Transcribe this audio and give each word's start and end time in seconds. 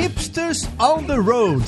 Hipsters 0.00 0.68
on 0.78 1.02
the 1.06 1.16
Road. 1.16 1.64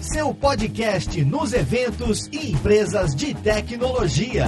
Seu 0.00 0.32
podcast 0.32 1.22
nos 1.22 1.52
eventos 1.52 2.26
e 2.32 2.52
empresas 2.52 3.14
de 3.14 3.34
tecnologia. 3.34 4.46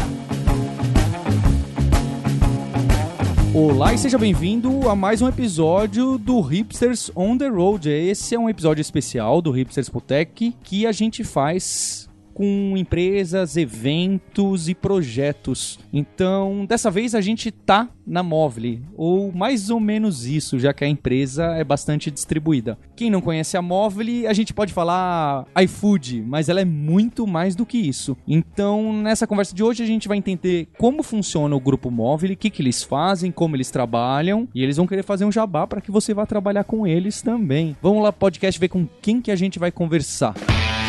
Olá 3.54 3.92
e 3.92 3.98
seja 3.98 4.16
bem-vindo 4.16 4.88
a 4.88 4.96
mais 4.96 5.20
um 5.20 5.28
episódio 5.28 6.16
do 6.16 6.40
Hipsters 6.40 7.10
on 7.14 7.36
the 7.36 7.46
Road. 7.46 7.90
Esse 7.90 8.34
é 8.34 8.38
um 8.38 8.48
episódio 8.48 8.80
especial 8.80 9.42
do 9.42 9.50
Hipsters 9.50 9.90
Potec 9.90 10.56
que 10.62 10.86
a 10.86 10.92
gente 10.92 11.22
faz 11.24 12.08
com 12.36 12.74
empresas, 12.76 13.56
eventos 13.56 14.68
e 14.68 14.74
projetos. 14.74 15.78
Então, 15.90 16.66
dessa 16.66 16.90
vez 16.90 17.14
a 17.14 17.20
gente 17.22 17.50
tá 17.50 17.88
na 18.06 18.22
Movile, 18.22 18.82
ou 18.94 19.32
mais 19.32 19.70
ou 19.70 19.80
menos 19.80 20.26
isso, 20.26 20.58
já 20.58 20.74
que 20.74 20.84
a 20.84 20.88
empresa 20.88 21.56
é 21.56 21.64
bastante 21.64 22.10
distribuída. 22.10 22.78
Quem 22.94 23.08
não 23.08 23.22
conhece 23.22 23.56
a 23.56 23.62
Movile, 23.62 24.26
a 24.26 24.34
gente 24.34 24.52
pode 24.52 24.74
falar 24.74 25.46
iFood, 25.62 26.22
mas 26.26 26.50
ela 26.50 26.60
é 26.60 26.64
muito 26.64 27.26
mais 27.26 27.56
do 27.56 27.64
que 27.64 27.78
isso. 27.78 28.14
Então, 28.28 28.92
nessa 28.92 29.26
conversa 29.26 29.54
de 29.54 29.64
hoje 29.64 29.82
a 29.82 29.86
gente 29.86 30.06
vai 30.06 30.18
entender 30.18 30.68
como 30.76 31.02
funciona 31.02 31.56
o 31.56 31.60
grupo 31.60 31.90
Movile, 31.90 32.34
o 32.34 32.36
que, 32.36 32.50
que 32.50 32.60
eles 32.60 32.82
fazem, 32.82 33.32
como 33.32 33.56
eles 33.56 33.70
trabalham, 33.70 34.46
e 34.54 34.62
eles 34.62 34.76
vão 34.76 34.86
querer 34.86 35.02
fazer 35.02 35.24
um 35.24 35.32
jabá 35.32 35.66
para 35.66 35.80
que 35.80 35.90
você 35.90 36.12
vá 36.12 36.26
trabalhar 36.26 36.64
com 36.64 36.86
eles 36.86 37.22
também. 37.22 37.74
Vamos 37.80 38.02
lá, 38.02 38.12
podcast, 38.12 38.60
ver 38.60 38.68
com 38.68 38.86
quem 39.00 39.22
que 39.22 39.30
a 39.30 39.36
gente 39.36 39.58
vai 39.58 39.72
conversar. 39.72 40.34
Para 40.34 40.85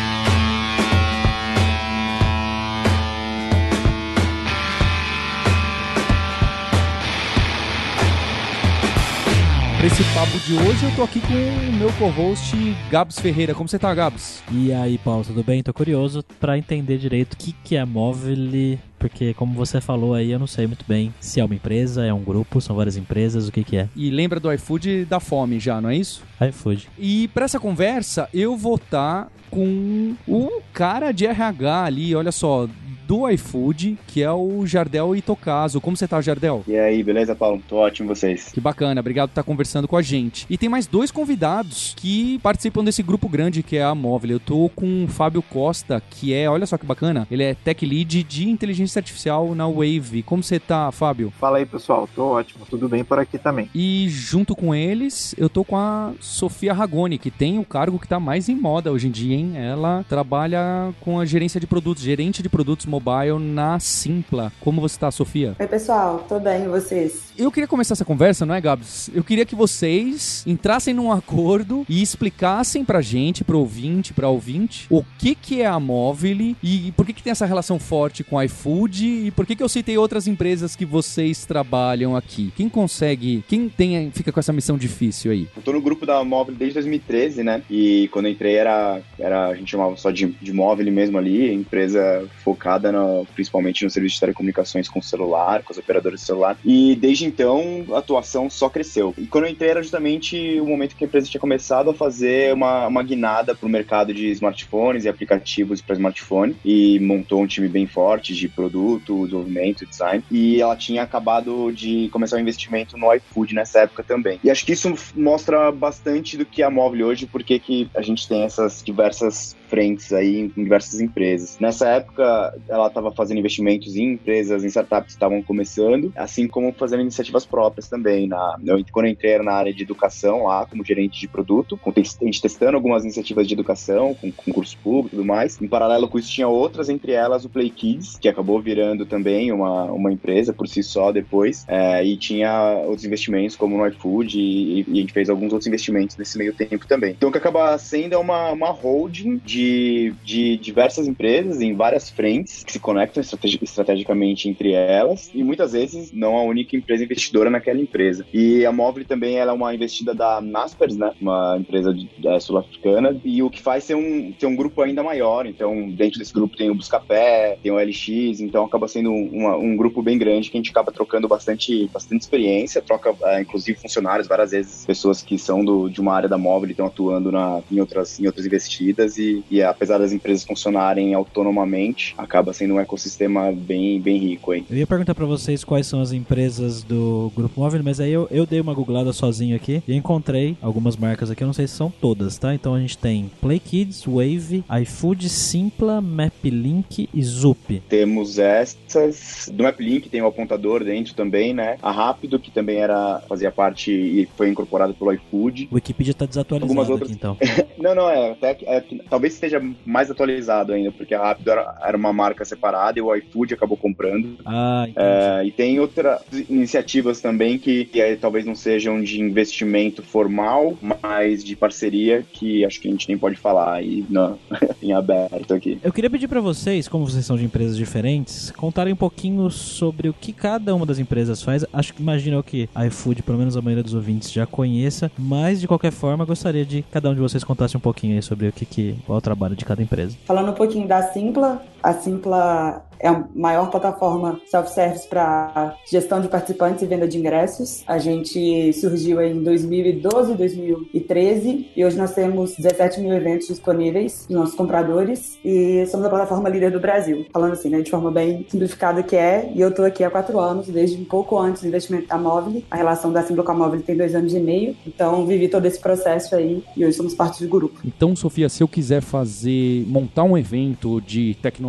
esse 9.88 10.04
papo 10.12 10.38
de 10.40 10.54
hoje, 10.54 10.84
eu 10.84 10.94
tô 10.94 11.02
aqui 11.02 11.18
com 11.18 11.32
o 11.32 11.72
meu 11.72 11.90
co-host 11.94 12.54
Gabs 12.90 13.18
Ferreira. 13.18 13.54
Como 13.54 13.66
você 13.66 13.78
tá, 13.78 13.94
Gabs? 13.94 14.42
E 14.52 14.70
aí, 14.70 14.98
Paulo, 14.98 15.24
tudo 15.24 15.42
bem? 15.42 15.62
Tô 15.62 15.72
curioso 15.72 16.22
para 16.38 16.58
entender 16.58 16.98
direito 16.98 17.32
o 17.32 17.36
que, 17.38 17.54
que 17.64 17.74
é 17.74 17.86
Mobile, 17.86 18.78
porque 18.98 19.32
como 19.32 19.54
você 19.54 19.80
falou 19.80 20.12
aí, 20.12 20.30
eu 20.30 20.38
não 20.38 20.46
sei 20.46 20.66
muito 20.66 20.84
bem 20.86 21.14
se 21.20 21.40
é 21.40 21.44
uma 21.44 21.54
empresa, 21.54 22.04
é 22.04 22.12
um 22.12 22.22
grupo, 22.22 22.60
são 22.60 22.76
várias 22.76 22.98
empresas, 22.98 23.48
o 23.48 23.52
que 23.52 23.64
que 23.64 23.78
é. 23.78 23.88
E 23.96 24.10
lembra 24.10 24.38
do 24.38 24.52
iFood 24.52 25.06
da 25.06 25.20
fome 25.20 25.58
já, 25.58 25.80
não 25.80 25.88
é 25.88 25.96
isso? 25.96 26.22
iFood. 26.46 26.86
E 26.98 27.28
para 27.28 27.46
essa 27.46 27.58
conversa, 27.58 28.28
eu 28.34 28.58
vou 28.58 28.74
estar 28.74 29.24
tá 29.24 29.30
com 29.50 30.14
o 30.26 30.60
cara 30.74 31.12
de 31.12 31.24
RH 31.24 31.84
ali, 31.84 32.14
olha 32.14 32.30
só, 32.30 32.68
do 33.08 33.26
iFood, 33.30 33.96
que 34.06 34.22
é 34.22 34.30
o 34.30 34.66
Jardel 34.66 35.16
Itocaso. 35.16 35.80
Como 35.80 35.96
você 35.96 36.06
tá, 36.06 36.20
Jardel? 36.20 36.62
E 36.68 36.76
aí, 36.76 37.02
beleza, 37.02 37.34
Paulo? 37.34 37.62
Tô 37.66 37.76
ótimo 37.76 38.14
vocês. 38.14 38.50
Que 38.52 38.60
bacana, 38.60 39.00
obrigado 39.00 39.30
por 39.30 39.32
estar 39.32 39.42
conversando 39.42 39.88
com 39.88 39.96
a 39.96 40.02
gente. 40.02 40.44
E 40.50 40.58
tem 40.58 40.68
mais 40.68 40.86
dois 40.86 41.10
convidados 41.10 41.94
que 41.96 42.38
participam 42.40 42.84
desse 42.84 43.02
grupo 43.02 43.26
grande 43.26 43.62
que 43.62 43.78
é 43.78 43.82
a 43.82 43.94
Móvel. 43.94 44.32
Eu 44.32 44.40
tô 44.40 44.68
com 44.76 45.04
o 45.04 45.08
Fábio 45.08 45.40
Costa, 45.40 46.02
que 46.10 46.34
é, 46.34 46.50
olha 46.50 46.66
só 46.66 46.76
que 46.76 46.84
bacana, 46.84 47.26
ele 47.30 47.42
é 47.42 47.54
Tech 47.54 47.86
Lead 47.86 48.22
de 48.24 48.46
Inteligência 48.46 48.98
Artificial 48.98 49.54
na 49.54 49.66
Wave. 49.66 50.22
Como 50.22 50.42
você 50.42 50.60
tá, 50.60 50.92
Fábio? 50.92 51.32
Fala 51.40 51.56
aí, 51.56 51.64
pessoal. 51.64 52.06
Tô 52.14 52.26
ótimo. 52.32 52.66
Tudo 52.68 52.90
bem 52.90 53.02
por 53.04 53.18
aqui 53.18 53.38
também. 53.38 53.70
E 53.74 54.06
junto 54.10 54.54
com 54.54 54.74
eles, 54.74 55.34
eu 55.38 55.48
tô 55.48 55.64
com 55.64 55.78
a 55.78 56.12
Sofia 56.20 56.74
Ragoni, 56.74 57.16
que 57.16 57.30
tem 57.30 57.58
o 57.58 57.64
cargo 57.64 57.98
que 57.98 58.06
tá 58.06 58.20
mais 58.20 58.50
em 58.50 58.54
moda 58.54 58.92
hoje 58.92 59.08
em 59.08 59.10
dia, 59.10 59.34
hein? 59.34 59.52
Ela 59.54 60.04
trabalha 60.06 60.92
com 61.00 61.18
a 61.18 61.24
gerência 61.24 61.58
de 61.58 61.66
produtos, 61.66 62.02
gerente 62.02 62.42
de 62.42 62.50
produtos 62.50 62.84
mobile 62.98 63.38
na 63.38 63.78
Simpla. 63.78 64.52
Como 64.60 64.80
você 64.80 64.96
está, 64.96 65.10
Sofia? 65.10 65.54
Oi, 65.58 65.66
pessoal. 65.66 66.24
Tô 66.28 66.40
bem, 66.40 66.64
e 66.64 66.68
vocês? 66.68 67.28
Eu 67.38 67.52
queria 67.52 67.68
começar 67.68 67.94
essa 67.94 68.04
conversa, 68.04 68.44
não 68.44 68.54
é, 68.54 68.60
Gabs? 68.60 69.08
Eu 69.14 69.22
queria 69.22 69.46
que 69.46 69.54
vocês 69.54 70.42
entrassem 70.44 70.92
num 70.92 71.12
acordo 71.12 71.86
e 71.88 72.02
explicassem 72.02 72.84
pra 72.84 73.00
gente, 73.00 73.44
pro 73.44 73.60
ouvinte, 73.60 74.12
pra 74.12 74.28
ouvinte, 74.28 74.86
o 74.90 75.04
que 75.18 75.36
que 75.36 75.62
é 75.62 75.66
a 75.66 75.78
Mobile 75.78 76.56
e 76.60 76.92
por 76.96 77.06
que 77.06 77.12
que 77.12 77.22
tem 77.22 77.30
essa 77.30 77.46
relação 77.46 77.78
forte 77.78 78.24
com 78.24 78.36
o 78.36 78.42
iFood 78.42 79.06
e 79.26 79.30
por 79.30 79.46
que 79.46 79.54
que 79.54 79.62
eu 79.62 79.68
citei 79.68 79.96
outras 79.96 80.26
empresas 80.26 80.74
que 80.74 80.84
vocês 80.84 81.46
trabalham 81.46 82.16
aqui. 82.16 82.52
Quem 82.56 82.68
consegue, 82.68 83.44
quem 83.46 83.68
tem, 83.68 84.10
fica 84.10 84.32
com 84.32 84.40
essa 84.40 84.52
missão 84.52 84.76
difícil 84.76 85.30
aí? 85.30 85.48
Eu 85.54 85.62
tô 85.62 85.72
no 85.72 85.80
grupo 85.80 86.04
da 86.04 86.24
Mobile 86.24 86.56
desde 86.56 86.74
2013, 86.74 87.44
né? 87.44 87.62
E 87.70 88.08
quando 88.10 88.26
eu 88.26 88.32
entrei 88.32 88.56
era, 88.56 89.00
era 89.16 89.46
a 89.46 89.54
gente 89.54 89.70
chamava 89.70 89.96
só 89.96 90.10
de, 90.10 90.26
de 90.26 90.52
Mobile 90.52 90.90
mesmo 90.90 91.16
ali, 91.18 91.52
empresa 91.54 92.26
focada 92.42 92.87
no, 92.92 93.26
principalmente 93.34 93.84
no 93.84 93.90
serviço 93.90 94.14
de 94.14 94.20
telecomunicações 94.20 94.88
com 94.88 95.00
celular, 95.00 95.62
com 95.62 95.72
os 95.72 95.78
operadores 95.78 96.20
de 96.20 96.26
celular. 96.26 96.56
E 96.64 96.96
desde 96.96 97.26
então 97.26 97.84
a 97.92 97.98
atuação 97.98 98.48
só 98.50 98.68
cresceu. 98.68 99.14
E 99.16 99.26
quando 99.26 99.44
eu 99.44 99.50
entrei 99.50 99.70
era 99.70 99.82
justamente 99.82 100.60
o 100.60 100.66
momento 100.66 100.96
que 100.96 101.04
a 101.04 101.06
empresa 101.06 101.28
tinha 101.28 101.40
começado 101.40 101.90
a 101.90 101.94
fazer 101.94 102.52
uma, 102.52 102.86
uma 102.86 103.02
guinada 103.02 103.54
para 103.54 103.66
o 103.66 103.70
mercado 103.70 104.12
de 104.12 104.28
smartphones 104.30 105.04
e 105.04 105.08
aplicativos 105.08 105.80
para 105.80 105.94
smartphone 105.94 106.56
e 106.64 106.98
montou 107.00 107.42
um 107.42 107.46
time 107.46 107.68
bem 107.68 107.86
forte 107.86 108.34
de 108.34 108.48
produto, 108.48 109.24
desenvolvimento, 109.24 109.86
design. 109.86 110.24
E 110.30 110.60
ela 110.60 110.76
tinha 110.76 111.02
acabado 111.02 111.72
de 111.72 112.08
começar 112.10 112.36
o 112.36 112.38
um 112.38 112.42
investimento 112.42 112.96
no 112.96 113.12
iFood 113.14 113.54
nessa 113.54 113.80
época 113.80 114.02
também. 114.02 114.38
E 114.42 114.50
acho 114.50 114.64
que 114.64 114.72
isso 114.72 114.92
mostra 115.14 115.70
bastante 115.72 116.36
do 116.36 116.44
que 116.44 116.62
é 116.62 116.64
a 116.64 116.70
Mobile 116.70 117.04
hoje, 117.04 117.26
porque 117.26 117.58
que 117.58 117.90
a 117.94 118.02
gente 118.02 118.28
tem 118.28 118.42
essas 118.42 118.82
diversas 118.82 119.56
frentes 119.68 120.12
aí 120.12 120.40
em 120.40 120.48
diversas 120.48 121.00
empresas. 121.00 121.58
Nessa 121.60 121.88
época, 121.88 122.54
ela 122.68 122.88
estava 122.88 123.10
fazendo 123.12 123.38
investimentos 123.38 123.96
em 123.96 124.14
empresas, 124.14 124.64
em 124.64 124.68
startups 124.68 125.08
que 125.08 125.16
estavam 125.16 125.42
começando, 125.42 126.12
assim 126.16 126.48
como 126.48 126.72
fazendo 126.72 127.02
iniciativas 127.02 127.44
próprias 127.44 127.88
também. 127.88 128.26
Na, 128.26 128.58
eu, 128.64 128.82
quando 128.90 129.06
eu 129.06 129.12
entrei 129.12 129.38
na 129.38 129.52
área 129.52 129.72
de 129.72 129.82
educação 129.82 130.44
lá, 130.44 130.66
como 130.66 130.84
gerente 130.84 131.20
de 131.20 131.28
produto, 131.28 131.78
a 131.86 132.24
gente 132.24 132.40
testando 132.40 132.76
algumas 132.76 133.04
iniciativas 133.04 133.46
de 133.46 133.54
educação, 133.54 134.14
com 134.14 134.32
concurso 134.32 134.76
público 134.78 135.08
e 135.08 135.10
tudo 135.10 135.24
mais. 135.24 135.60
Em 135.60 135.68
paralelo 135.68 136.08
com 136.08 136.18
isso, 136.18 136.30
tinha 136.30 136.48
outras, 136.48 136.88
entre 136.88 137.12
elas 137.12 137.44
o 137.44 137.48
Play 137.48 137.70
Kids, 137.70 138.18
que 138.18 138.28
acabou 138.28 138.60
virando 138.60 139.04
também 139.06 139.52
uma, 139.52 139.84
uma 139.84 140.12
empresa 140.12 140.52
por 140.52 140.66
si 140.66 140.82
só 140.82 141.12
depois, 141.12 141.64
é, 141.68 142.04
e 142.04 142.16
tinha 142.16 142.82
outros 142.86 143.04
investimentos 143.04 143.56
como 143.56 143.76
no 143.76 143.86
iFood, 143.86 144.38
e, 144.38 144.84
e, 144.88 144.98
a 144.98 145.00
gente 145.00 145.12
fez 145.12 145.28
alguns 145.28 145.52
outros 145.52 145.66
investimentos 145.66 146.16
nesse 146.16 146.38
meio 146.38 146.54
tempo 146.54 146.86
também. 146.86 147.12
Então, 147.12 147.28
o 147.28 147.32
que 147.32 147.38
acaba 147.38 147.76
sendo 147.78 148.14
é 148.14 148.18
uma, 148.18 148.52
uma 148.52 148.70
holding 148.70 149.40
de 149.44 149.57
de, 149.58 150.14
de 150.24 150.56
diversas 150.56 151.08
empresas 151.08 151.60
em 151.60 151.74
várias 151.74 152.08
frentes 152.08 152.62
que 152.62 152.72
se 152.72 152.78
conectam 152.78 153.20
estrategi 153.20 153.58
estrategicamente 153.60 154.48
entre 154.48 154.72
elas 154.72 155.30
e 155.34 155.42
muitas 155.42 155.72
vezes 155.72 156.12
não 156.12 156.36
a 156.36 156.42
única 156.42 156.76
empresa 156.76 157.02
investidora 157.02 157.50
naquela 157.50 157.80
empresa. 157.80 158.24
E 158.32 158.64
a 158.64 158.70
Móvel 158.70 159.04
também 159.04 159.36
ela 159.36 159.50
é 159.50 159.54
uma 159.54 159.74
investida 159.74 160.14
da 160.14 160.40
Naspers, 160.40 160.96
né? 160.96 161.12
Uma 161.20 161.56
empresa 161.58 161.92
sul-africana 162.40 163.20
e 163.24 163.42
o 163.42 163.50
que 163.50 163.60
faz 163.60 163.82
ser 163.84 163.96
um, 163.96 164.32
ser 164.38 164.46
um 164.46 164.54
grupo 164.54 164.80
ainda 164.80 165.02
maior. 165.02 165.44
Então, 165.46 165.90
dentro 165.90 166.20
desse 166.20 166.32
grupo 166.32 166.56
tem 166.56 166.70
o 166.70 166.74
Buscapé, 166.74 167.58
tem 167.60 167.72
o 167.72 167.78
LX, 167.78 168.40
então 168.40 168.64
acaba 168.64 168.86
sendo 168.86 169.10
uma, 169.12 169.56
um 169.56 169.76
grupo 169.76 170.02
bem 170.02 170.18
grande 170.18 170.50
que 170.50 170.56
a 170.56 170.60
gente 170.60 170.70
acaba 170.70 170.92
trocando 170.92 171.26
bastante, 171.26 171.88
bastante 171.88 172.20
experiência, 172.20 172.80
troca 172.80 173.14
é, 173.24 173.40
inclusive 173.40 173.78
funcionários 173.80 174.28
várias 174.28 174.52
vezes, 174.52 174.86
pessoas 174.86 175.22
que 175.22 175.36
são 175.36 175.64
do, 175.64 175.88
de 175.88 176.00
uma 176.00 176.14
área 176.14 176.28
da 176.28 176.38
Móvel 176.38 176.68
e 176.68 176.72
estão 176.72 176.86
atuando 176.86 177.32
na, 177.32 177.60
em, 177.70 177.80
outras, 177.80 178.20
em 178.20 178.26
outras 178.26 178.46
investidas 178.46 179.18
e, 179.18 179.42
e 179.50 179.62
apesar 179.62 179.98
das 179.98 180.12
empresas 180.12 180.44
funcionarem 180.44 181.14
autonomamente, 181.14 182.14
acaba 182.16 182.52
sendo 182.52 182.74
um 182.74 182.80
ecossistema 182.80 183.52
bem, 183.52 184.00
bem 184.00 184.18
rico 184.18 184.52
aí. 184.52 184.64
Eu 184.70 184.76
ia 184.76 184.86
perguntar 184.86 185.14
para 185.14 185.26
vocês 185.26 185.64
quais 185.64 185.86
são 185.86 186.00
as 186.00 186.12
empresas 186.12 186.82
do 186.82 187.32
Grupo 187.34 187.60
Móvel, 187.60 187.82
mas 187.82 188.00
aí 188.00 188.12
eu, 188.12 188.28
eu 188.30 188.46
dei 188.46 188.60
uma 188.60 188.74
googlada 188.74 189.12
sozinho 189.12 189.56
aqui 189.56 189.82
e 189.86 189.94
encontrei 189.94 190.56
algumas 190.60 190.96
marcas 190.96 191.30
aqui, 191.30 191.42
eu 191.42 191.46
não 191.46 191.52
sei 191.52 191.66
se 191.66 191.74
são 191.74 191.90
todas, 191.90 192.38
tá? 192.38 192.54
Então 192.54 192.74
a 192.74 192.80
gente 192.80 192.98
tem 192.98 193.30
Play 193.40 193.58
Kids, 193.58 194.04
Wave, 194.04 194.64
iFood, 194.82 195.28
Simpla, 195.28 196.00
MapLink 196.00 197.08
e 197.12 197.22
Zup. 197.22 197.82
Temos 197.88 198.38
essas, 198.38 199.50
do 199.52 199.62
MapLink 199.62 200.08
tem 200.08 200.22
o 200.22 200.26
apontador 200.26 200.84
dentro 200.84 201.14
também, 201.14 201.54
né? 201.54 201.78
A 201.82 201.90
Rápido, 201.90 202.38
que 202.38 202.50
também 202.50 202.78
era, 202.78 203.22
fazia 203.28 203.50
parte 203.50 203.90
e 203.92 204.28
foi 204.36 204.48
incorporado 204.48 204.94
pelo 204.94 205.12
iFood. 205.12 205.68
O 205.70 205.76
Wikipedia 205.76 206.14
tá 206.14 206.26
desatualizado 206.26 206.70
Algumas 206.70 206.90
outras... 206.90 207.10
aqui, 207.10 207.18
então. 207.18 207.36
não, 207.78 207.94
não, 207.94 208.10
é, 208.10 208.32
até, 208.32 208.56
é, 208.62 208.84
talvez 209.08 209.37
esteja 209.38 209.62
mais 209.86 210.10
atualizado 210.10 210.72
ainda, 210.72 210.92
porque 210.92 211.14
a 211.14 211.22
Rápido 211.22 211.50
era, 211.50 211.78
era 211.82 211.96
uma 211.96 212.12
marca 212.12 212.44
separada 212.44 212.98
e 212.98 213.02
o 213.02 213.14
iFood 213.14 213.54
acabou 213.54 213.76
comprando. 213.76 214.38
Ah, 214.44 214.86
é, 214.94 215.46
e 215.46 215.50
tem 215.50 215.80
outras 215.80 216.20
iniciativas 216.48 217.20
também 217.20 217.58
que, 217.58 217.84
que 217.86 218.02
aí, 218.02 218.16
talvez 218.16 218.44
não 218.44 218.54
sejam 218.54 219.02
de 219.02 219.20
investimento 219.20 220.02
formal, 220.02 220.76
mas 220.82 221.42
de 221.42 221.56
parceria, 221.56 222.24
que 222.32 222.64
acho 222.64 222.80
que 222.80 222.88
a 222.88 222.90
gente 222.90 223.08
nem 223.08 223.16
pode 223.16 223.36
falar 223.36 223.74
aí 223.74 224.04
não, 224.10 224.38
em 224.82 224.92
aberto 224.92 225.54
aqui. 225.54 225.78
Eu 225.82 225.92
queria 225.92 226.10
pedir 226.10 226.28
para 226.28 226.40
vocês, 226.40 226.88
como 226.88 227.08
vocês 227.08 227.24
são 227.24 227.36
de 227.36 227.44
empresas 227.44 227.76
diferentes, 227.76 228.50
contarem 228.50 228.92
um 228.92 228.96
pouquinho 228.96 229.50
sobre 229.50 230.08
o 230.08 230.12
que 230.12 230.32
cada 230.32 230.74
uma 230.74 230.84
das 230.84 230.98
empresas 230.98 231.42
faz. 231.42 231.64
Acho 231.72 231.94
que 231.94 232.02
imagino 232.02 232.42
que 232.42 232.68
a 232.74 232.86
iFood, 232.86 233.22
pelo 233.22 233.38
menos 233.38 233.56
a 233.56 233.62
maioria 233.62 233.84
dos 233.84 233.94
ouvintes, 233.94 234.32
já 234.32 234.46
conheça, 234.46 235.10
mas 235.18 235.60
de 235.60 235.68
qualquer 235.68 235.92
forma, 235.92 236.24
gostaria 236.24 236.64
de 236.64 236.84
cada 236.90 237.10
um 237.10 237.14
de 237.14 237.20
vocês 237.20 237.44
contasse 237.44 237.76
um 237.76 237.80
pouquinho 237.80 238.16
aí 238.16 238.22
sobre 238.22 238.48
o 238.48 238.52
que, 238.52 238.64
que 238.64 238.96
qual 239.06 239.20
é 239.24 239.27
trabalho 239.28 239.54
de 239.54 239.64
cada 239.64 239.82
empresa. 239.82 240.16
Falando 240.24 240.50
um 240.50 240.54
pouquinho 240.54 240.88
da 240.88 241.02
Simpla, 241.02 241.60
a 241.82 241.92
Simpla 241.92 242.84
é 243.00 243.08
a 243.08 243.24
maior 243.34 243.70
plataforma 243.70 244.40
self-service 244.46 245.08
para 245.08 245.76
gestão 245.90 246.20
de 246.20 246.28
participantes 246.28 246.82
e 246.82 246.86
venda 246.86 247.06
de 247.06 247.18
ingressos. 247.18 247.84
A 247.86 247.98
gente 247.98 248.72
surgiu 248.72 249.20
em 249.20 249.42
2012, 249.42 250.34
2013 250.34 251.70
e 251.76 251.84
hoje 251.84 251.96
nós 251.96 252.12
temos 252.12 252.56
17 252.56 253.00
mil 253.00 253.12
eventos 253.12 253.46
disponíveis 253.46 254.26
dos 254.28 254.36
nossos 254.36 254.54
compradores 254.54 255.38
e 255.44 255.86
somos 255.86 256.06
a 256.06 256.10
plataforma 256.10 256.48
líder 256.48 256.70
do 256.72 256.80
Brasil. 256.80 257.26
Falando 257.32 257.52
assim, 257.52 257.68
né, 257.68 257.80
de 257.80 257.90
forma 257.90 258.10
bem 258.10 258.44
simplificada 258.48 259.02
que 259.02 259.16
é, 259.16 259.50
e 259.54 259.60
eu 259.60 259.68
estou 259.68 259.84
aqui 259.84 260.02
há 260.02 260.10
quatro 260.10 260.38
anos, 260.38 260.66
desde 260.66 261.00
um 261.00 261.04
pouco 261.04 261.38
antes 261.38 261.62
do 261.62 261.68
investimento 261.68 262.08
da 262.08 262.18
Móvel. 262.18 262.62
A 262.70 262.76
relação 262.76 263.12
da 263.12 263.22
Simpla 263.22 263.44
com 263.44 263.52
a 263.52 263.54
Móvel 263.54 263.80
tem 263.82 263.96
dois 263.96 264.14
anos 264.14 264.34
e 264.34 264.40
meio, 264.40 264.76
então 264.86 265.24
vivi 265.26 265.48
todo 265.48 265.64
esse 265.66 265.78
processo 265.78 266.34
aí 266.34 266.64
e 266.76 266.84
hoje 266.84 266.96
somos 266.96 267.14
parte 267.14 267.42
do 267.44 267.48
grupo. 267.48 267.80
Então, 267.84 268.16
Sofia, 268.16 268.48
se 268.48 268.62
eu 268.62 268.68
quiser 268.68 269.02
fazer, 269.02 269.84
montar 269.86 270.24
um 270.24 270.36
evento 270.36 271.00
de 271.00 271.34
tecnologia 271.40 271.67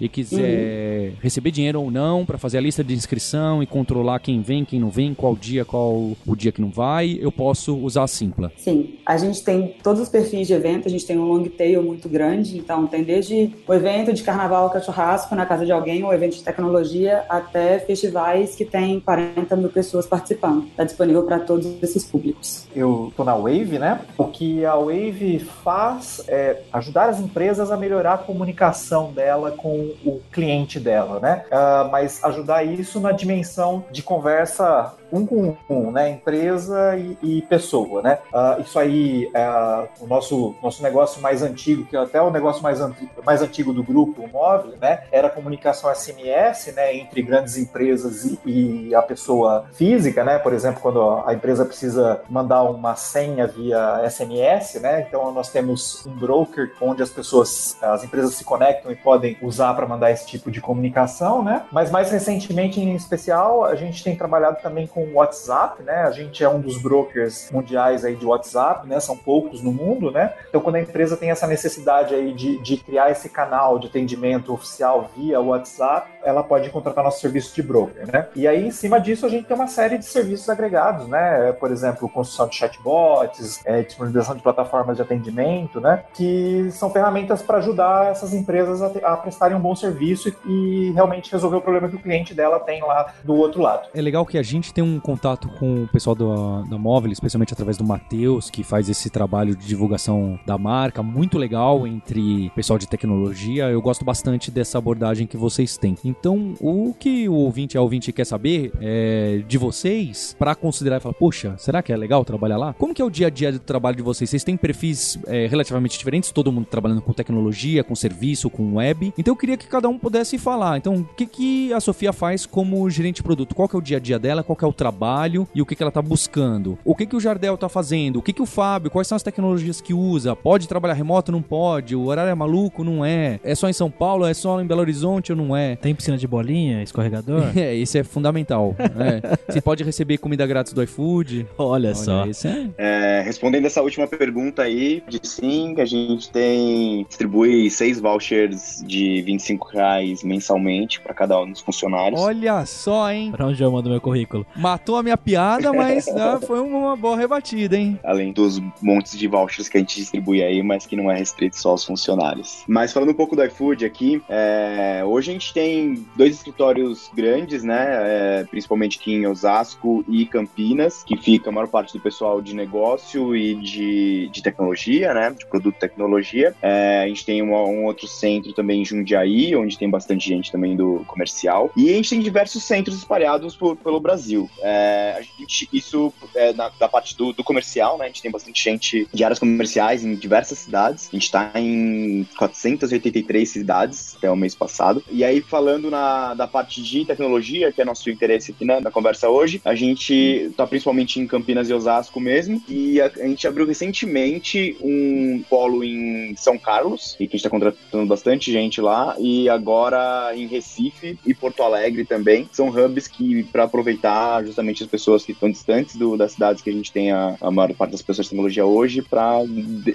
e 0.00 0.08
quiser 0.08 1.10
uhum. 1.10 1.16
receber 1.22 1.50
dinheiro 1.50 1.80
ou 1.80 1.90
não 1.90 2.24
para 2.24 2.38
fazer 2.38 2.58
a 2.58 2.60
lista 2.60 2.82
de 2.82 2.94
inscrição 2.94 3.62
e 3.62 3.66
controlar 3.66 4.18
quem 4.20 4.42
vem, 4.42 4.64
quem 4.64 4.80
não 4.80 4.90
vem, 4.90 5.14
qual 5.14 5.34
dia, 5.34 5.64
qual 5.64 6.16
o 6.26 6.36
dia 6.36 6.52
que 6.52 6.60
não 6.60 6.70
vai, 6.70 7.18
eu 7.20 7.30
posso 7.32 7.76
usar 7.76 8.04
a 8.04 8.06
Simpla. 8.06 8.52
Sim, 8.56 8.94
a 9.06 9.16
gente 9.16 9.42
tem 9.42 9.74
todos 9.82 10.00
os 10.00 10.08
perfis 10.08 10.46
de 10.46 10.52
evento, 10.52 10.86
a 10.86 10.90
gente 10.90 11.06
tem 11.06 11.18
um 11.18 11.24
long 11.24 11.44
tail 11.44 11.82
muito 11.82 12.08
grande, 12.08 12.58
então 12.58 12.86
tem 12.86 13.02
desde 13.02 13.52
o 13.66 13.74
evento 13.74 14.12
de 14.12 14.22
carnaval 14.22 14.70
que 14.70 14.78
é 14.78 14.80
churrasco 14.80 15.34
na 15.34 15.46
casa 15.46 15.64
de 15.64 15.72
alguém, 15.72 16.04
ou 16.04 16.12
evento 16.12 16.36
de 16.36 16.42
tecnologia, 16.42 17.24
até 17.28 17.78
festivais 17.78 18.54
que 18.54 18.64
tem 18.64 19.00
40 19.00 19.56
mil 19.56 19.68
pessoas 19.68 20.06
participando. 20.06 20.66
Está 20.66 20.84
disponível 20.84 21.22
para 21.22 21.38
todos 21.38 21.66
esses 21.82 22.04
públicos. 22.04 22.66
Eu 22.74 23.12
tô 23.16 23.24
na 23.24 23.34
Wave, 23.34 23.78
né? 23.78 24.00
O 24.18 24.24
que 24.24 24.64
a 24.64 24.76
Wave 24.76 25.38
faz 25.64 26.22
é 26.28 26.62
ajudar 26.72 27.08
as 27.08 27.20
empresas 27.20 27.70
a 27.70 27.76
melhorar 27.76 28.14
a 28.14 28.18
comunicação 28.18 28.99
dela 29.08 29.52
com 29.52 29.94
o 30.04 30.20
cliente 30.30 30.78
dela, 30.78 31.20
né? 31.20 31.44
Uh, 31.50 31.90
mas 31.90 32.22
ajudar 32.24 32.64
isso 32.64 33.00
na 33.00 33.12
dimensão 33.12 33.84
de 33.90 34.02
conversa 34.02 34.94
um 35.12 35.26
com 35.26 35.56
um, 35.68 35.90
né? 35.90 36.10
Empresa 36.10 36.96
e, 36.96 37.16
e 37.22 37.42
pessoa, 37.42 38.02
né? 38.02 38.18
Uh, 38.32 38.60
isso 38.62 38.78
aí 38.78 39.30
é 39.34 39.88
o 40.00 40.06
nosso, 40.06 40.54
nosso 40.62 40.82
negócio 40.82 41.20
mais 41.20 41.42
antigo, 41.42 41.84
que 41.84 41.96
é 41.96 42.00
até 42.00 42.20
o 42.20 42.30
negócio 42.30 42.62
mais, 42.62 42.80
antigo, 42.80 43.10
mais 43.24 43.42
antigo 43.42 43.72
do 43.72 43.82
grupo, 43.82 44.22
o 44.22 44.28
móvel, 44.28 44.74
né? 44.80 45.04
Era 45.10 45.28
a 45.28 45.30
comunicação 45.30 45.92
SMS, 45.92 46.72
né? 46.74 46.94
Entre 46.96 47.22
grandes 47.22 47.56
empresas 47.56 48.24
e, 48.24 48.38
e, 48.46 48.94
a 48.94 49.02
pessoa 49.02 49.66
física, 49.72 50.24
né? 50.24 50.38
Por 50.38 50.52
exemplo, 50.52 50.80
quando 50.80 51.22
a 51.26 51.34
empresa 51.34 51.64
precisa 51.64 52.22
mandar 52.28 52.62
uma 52.64 52.94
senha 52.96 53.46
via 53.46 54.02
SMS, 54.08 54.80
né? 54.80 55.04
Então 55.06 55.32
nós 55.32 55.50
temos 55.50 56.04
um 56.06 56.12
broker 56.12 56.72
onde 56.80 57.02
as 57.02 57.10
pessoas, 57.10 57.76
as 57.82 58.04
empresas 58.04 58.34
se 58.34 58.44
conectam 58.44 58.89
e 58.90 58.96
podem 58.96 59.36
usar 59.42 59.74
para 59.74 59.86
mandar 59.86 60.10
esse 60.10 60.26
tipo 60.26 60.50
de 60.50 60.60
comunicação, 60.60 61.42
né? 61.42 61.64
Mas 61.72 61.90
mais 61.90 62.10
recentemente, 62.10 62.80
em 62.80 62.94
especial, 62.94 63.64
a 63.64 63.74
gente 63.74 64.02
tem 64.02 64.16
trabalhado 64.16 64.58
também 64.62 64.86
com 64.86 65.04
o 65.04 65.14
WhatsApp, 65.14 65.82
né? 65.82 66.02
A 66.02 66.10
gente 66.10 66.42
é 66.42 66.48
um 66.48 66.60
dos 66.60 66.80
brokers 66.80 67.50
mundiais 67.50 68.04
aí 68.04 68.16
de 68.16 68.26
WhatsApp, 68.26 68.86
né? 68.86 69.00
São 69.00 69.16
poucos 69.16 69.62
no 69.62 69.72
mundo, 69.72 70.10
né? 70.10 70.32
Então 70.48 70.60
quando 70.60 70.76
a 70.76 70.80
empresa 70.80 71.16
tem 71.16 71.30
essa 71.30 71.46
necessidade 71.46 72.14
aí 72.14 72.32
de, 72.32 72.58
de 72.62 72.76
criar 72.76 73.10
esse 73.10 73.28
canal 73.28 73.78
de 73.78 73.86
atendimento 73.86 74.52
oficial 74.52 75.10
via 75.16 75.40
WhatsApp, 75.40 76.10
ela 76.22 76.42
pode 76.42 76.68
contratar 76.70 77.04
nosso 77.04 77.20
serviço 77.20 77.54
de 77.54 77.62
broker, 77.62 78.10
né? 78.10 78.28
E 78.34 78.46
aí, 78.46 78.66
em 78.66 78.70
cima 78.70 79.00
disso, 79.00 79.26
a 79.26 79.28
gente 79.28 79.46
tem 79.46 79.56
uma 79.56 79.66
série 79.66 79.98
de 79.98 80.04
serviços 80.04 80.48
agregados, 80.48 81.06
né? 81.08 81.52
Por 81.52 81.70
exemplo, 81.70 82.08
construção 82.08 82.48
de 82.48 82.56
chatbots, 82.56 83.60
é, 83.64 83.82
disponibilização 83.82 84.36
de 84.36 84.42
plataformas 84.42 84.96
de 84.96 85.02
atendimento, 85.02 85.80
né? 85.80 86.04
Que 86.14 86.68
são 86.72 86.90
ferramentas 86.90 87.42
para 87.42 87.58
ajudar 87.58 88.10
essas 88.10 88.34
empresas 88.34 88.79
a, 88.80 88.86
a, 88.86 89.16
prestarem 89.16 89.56
um 89.56 89.60
bom 89.60 89.74
serviço 89.74 90.32
e, 90.46 90.92
realmente 90.94 91.30
resolver 91.30 91.56
o 91.56 91.60
problema 91.60 91.88
que 91.88 91.96
o 91.96 91.98
cliente 91.98 92.34
dela 92.34 92.58
tem 92.60 92.80
lá 92.82 93.12
do 93.24 93.34
outro 93.34 93.62
lado. 93.62 93.88
É 93.94 94.00
legal 94.00 94.24
que 94.26 94.38
a 94.38 94.42
gente 94.42 94.72
tem 94.72 94.82
um 94.82 94.98
contato 94.98 95.48
com 95.58 95.84
o 95.84 95.88
pessoal 95.88 96.14
do, 96.14 96.62
da 96.64 96.78
Móvel, 96.78 97.12
especialmente 97.12 97.52
através 97.52 97.76
do 97.76 97.84
Matheus, 97.84 98.50
que 98.50 98.62
faz 98.62 98.88
esse 98.88 99.10
trabalho 99.10 99.56
de 99.56 99.66
divulgação 99.66 100.38
da 100.46 100.58
marca, 100.58 101.02
muito 101.02 101.38
legal 101.38 101.86
entre 101.86 102.50
pessoal 102.50 102.78
de 102.78 102.88
tecnologia. 102.88 103.70
Eu 103.70 103.80
gosto 103.80 104.04
bastante 104.04 104.50
dessa 104.50 104.78
abordagem 104.78 105.26
que 105.26 105.36
vocês 105.36 105.76
têm. 105.76 105.96
Então, 106.04 106.54
o 106.60 106.94
que 106.98 107.28
o 107.28 107.34
ouvinte 107.34 107.76
a 107.76 107.82
ouvinte 107.82 108.12
quer 108.12 108.24
saber 108.24 108.72
é, 108.80 109.42
de 109.46 109.58
vocês, 109.58 110.36
para 110.38 110.54
considerar 110.54 110.98
e 110.98 111.00
falar, 111.00 111.14
poxa, 111.14 111.54
será 111.58 111.82
que 111.82 111.92
é 111.92 111.96
legal 111.96 112.24
trabalhar 112.24 112.56
lá? 112.56 112.72
Como 112.74 112.94
que 112.94 113.02
é 113.02 113.04
o 113.04 113.10
dia 113.10 113.26
a 113.26 113.30
dia 113.30 113.52
do 113.52 113.58
trabalho 113.58 113.96
de 113.96 114.02
vocês? 114.02 114.30
Vocês 114.30 114.44
têm 114.44 114.56
perfis 114.56 115.18
é, 115.26 115.46
relativamente 115.46 115.98
diferentes, 115.98 116.30
todo 116.30 116.52
mundo 116.52 116.66
trabalhando 116.66 117.02
com 117.02 117.12
tecnologia, 117.12 117.82
com 117.82 117.94
serviço, 117.94 118.50
com 118.50 118.69
web. 118.76 119.12
Então, 119.16 119.32
eu 119.32 119.36
queria 119.36 119.56
que 119.56 119.66
cada 119.66 119.88
um 119.88 119.98
pudesse 119.98 120.38
falar. 120.38 120.78
Então, 120.78 120.96
o 120.96 121.04
que, 121.04 121.26
que 121.26 121.72
a 121.72 121.80
Sofia 121.80 122.12
faz 122.12 122.46
como 122.46 122.88
gerente 122.90 123.16
de 123.16 123.22
produto? 123.22 123.54
Qual 123.54 123.68
que 123.68 123.76
é 123.76 123.78
o 123.78 123.82
dia 123.82 123.96
a 123.96 124.00
dia 124.00 124.18
dela? 124.18 124.42
Qual 124.42 124.56
que 124.56 124.64
é 124.64 124.68
o 124.68 124.72
trabalho 124.72 125.46
e 125.54 125.62
o 125.62 125.66
que, 125.66 125.74
que 125.74 125.82
ela 125.82 125.90
está 125.90 126.02
buscando? 126.02 126.78
O 126.84 126.94
que, 126.94 127.06
que 127.06 127.16
o 127.16 127.20
Jardel 127.20 127.54
está 127.54 127.68
fazendo? 127.68 128.18
O 128.18 128.22
que, 128.22 128.32
que 128.32 128.42
o 128.42 128.46
Fábio? 128.46 128.90
Quais 128.90 129.06
são 129.06 129.16
as 129.16 129.22
tecnologias 129.22 129.80
que 129.80 129.94
usa? 129.94 130.34
Pode 130.34 130.68
trabalhar 130.68 130.94
remoto? 130.94 131.32
Não 131.32 131.42
pode? 131.42 131.94
O 131.94 132.06
horário 132.06 132.30
é 132.30 132.34
maluco? 132.34 132.84
Não 132.84 133.04
é? 133.04 133.38
É 133.42 133.54
só 133.54 133.68
em 133.68 133.72
São 133.72 133.90
Paulo? 133.90 134.26
É 134.26 134.34
só 134.34 134.60
em 134.60 134.66
Belo 134.66 134.80
Horizonte 134.80 135.32
ou 135.32 135.36
não 135.36 135.56
é? 135.56 135.76
Tem 135.76 135.94
piscina 135.94 136.16
de 136.16 136.26
bolinha, 136.26 136.82
escorregador? 136.82 137.52
é, 137.56 137.74
isso 137.74 137.96
é 137.98 138.04
fundamental. 138.04 138.74
é. 138.78 139.38
Você 139.52 139.60
pode 139.60 139.82
receber 139.82 140.18
comida 140.18 140.46
grátis 140.46 140.72
do 140.72 140.82
iFood. 140.82 141.46
Olha, 141.58 141.88
Olha 141.88 141.94
só. 141.94 142.26
Isso 142.26 142.46
é... 142.46 142.68
É, 142.78 143.22
respondendo 143.24 143.66
essa 143.66 143.82
última 143.82 144.06
pergunta 144.06 144.62
aí, 144.62 145.02
de 145.08 145.20
sim, 145.22 145.74
a 145.78 145.84
gente 145.84 146.30
tem 146.30 147.04
distribui 147.08 147.70
seis 147.70 148.00
vouchers 148.00 148.59
de 148.84 149.22
25 149.22 149.68
reais 149.68 150.22
mensalmente 150.22 151.00
para 151.00 151.14
cada 151.14 151.40
um 151.40 151.50
dos 151.50 151.60
funcionários. 151.60 152.20
Olha 152.20 152.64
só, 152.66 153.10
hein? 153.10 153.30
Pra 153.30 153.46
onde 153.46 153.62
eu 153.62 153.70
mando 153.70 153.90
meu 153.90 154.00
currículo? 154.00 154.46
Matou 154.56 154.96
a 154.96 155.02
minha 155.02 155.16
piada, 155.16 155.72
mas 155.72 156.06
né, 156.06 156.38
foi 156.46 156.60
uma 156.60 156.96
boa 156.96 157.16
rebatida, 157.16 157.76
hein? 157.76 157.98
Além 158.04 158.32
dos 158.32 158.60
montes 158.80 159.18
de 159.18 159.26
vouchers 159.26 159.68
que 159.68 159.76
a 159.76 159.80
gente 159.80 159.96
distribui 159.96 160.42
aí, 160.42 160.62
mas 160.62 160.86
que 160.86 160.96
não 160.96 161.10
é 161.10 161.16
restrito 161.16 161.56
só 161.56 161.70
aos 161.70 161.84
funcionários. 161.84 162.64
Mas 162.66 162.92
falando 162.92 163.10
um 163.10 163.14
pouco 163.14 163.36
do 163.36 163.44
iFood 163.44 163.84
aqui, 163.84 164.22
é, 164.28 165.02
hoje 165.04 165.30
a 165.30 165.32
gente 165.32 165.52
tem 165.52 166.06
dois 166.16 166.34
escritórios 166.36 167.10
grandes, 167.14 167.62
né? 167.62 167.86
É, 167.88 168.44
principalmente 168.44 168.98
aqui 168.98 169.12
em 169.12 169.26
Osasco 169.26 170.04
e 170.08 170.26
Campinas, 170.26 171.02
que 171.04 171.16
fica 171.16 171.50
a 171.50 171.52
maior 171.52 171.68
parte 171.68 171.92
do 171.92 172.00
pessoal 172.00 172.40
de 172.40 172.54
negócio 172.54 173.36
e 173.36 173.54
de, 173.54 174.28
de 174.32 174.42
tecnologia, 174.42 175.14
né? 175.14 175.30
De 175.30 175.46
produto 175.46 175.76
e 175.76 175.80
tecnologia. 175.80 176.54
É, 176.62 177.02
a 177.04 177.08
gente 177.08 177.24
tem 177.24 177.42
uma, 177.42 177.62
um 177.62 177.84
outro 177.84 178.06
centro 178.06 178.49
também 178.54 178.82
em 178.82 178.84
Jundiaí, 178.84 179.54
onde 179.56 179.78
tem 179.78 179.88
bastante 179.88 180.28
gente 180.28 180.52
também 180.52 180.76
do 180.76 181.04
comercial. 181.06 181.70
E 181.76 181.90
a 181.90 181.94
gente 181.94 182.10
tem 182.10 182.20
diversos 182.20 182.64
centros 182.64 182.96
espalhados 182.96 183.56
por, 183.56 183.76
pelo 183.76 184.00
Brasil. 184.00 184.50
É, 184.62 185.16
a 185.18 185.22
gente, 185.22 185.68
isso 185.72 186.12
é 186.34 186.52
na, 186.52 186.70
da 186.78 186.88
parte 186.88 187.16
do, 187.16 187.32
do, 187.32 187.44
comercial, 187.44 187.98
né? 187.98 188.04
A 188.04 188.08
gente 188.08 188.22
tem 188.22 188.30
bastante 188.30 188.62
gente 188.62 189.08
de 189.12 189.24
áreas 189.24 189.38
comerciais 189.38 190.04
em 190.04 190.14
diversas 190.14 190.58
cidades. 190.58 191.08
A 191.08 191.16
gente 191.16 191.24
está 191.24 191.52
em 191.54 192.26
483 192.38 193.48
cidades 193.48 194.16
até 194.16 194.30
o 194.30 194.36
mês 194.36 194.54
passado. 194.54 195.02
E 195.10 195.24
aí, 195.24 195.40
falando 195.40 195.90
na, 195.90 196.34
da 196.34 196.46
parte 196.46 196.82
de 196.82 197.04
tecnologia, 197.04 197.72
que 197.72 197.80
é 197.80 197.84
nosso 197.84 198.10
interesse 198.10 198.52
aqui 198.52 198.64
né, 198.64 198.80
na 198.80 198.90
conversa 198.90 199.28
hoje, 199.28 199.60
a 199.64 199.74
gente 199.74 200.14
está 200.14 200.66
principalmente 200.66 201.20
em 201.20 201.26
Campinas 201.26 201.68
e 201.68 201.74
Osasco 201.74 202.20
mesmo. 202.20 202.62
E 202.68 203.00
a, 203.00 203.06
a, 203.06 203.26
gente 203.26 203.46
abriu 203.46 203.66
recentemente 203.66 204.76
um 204.80 205.42
polo 205.48 205.82
em 205.82 206.34
São 206.36 206.58
Carlos, 206.58 207.16
e 207.18 207.26
que 207.26 207.34
a 207.34 207.36
gente 207.36 207.46
está 207.46 207.50
contratando 207.50 208.06
bastante 208.06 208.29
gente 208.38 208.80
lá. 208.80 209.16
E 209.18 209.48
agora 209.48 210.32
em 210.34 210.46
Recife 210.46 211.18
e 211.26 211.34
Porto 211.34 211.62
Alegre 211.62 212.04
também. 212.04 212.48
São 212.52 212.68
hubs 212.68 213.08
que, 213.08 213.44
para 213.44 213.64
aproveitar 213.64 214.44
justamente 214.44 214.82
as 214.82 214.88
pessoas 214.88 215.24
que 215.24 215.32
estão 215.32 215.50
distantes 215.50 215.96
do, 215.96 216.16
das 216.16 216.32
cidades 216.32 216.62
que 216.62 216.70
a 216.70 216.72
gente 216.72 216.92
tem 216.92 217.10
a, 217.10 217.36
a 217.40 217.50
maior 217.50 217.72
parte 217.74 217.92
das 217.92 218.02
pessoas 218.02 218.26
de 218.26 218.30
tecnologia 218.30 218.64
hoje, 218.64 219.02
para 219.02 219.40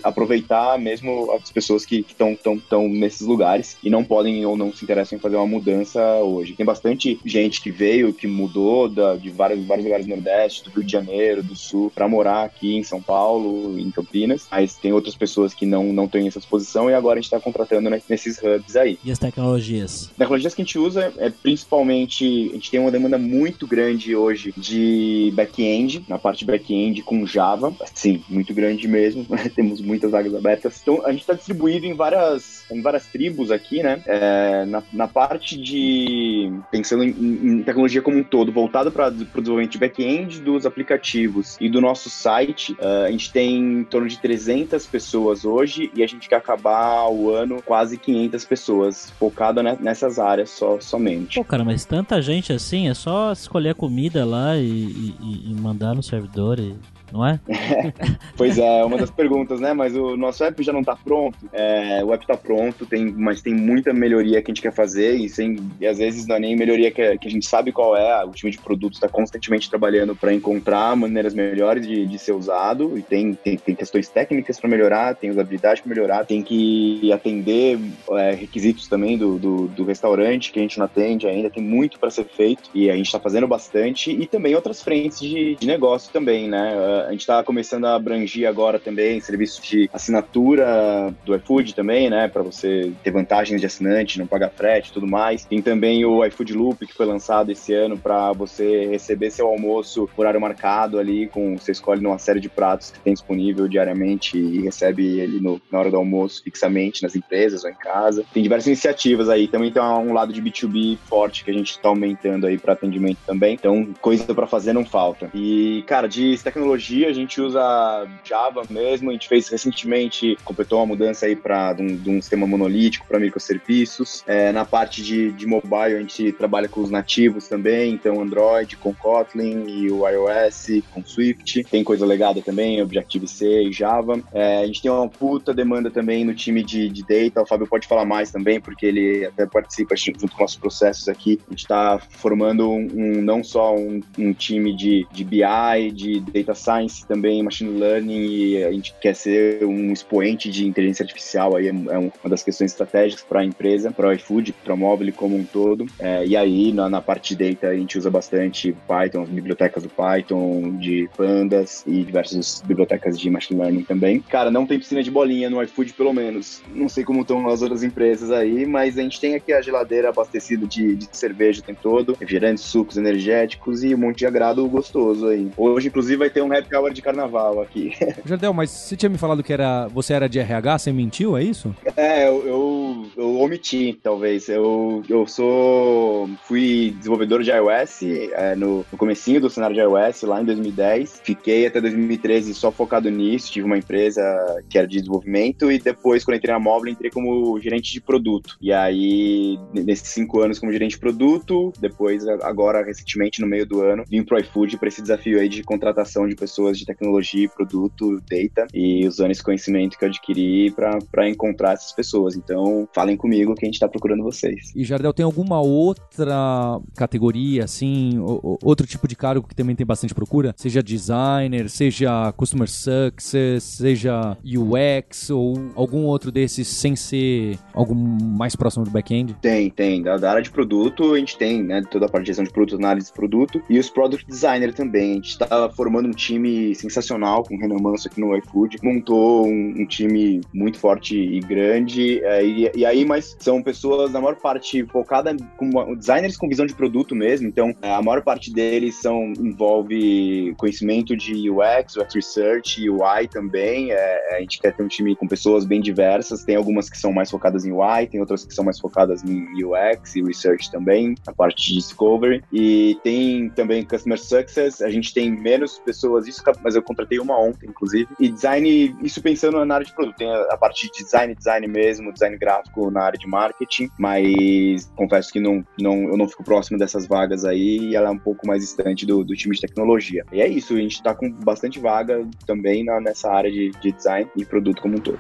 aproveitar 0.03 0.77
mesmo 0.79 1.31
as 1.31 1.51
pessoas 1.51 1.85
que 1.85 1.97
estão 1.97 2.35
tão, 2.35 2.57
tão 2.57 2.87
nesses 2.87 3.21
lugares 3.21 3.77
e 3.83 3.89
não 3.89 4.03
podem 4.03 4.45
ou 4.45 4.57
não 4.57 4.73
se 4.73 4.83
interessam 4.83 5.17
em 5.17 5.21
fazer 5.21 5.35
uma 5.35 5.47
mudança 5.47 6.01
hoje. 6.17 6.53
Tem 6.53 6.65
bastante 6.65 7.19
gente 7.25 7.61
que 7.61 7.71
veio, 7.71 8.13
que 8.13 8.27
mudou 8.27 8.89
da, 8.89 9.15
de 9.15 9.29
vários, 9.29 9.65
vários 9.65 9.85
lugares 9.85 10.05
do 10.05 10.09
Nordeste, 10.09 10.63
do 10.63 10.69
Rio 10.69 10.83
de 10.83 10.91
Janeiro, 10.91 11.43
do 11.43 11.55
Sul, 11.55 11.91
para 11.93 12.07
morar 12.07 12.43
aqui 12.43 12.75
em 12.75 12.83
São 12.83 13.01
Paulo, 13.01 13.79
em 13.79 13.91
Campinas. 13.91 14.47
Mas 14.49 14.75
tem 14.75 14.93
outras 14.93 15.15
pessoas 15.15 15.53
que 15.53 15.65
não, 15.65 15.85
não 15.93 16.07
têm 16.07 16.27
essa 16.27 16.39
exposição 16.39 16.89
e 16.89 16.93
agora 16.93 17.19
a 17.19 17.21
gente 17.21 17.25
está 17.25 17.39
contratando 17.39 17.89
nesses 18.25 18.41
hubs 18.41 18.75
aí. 18.75 18.97
E 19.03 19.11
as 19.11 19.19
tecnologias? 19.19 20.11
Tecnologias 20.17 20.53
que 20.53 20.61
a 20.61 20.65
gente 20.65 20.79
usa 20.79 21.13
é 21.17 21.29
principalmente, 21.29 22.49
a 22.51 22.53
gente 22.53 22.71
tem 22.71 22.79
uma 22.79 22.91
demanda 22.91 23.17
muito 23.17 23.67
grande 23.67 24.15
hoje 24.15 24.53
de 24.57 25.31
back-end, 25.35 26.03
na 26.07 26.17
parte 26.17 26.43
back-end 26.43 27.01
com 27.03 27.25
Java, 27.25 27.73
sim, 27.93 28.23
muito 28.29 28.53
grande 28.53 28.87
mesmo, 28.87 29.25
temos 29.55 29.81
muitas 29.81 30.11
vagas 30.11 30.33
abertas. 30.33 30.79
Então 30.81 31.05
a 31.05 31.11
gente 31.11 31.21
está 31.21 31.33
distribuído 31.33 31.85
em 31.85 31.93
várias, 31.93 32.63
em 32.71 32.81
várias 32.81 33.05
tribos 33.05 33.51
aqui, 33.51 33.83
né? 33.83 34.01
É, 34.05 34.65
na, 34.65 34.83
na 34.91 35.07
parte 35.07 35.57
de, 35.57 36.51
pensando 36.71 37.03
em, 37.03 37.09
em 37.09 37.63
tecnologia 37.63 38.01
como 38.01 38.17
um 38.17 38.23
todo, 38.23 38.51
voltado 38.51 38.91
para 38.91 39.07
o 39.07 39.11
desenvolvimento 39.11 39.71
de 39.71 39.77
back-end 39.77 40.41
dos 40.41 40.65
aplicativos 40.65 41.57
e 41.59 41.69
do 41.69 41.79
nosso 41.79 42.09
site, 42.09 42.73
uh, 42.73 43.05
a 43.05 43.11
gente 43.11 43.31
tem 43.31 43.55
em 43.55 43.83
torno 43.83 44.07
de 44.07 44.19
300 44.19 44.85
pessoas 44.87 45.45
hoje 45.45 45.91
e 45.95 46.03
a 46.03 46.07
gente 46.07 46.27
quer 46.27 46.37
acabar 46.37 47.07
o 47.09 47.31
ano 47.31 47.61
quase 47.63 47.97
500 47.97 48.14
pessoas 48.45 49.09
fo 49.19 49.25
focado 49.25 49.61
nessas 49.61 50.19
áreas 50.19 50.51
só, 50.51 50.79
somente. 50.79 51.35
Pô, 51.35 51.43
cara, 51.43 51.63
mas 51.63 51.83
tanta 51.83 52.21
gente 52.21 52.53
assim, 52.53 52.87
é 52.87 52.93
só 52.93 53.31
escolher 53.31 53.69
a 53.69 53.75
comida 53.75 54.23
lá 54.23 54.55
e, 54.55 55.13
e, 55.19 55.51
e 55.51 55.55
mandar 55.55 55.95
no 55.95 56.03
servidor 56.03 56.59
e 56.59 56.75
não 57.15 57.25
é? 57.25 57.39
pois 58.35 58.57
é, 58.57 58.83
uma 58.83 58.97
das 58.97 59.09
perguntas, 59.09 59.59
né? 59.59 59.73
Mas 59.73 59.95
o 59.95 60.17
nosso 60.17 60.43
app 60.43 60.61
já 60.61 60.73
não 60.73 60.81
está 60.81 60.95
pronto. 60.95 61.37
É, 61.53 62.03
o 62.03 62.13
app 62.13 62.23
está 62.23 62.35
pronto, 62.35 62.85
tem, 62.85 63.05
mas 63.05 63.41
tem 63.41 63.53
muita 63.53 63.93
melhoria 63.93 64.41
que 64.41 64.51
a 64.51 64.53
gente 64.53 64.61
quer 64.61 64.73
fazer 64.73 65.15
e, 65.15 65.29
sem, 65.29 65.57
e 65.79 65.87
às 65.87 65.97
vezes 65.97 66.27
não 66.27 66.35
é 66.35 66.39
nem 66.39 66.55
melhoria 66.55 66.91
que, 66.91 67.17
que 67.17 67.27
a 67.27 67.31
gente 67.31 67.45
sabe 67.45 67.71
qual 67.71 67.95
é. 67.95 68.23
O 68.25 68.31
time 68.31 68.51
de 68.51 68.57
produtos 68.57 68.97
está 68.97 69.07
constantemente 69.07 69.69
trabalhando 69.69 70.15
para 70.15 70.33
encontrar 70.33 70.95
maneiras 70.95 71.33
melhores 71.33 71.87
de, 71.87 72.05
de 72.05 72.19
ser 72.19 72.33
usado 72.33 72.97
e 72.97 73.01
tem, 73.01 73.33
tem, 73.33 73.57
tem 73.57 73.75
questões 73.75 74.09
técnicas 74.09 74.59
para 74.59 74.69
melhorar, 74.69 75.15
tem 75.15 75.29
usabilidade 75.29 75.81
para 75.81 75.89
melhorar, 75.89 76.25
tem 76.25 76.43
que 76.43 77.11
atender 77.11 77.79
é, 78.11 78.31
requisitos 78.31 78.87
também 78.87 79.17
do, 79.17 79.37
do, 79.37 79.67
do, 79.67 79.85
restaurante 79.85 80.51
que 80.51 80.59
a 80.59 80.61
gente 80.61 80.77
não 80.77 80.85
atende 80.85 81.27
ainda, 81.27 81.49
tem 81.49 81.63
muito 81.63 81.99
para 81.99 82.09
ser 82.09 82.25
feito 82.25 82.69
e 82.73 82.89
a 82.89 82.95
gente 82.95 83.05
está 83.05 83.19
fazendo 83.19 83.47
bastante 83.47 84.11
e 84.11 84.25
também 84.25 84.55
outras 84.55 84.81
frentes 84.81 85.19
de, 85.19 85.55
de 85.55 85.67
negócio 85.67 86.11
também, 86.11 86.49
né? 86.49 87.04
A 87.05 87.11
gente 87.11 87.21
está 87.21 87.43
começando 87.43 87.85
a 87.85 87.95
abranger 87.95 88.47
agora 88.47 88.79
também 88.79 89.19
serviços 89.19 89.63
de 89.63 89.89
assinatura 89.93 91.13
do 91.23 91.35
iFood 91.35 91.75
também, 91.75 92.09
né? 92.09 92.27
Para 92.27 92.41
você 92.41 92.91
ter 93.03 93.11
vantagens 93.11 93.61
de 93.61 93.67
assinante, 93.67 94.19
não 94.19 94.27
pagar 94.27 94.49
frete 94.49 94.89
e 94.89 94.93
tudo 94.93 95.07
mais. 95.07 95.45
Tem 95.45 95.61
também 95.61 96.03
o 96.05 96.25
iFood 96.25 96.53
Loop, 96.53 96.85
que 96.85 96.93
foi 96.93 97.05
lançado 97.05 97.51
esse 97.51 97.73
ano 97.73 97.97
para 97.97 98.31
você 98.33 98.87
receber 98.87 99.29
seu 99.29 99.47
almoço 99.47 100.09
por 100.15 100.21
horário 100.21 100.41
marcado 100.41 100.97
ali, 100.97 101.27
com 101.27 101.57
você 101.57 101.71
escolhe 101.71 102.05
uma 102.05 102.17
série 102.17 102.39
de 102.39 102.49
pratos 102.49 102.91
que 102.91 102.99
tem 102.99 103.13
disponível 103.13 103.67
diariamente 103.67 104.37
e 104.37 104.61
recebe 104.61 105.19
ele 105.19 105.39
no, 105.39 105.61
na 105.71 105.79
hora 105.79 105.91
do 105.91 105.97
almoço 105.97 106.43
fixamente 106.43 107.03
nas 107.03 107.15
empresas 107.15 107.63
ou 107.63 107.69
em 107.69 107.75
casa. 107.75 108.25
Tem 108.33 108.41
diversas 108.41 108.67
iniciativas 108.67 109.29
aí. 109.29 109.47
Também 109.47 109.71
tem 109.71 109.81
um 109.81 110.13
lado 110.13 110.33
de 110.33 110.41
B2B 110.41 110.97
forte 111.05 111.43
que 111.43 111.51
a 111.51 111.53
gente 111.53 111.71
está 111.71 111.89
aumentando 111.89 112.47
aí 112.47 112.57
para 112.57 112.73
atendimento 112.73 113.19
também. 113.25 113.53
Então, 113.53 113.93
coisa 114.01 114.33
para 114.33 114.47
fazer 114.47 114.73
não 114.73 114.85
falta. 114.85 115.29
E, 115.33 115.83
cara, 115.87 116.07
de 116.07 116.37
tecnologia 116.43 116.94
a 117.03 117.11
gente 117.11 117.41
usa 117.41 118.07
Java 118.23 118.61
mesmo. 118.69 119.09
A 119.09 119.13
gente 119.13 119.27
fez 119.27 119.49
recentemente, 119.49 120.37
completou 120.45 120.79
uma 120.79 120.85
mudança 120.85 121.25
aí 121.25 121.35
para 121.35 121.75
um, 121.79 122.17
um, 122.17 122.21
sistema 122.21 122.45
monolítico 122.45 123.07
para 123.07 123.19
microserviços. 123.19 124.23
É, 124.27 124.51
na 124.51 124.63
parte 124.63 125.01
de, 125.01 125.31
de 125.31 125.45
mobile, 125.45 125.95
a 125.95 125.99
gente 125.99 126.31
trabalha 126.31 126.69
com 126.69 126.81
os 126.81 126.91
nativos 126.91 127.47
também, 127.47 127.93
então 127.93 128.21
Android 128.21 128.77
com 128.77 128.93
Kotlin 128.93 129.65
e 129.67 129.91
o 129.91 130.07
iOS 130.07 130.83
com 130.93 131.03
Swift. 131.03 131.63
Tem 131.65 131.83
coisa 131.83 132.05
legada 132.05 132.41
também, 132.41 132.81
Objective-C 132.81 133.63
e 133.63 133.71
Java. 133.71 134.21
É, 134.33 134.59
a 134.59 134.65
gente 134.65 134.81
tem 134.81 134.91
uma 134.91 135.09
puta 135.09 135.53
demanda 135.53 135.89
também 135.89 136.23
no 136.23 136.33
time 136.33 136.63
de, 136.63 136.89
de 136.89 137.01
data. 137.01 137.41
O 137.41 137.45
Fábio 137.47 137.67
pode 137.67 137.87
falar 137.87 138.05
mais 138.05 138.31
também, 138.31 138.59
porque 138.61 138.85
ele 138.85 139.25
até 139.25 139.45
participa 139.45 139.95
junto 139.95 140.27
com 140.27 140.41
nossos 140.41 140.57
processos 140.57 141.07
aqui. 141.07 141.39
A 141.47 141.51
gente 141.51 141.61
está 141.61 141.99
formando 141.99 142.69
um, 142.69 142.87
um, 142.93 143.21
não 143.21 143.43
só 143.43 143.75
um, 143.75 144.01
um 144.17 144.33
time 144.33 144.75
de, 144.75 145.07
de 145.11 145.23
BI, 145.23 145.91
de 145.93 146.19
data 146.19 146.53
science, 146.53 146.74
science 146.75 147.05
também, 147.07 147.41
machine 147.41 147.79
learning, 147.79 148.25
e 148.25 148.63
a 148.63 148.71
gente 148.71 148.93
quer 148.99 149.15
ser 149.15 149.63
um 149.65 149.91
expoente 149.91 150.49
de 150.49 150.67
inteligência 150.67 151.03
artificial, 151.03 151.55
aí 151.55 151.67
é, 151.67 151.69
é 151.69 151.97
uma 151.97 152.11
das 152.25 152.43
questões 152.43 152.71
estratégicas 152.71 153.23
para 153.23 153.41
a 153.41 153.45
empresa, 153.45 153.91
para 153.91 154.07
o 154.07 154.13
iFood, 154.13 154.53
para 154.63 154.73
o 154.73 154.77
mobile 154.77 155.11
como 155.11 155.35
um 155.35 155.43
todo. 155.43 155.85
É, 155.99 156.25
e 156.25 156.35
aí, 156.35 156.71
na, 156.71 156.89
na, 156.89 157.01
parte 157.01 157.35
de 157.35 157.49
data, 157.49 157.67
a 157.67 157.75
gente 157.75 157.97
usa 157.97 158.09
bastante 158.09 158.75
Python, 158.87 159.23
as 159.23 159.29
bibliotecas 159.29 159.83
do 159.83 159.89
Python, 159.89 160.77
de 160.77 161.09
Pandas 161.15 161.83
e 161.87 162.03
diversas 162.03 162.61
bibliotecas 162.65 163.19
de 163.19 163.29
machine 163.29 163.59
learning 163.59 163.83
também. 163.83 164.19
Cara, 164.21 164.51
não 164.51 164.65
tem 164.65 164.79
piscina 164.79 165.03
de 165.03 165.11
bolinha 165.11 165.49
no 165.49 165.61
iFood, 165.63 165.93
pelo 165.93 166.13
menos. 166.13 166.61
Não 166.73 166.89
sei 166.89 167.03
como 167.03 167.21
estão 167.21 167.47
as 167.47 167.61
outras 167.61 167.83
empresas 167.83 168.31
aí, 168.31 168.65
mas 168.65 168.97
a 168.97 169.01
gente 169.01 169.19
tem 169.19 169.35
aqui 169.35 169.53
a 169.53 169.61
geladeira 169.61 170.09
abastecida 170.09 170.65
de, 170.65 170.95
de 170.95 171.07
cerveja 171.11 171.61
o 171.61 171.63
tempo 171.63 171.79
todo, 171.81 172.17
refrigerantes, 172.19 172.63
sucos 172.63 172.97
energéticos 172.97 173.83
e 173.83 173.93
um 173.93 173.97
monte 173.97 174.19
de 174.19 174.25
agrado 174.25 174.67
gostoso 174.67 175.27
aí. 175.27 175.49
Hoje, 175.57 175.87
inclusive, 175.87 176.17
vai 176.17 176.29
ter 176.29 176.41
um 176.41 176.51
happy 176.51 176.64
hour 176.73 176.93
de 176.93 177.01
carnaval 177.01 177.61
aqui. 177.61 177.93
Jardel, 178.25 178.53
mas 178.53 178.69
você 178.69 178.95
tinha 178.95 179.09
me 179.09 179.17
falado 179.17 179.43
que 179.43 179.53
era, 179.53 179.87
você 179.87 180.13
era 180.13 180.29
de 180.29 180.39
RH, 180.39 180.79
você 180.79 180.91
mentiu, 180.91 181.37
é 181.37 181.43
isso? 181.43 181.75
É, 181.95 182.27
eu, 182.27 182.45
eu, 182.45 183.05
eu 183.17 183.39
omiti, 183.39 183.99
talvez. 184.01 184.47
Eu, 184.49 185.03
eu 185.09 185.27
sou. 185.27 186.29
fui 186.43 186.93
desenvolvedor 186.97 187.43
de 187.43 187.51
iOS 187.51 188.03
é, 188.33 188.55
no, 188.55 188.85
no 188.91 188.97
comecinho 188.97 189.41
do 189.41 189.49
cenário 189.49 189.75
de 189.75 189.81
iOS, 189.81 190.23
lá 190.23 190.41
em 190.41 190.45
2010. 190.45 191.21
Fiquei 191.23 191.67
até 191.67 191.79
2013 191.81 192.53
só 192.53 192.71
focado 192.71 193.09
nisso, 193.09 193.51
tive 193.51 193.65
uma 193.65 193.77
empresa 193.77 194.23
que 194.69 194.77
era 194.77 194.87
de 194.87 194.97
desenvolvimento 194.97 195.71
e 195.71 195.79
depois, 195.79 196.23
quando 196.23 196.37
entrei 196.37 196.53
na 196.53 196.59
móvel, 196.59 196.91
entrei 196.91 197.11
como 197.11 197.59
gerente 197.59 197.91
de 197.91 198.01
produto. 198.01 198.57
E 198.61 198.71
aí, 198.71 199.59
nesses 199.73 200.09
cinco 200.09 200.41
anos 200.41 200.59
como 200.59 200.71
gerente 200.71 200.91
de 200.91 200.99
produto, 200.99 201.71
depois, 201.79 202.27
agora, 202.27 202.83
recentemente, 202.83 203.41
no 203.41 203.47
meio 203.47 203.65
do 203.65 203.81
ano, 203.81 204.03
vim 204.07 204.23
pro 204.23 204.39
iFood 204.39 204.77
para 204.77 204.87
esse 204.87 205.01
desafio 205.01 205.39
aí 205.39 205.49
de 205.49 205.63
contratação 205.63 206.27
de 206.27 206.35
pessoas 206.35 206.54
pessoas 206.55 206.79
de 206.79 206.85
tecnologia, 206.85 207.49
produto, 207.49 208.21
data, 208.21 208.67
e 208.73 209.05
usando 209.05 209.31
esse 209.31 209.43
conhecimento 209.43 209.97
que 209.97 210.05
eu 210.05 210.09
adquiri 210.09 210.71
para 210.71 211.29
encontrar 211.29 211.73
essas 211.73 211.91
pessoas. 211.91 212.35
Então, 212.35 212.87
falem 212.93 213.17
comigo 213.17 213.53
que 213.55 213.65
a 213.65 213.67
gente 213.67 213.75
está 213.75 213.89
procurando 213.89 214.23
vocês. 214.23 214.71
E 214.73 214.83
Jardel, 214.85 215.13
tem 215.13 215.25
alguma 215.25 215.59
outra 215.59 216.79
categoria, 216.95 217.65
assim, 217.65 218.17
outro 218.63 218.87
tipo 218.87 219.07
de 219.07 219.15
cargo 219.15 219.45
que 219.47 219.55
também 219.55 219.75
tem 219.75 219.85
bastante 219.85 220.13
procura? 220.13 220.53
Seja 220.55 220.81
designer, 220.81 221.69
seja 221.69 222.31
customer 222.33 222.69
success, 222.69 223.63
seja 223.63 224.37
UX 224.45 225.29
ou 225.29 225.55
algum 225.75 226.05
outro 226.05 226.31
desses 226.31 226.67
sem 226.67 226.95
ser 226.95 227.57
algo 227.73 227.93
mais 227.93 228.55
próximo 228.55 228.85
do 228.85 228.91
back-end? 228.91 229.35
Tem, 229.41 229.69
tem. 229.69 230.01
Da, 230.01 230.17
da, 230.17 230.31
área 230.31 230.41
de 230.41 230.51
produto, 230.51 231.13
a 231.13 231.19
gente 231.19 231.37
tem, 231.37 231.61
né, 231.61 231.81
toda 231.89 232.05
a 232.05 232.09
parte 232.09 232.25
de 232.25 232.27
gestão 232.27 232.45
de 232.45 232.51
produto, 232.51 232.77
análise 232.77 233.07
de 233.07 233.13
produto 233.13 233.61
e 233.69 233.77
os 233.77 233.89
product 233.89 234.25
designer 234.27 234.73
também. 234.73 235.11
A 235.11 235.15
gente 235.15 235.29
está 235.29 235.69
formando 235.69 236.07
um 236.07 236.11
time 236.11 236.44
sensacional 236.75 237.43
com 237.43 237.55
o 237.55 237.59
Renan 237.59 237.79
Manso 237.79 238.07
aqui 238.07 238.19
no 238.19 238.35
iFood. 238.37 238.77
Montou 238.83 239.47
um, 239.47 239.73
um 239.77 239.85
time 239.85 240.41
muito 240.53 240.79
forte 240.79 241.15
e 241.15 241.39
grande. 241.39 242.23
É, 242.23 242.45
e, 242.45 242.71
e, 242.75 242.85
aí, 242.85 243.05
mas 243.05 243.35
são 243.39 243.61
pessoas, 243.61 244.11
na 244.11 244.21
maior 244.21 244.35
parte, 244.35 244.85
focada 244.85 245.35
com 245.57 245.95
designers 245.95 246.37
com 246.37 246.47
visão 246.47 246.65
de 246.65 246.73
produto 246.73 247.15
mesmo. 247.15 247.47
Então, 247.47 247.73
é, 247.81 247.91
a 247.91 248.01
maior 248.01 248.21
parte 248.21 248.51
deles 248.51 248.95
são 249.01 249.33
envolve 249.39 250.53
conhecimento 250.57 251.15
de 251.15 251.49
UX, 251.49 251.95
UX 251.95 252.13
Research, 252.13 252.89
UI 252.89 253.27
também. 253.29 253.91
É, 253.91 254.35
a 254.35 254.39
gente 254.41 254.59
quer 254.59 254.75
ter 254.75 254.83
um 254.83 254.87
time 254.87 255.15
com 255.15 255.27
pessoas 255.27 255.65
bem 255.65 255.81
diversas. 255.81 256.43
Tem 256.43 256.55
algumas 256.55 256.89
que 256.89 256.97
são 256.97 257.11
mais 257.11 257.29
focadas 257.29 257.65
em 257.65 257.71
UI, 257.71 258.07
tem 258.07 258.19
outras 258.19 258.45
que 258.45 258.53
são 258.53 258.65
mais 258.65 258.79
focadas 258.79 259.23
em 259.23 259.45
UX 259.63 260.15
e 260.15 260.21
Research 260.23 260.71
também, 260.71 261.15
a 261.27 261.33
parte 261.33 261.67
de 261.67 261.75
Discovery. 261.75 262.43
E 262.51 262.97
tem 263.03 263.49
também 263.49 263.83
Customer 263.83 264.19
Success. 264.19 264.81
A 264.81 264.89
gente 264.89 265.13
tem 265.13 265.31
menos 265.31 265.79
pessoas, 265.79 266.27
mas 266.63 266.75
eu 266.75 266.83
contratei 266.83 267.19
uma 267.19 267.39
ontem, 267.39 267.67
inclusive. 267.69 268.07
E 268.19 268.29
design, 268.29 268.95
isso 269.01 269.21
pensando 269.21 269.63
na 269.65 269.75
área 269.75 269.85
de 269.85 269.93
produto. 269.93 270.15
Tem 270.15 270.33
a, 270.33 270.57
parte 270.57 270.87
de 270.87 271.03
design, 271.03 271.35
design 271.35 271.67
mesmo, 271.67 272.11
design 272.11 272.37
gráfico 272.37 272.89
na 272.91 273.03
área 273.03 273.19
de 273.19 273.27
marketing, 273.27 273.89
mas 273.97 274.91
confesso 274.95 275.31
que 275.31 275.39
não, 275.39 275.65
não, 275.79 276.09
eu 276.09 276.17
não 276.17 276.27
fico 276.27 276.43
próximo 276.43 276.77
dessas 276.77 277.07
vagas 277.07 277.45
aí 277.45 277.77
e 277.77 277.95
ela 277.95 278.09
é 278.09 278.11
um 278.11 278.17
pouco 278.17 278.47
mais 278.47 278.61
distante 278.61 279.05
do, 279.05 279.23
do 279.23 279.35
time 279.35 279.55
de 279.55 279.61
tecnologia. 279.61 280.25
E 280.31 280.41
é 280.41 280.47
isso, 280.47 280.73
a 280.73 280.77
gente 280.77 281.01
tá 281.01 281.13
com 281.13 281.31
bastante 281.31 281.79
vaga 281.79 282.25
também 282.45 282.83
na, 282.83 282.99
nessa 282.99 283.29
área 283.31 283.51
de, 283.51 283.71
de 283.81 283.91
design 283.91 284.29
e 284.35 284.45
produto 284.45 284.81
como 284.81 284.95
um 284.95 284.99
todo. 284.99 285.19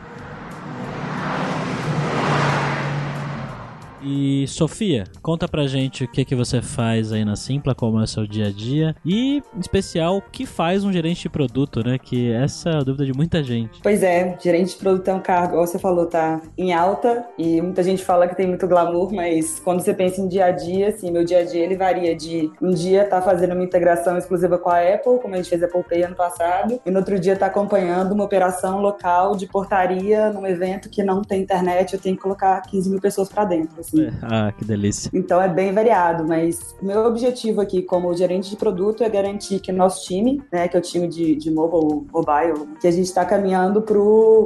E 4.07 4.45
Sofia, 4.47 5.05
conta 5.19 5.47
pra 5.47 5.65
gente 5.65 6.03
o 6.03 6.07
que 6.07 6.23
que 6.23 6.35
você 6.35 6.61
faz 6.61 7.11
aí 7.11 7.25
na 7.25 7.35
Simpla, 7.35 7.73
como 7.73 7.99
é 7.99 8.03
o 8.03 8.07
seu 8.07 8.27
dia 8.27 8.47
a 8.47 8.51
dia 8.51 8.95
e, 9.03 9.37
em 9.37 9.59
especial, 9.59 10.17
o 10.17 10.21
que 10.21 10.45
faz 10.45 10.83
um 10.83 10.93
gerente 10.93 11.23
de 11.23 11.29
produto, 11.29 11.83
né? 11.83 11.97
Que 11.97 12.31
essa 12.31 12.69
é 12.69 12.75
a 12.75 12.83
dúvida 12.83 13.03
de 13.03 13.13
muita 13.13 13.43
gente. 13.43 13.81
Pois 13.81 14.03
é, 14.03 14.37
gerente 14.39 14.73
de 14.73 14.75
produto 14.75 15.07
é 15.07 15.13
um 15.13 15.19
cargo, 15.19 15.57
você 15.57 15.79
falou, 15.79 16.05
tá 16.05 16.39
em 16.55 16.71
alta 16.71 17.25
e 17.35 17.59
muita 17.59 17.81
gente 17.81 18.03
fala 18.03 18.27
que 18.27 18.35
tem 18.35 18.45
muito 18.45 18.67
glamour, 18.67 19.11
mas 19.11 19.59
quando 19.59 19.79
você 19.79 19.91
pensa 19.91 20.21
em 20.21 20.27
dia 20.27 20.45
a 20.45 20.51
dia, 20.51 20.89
assim, 20.89 21.09
meu 21.09 21.23
dia 21.23 21.39
a 21.39 21.43
dia 21.43 21.63
ele 21.63 21.75
varia 21.75 22.15
de 22.15 22.51
um 22.61 22.69
dia 22.69 23.05
tá 23.05 23.19
fazendo 23.23 23.53
uma 23.53 23.63
integração 23.63 24.19
exclusiva 24.19 24.59
com 24.59 24.69
a 24.69 24.81
Apple, 24.81 25.17
como 25.19 25.33
a 25.33 25.37
gente 25.37 25.49
fez 25.49 25.63
a 25.63 25.65
Apple 25.65 25.83
Pay 25.83 26.03
ano 26.03 26.15
passado, 26.15 26.79
e 26.85 26.91
no 26.91 26.99
outro 26.99 27.19
dia 27.19 27.35
tá 27.35 27.47
acompanhando 27.47 28.11
uma 28.11 28.23
operação 28.23 28.81
local 28.81 29.35
de 29.35 29.47
portaria 29.47 30.29
num 30.29 30.45
evento 30.45 30.91
que 30.91 31.01
não 31.01 31.23
tem 31.23 31.41
internet, 31.41 31.93
eu 31.93 31.99
tenho 31.99 32.15
que 32.15 32.21
colocar 32.21 32.61
15 32.61 32.87
mil 32.87 33.01
pessoas 33.01 33.29
para 33.29 33.45
dentro, 33.45 33.79
assim. 33.79 33.94
É. 33.99 34.11
Ah, 34.21 34.51
que 34.51 34.65
delícia. 34.65 35.09
Então 35.13 35.41
é 35.41 35.47
bem 35.47 35.71
variado, 35.73 36.25
mas 36.27 36.75
o 36.81 36.85
meu 36.85 37.05
objetivo 37.05 37.61
aqui 37.61 37.81
como 37.81 38.13
gerente 38.15 38.49
de 38.49 38.55
produto 38.55 39.03
é 39.03 39.09
garantir 39.09 39.59
que 39.59 39.71
o 39.71 39.75
nosso 39.75 40.05
time, 40.05 40.41
né, 40.51 40.67
que 40.67 40.75
é 40.75 40.79
o 40.79 40.81
time 40.81 41.07
de, 41.07 41.35
de 41.35 41.51
mobile, 41.51 42.05
mobile, 42.11 42.67
que 42.79 42.87
a 42.87 42.91
gente 42.91 43.05
está 43.05 43.25
caminhando 43.25 43.81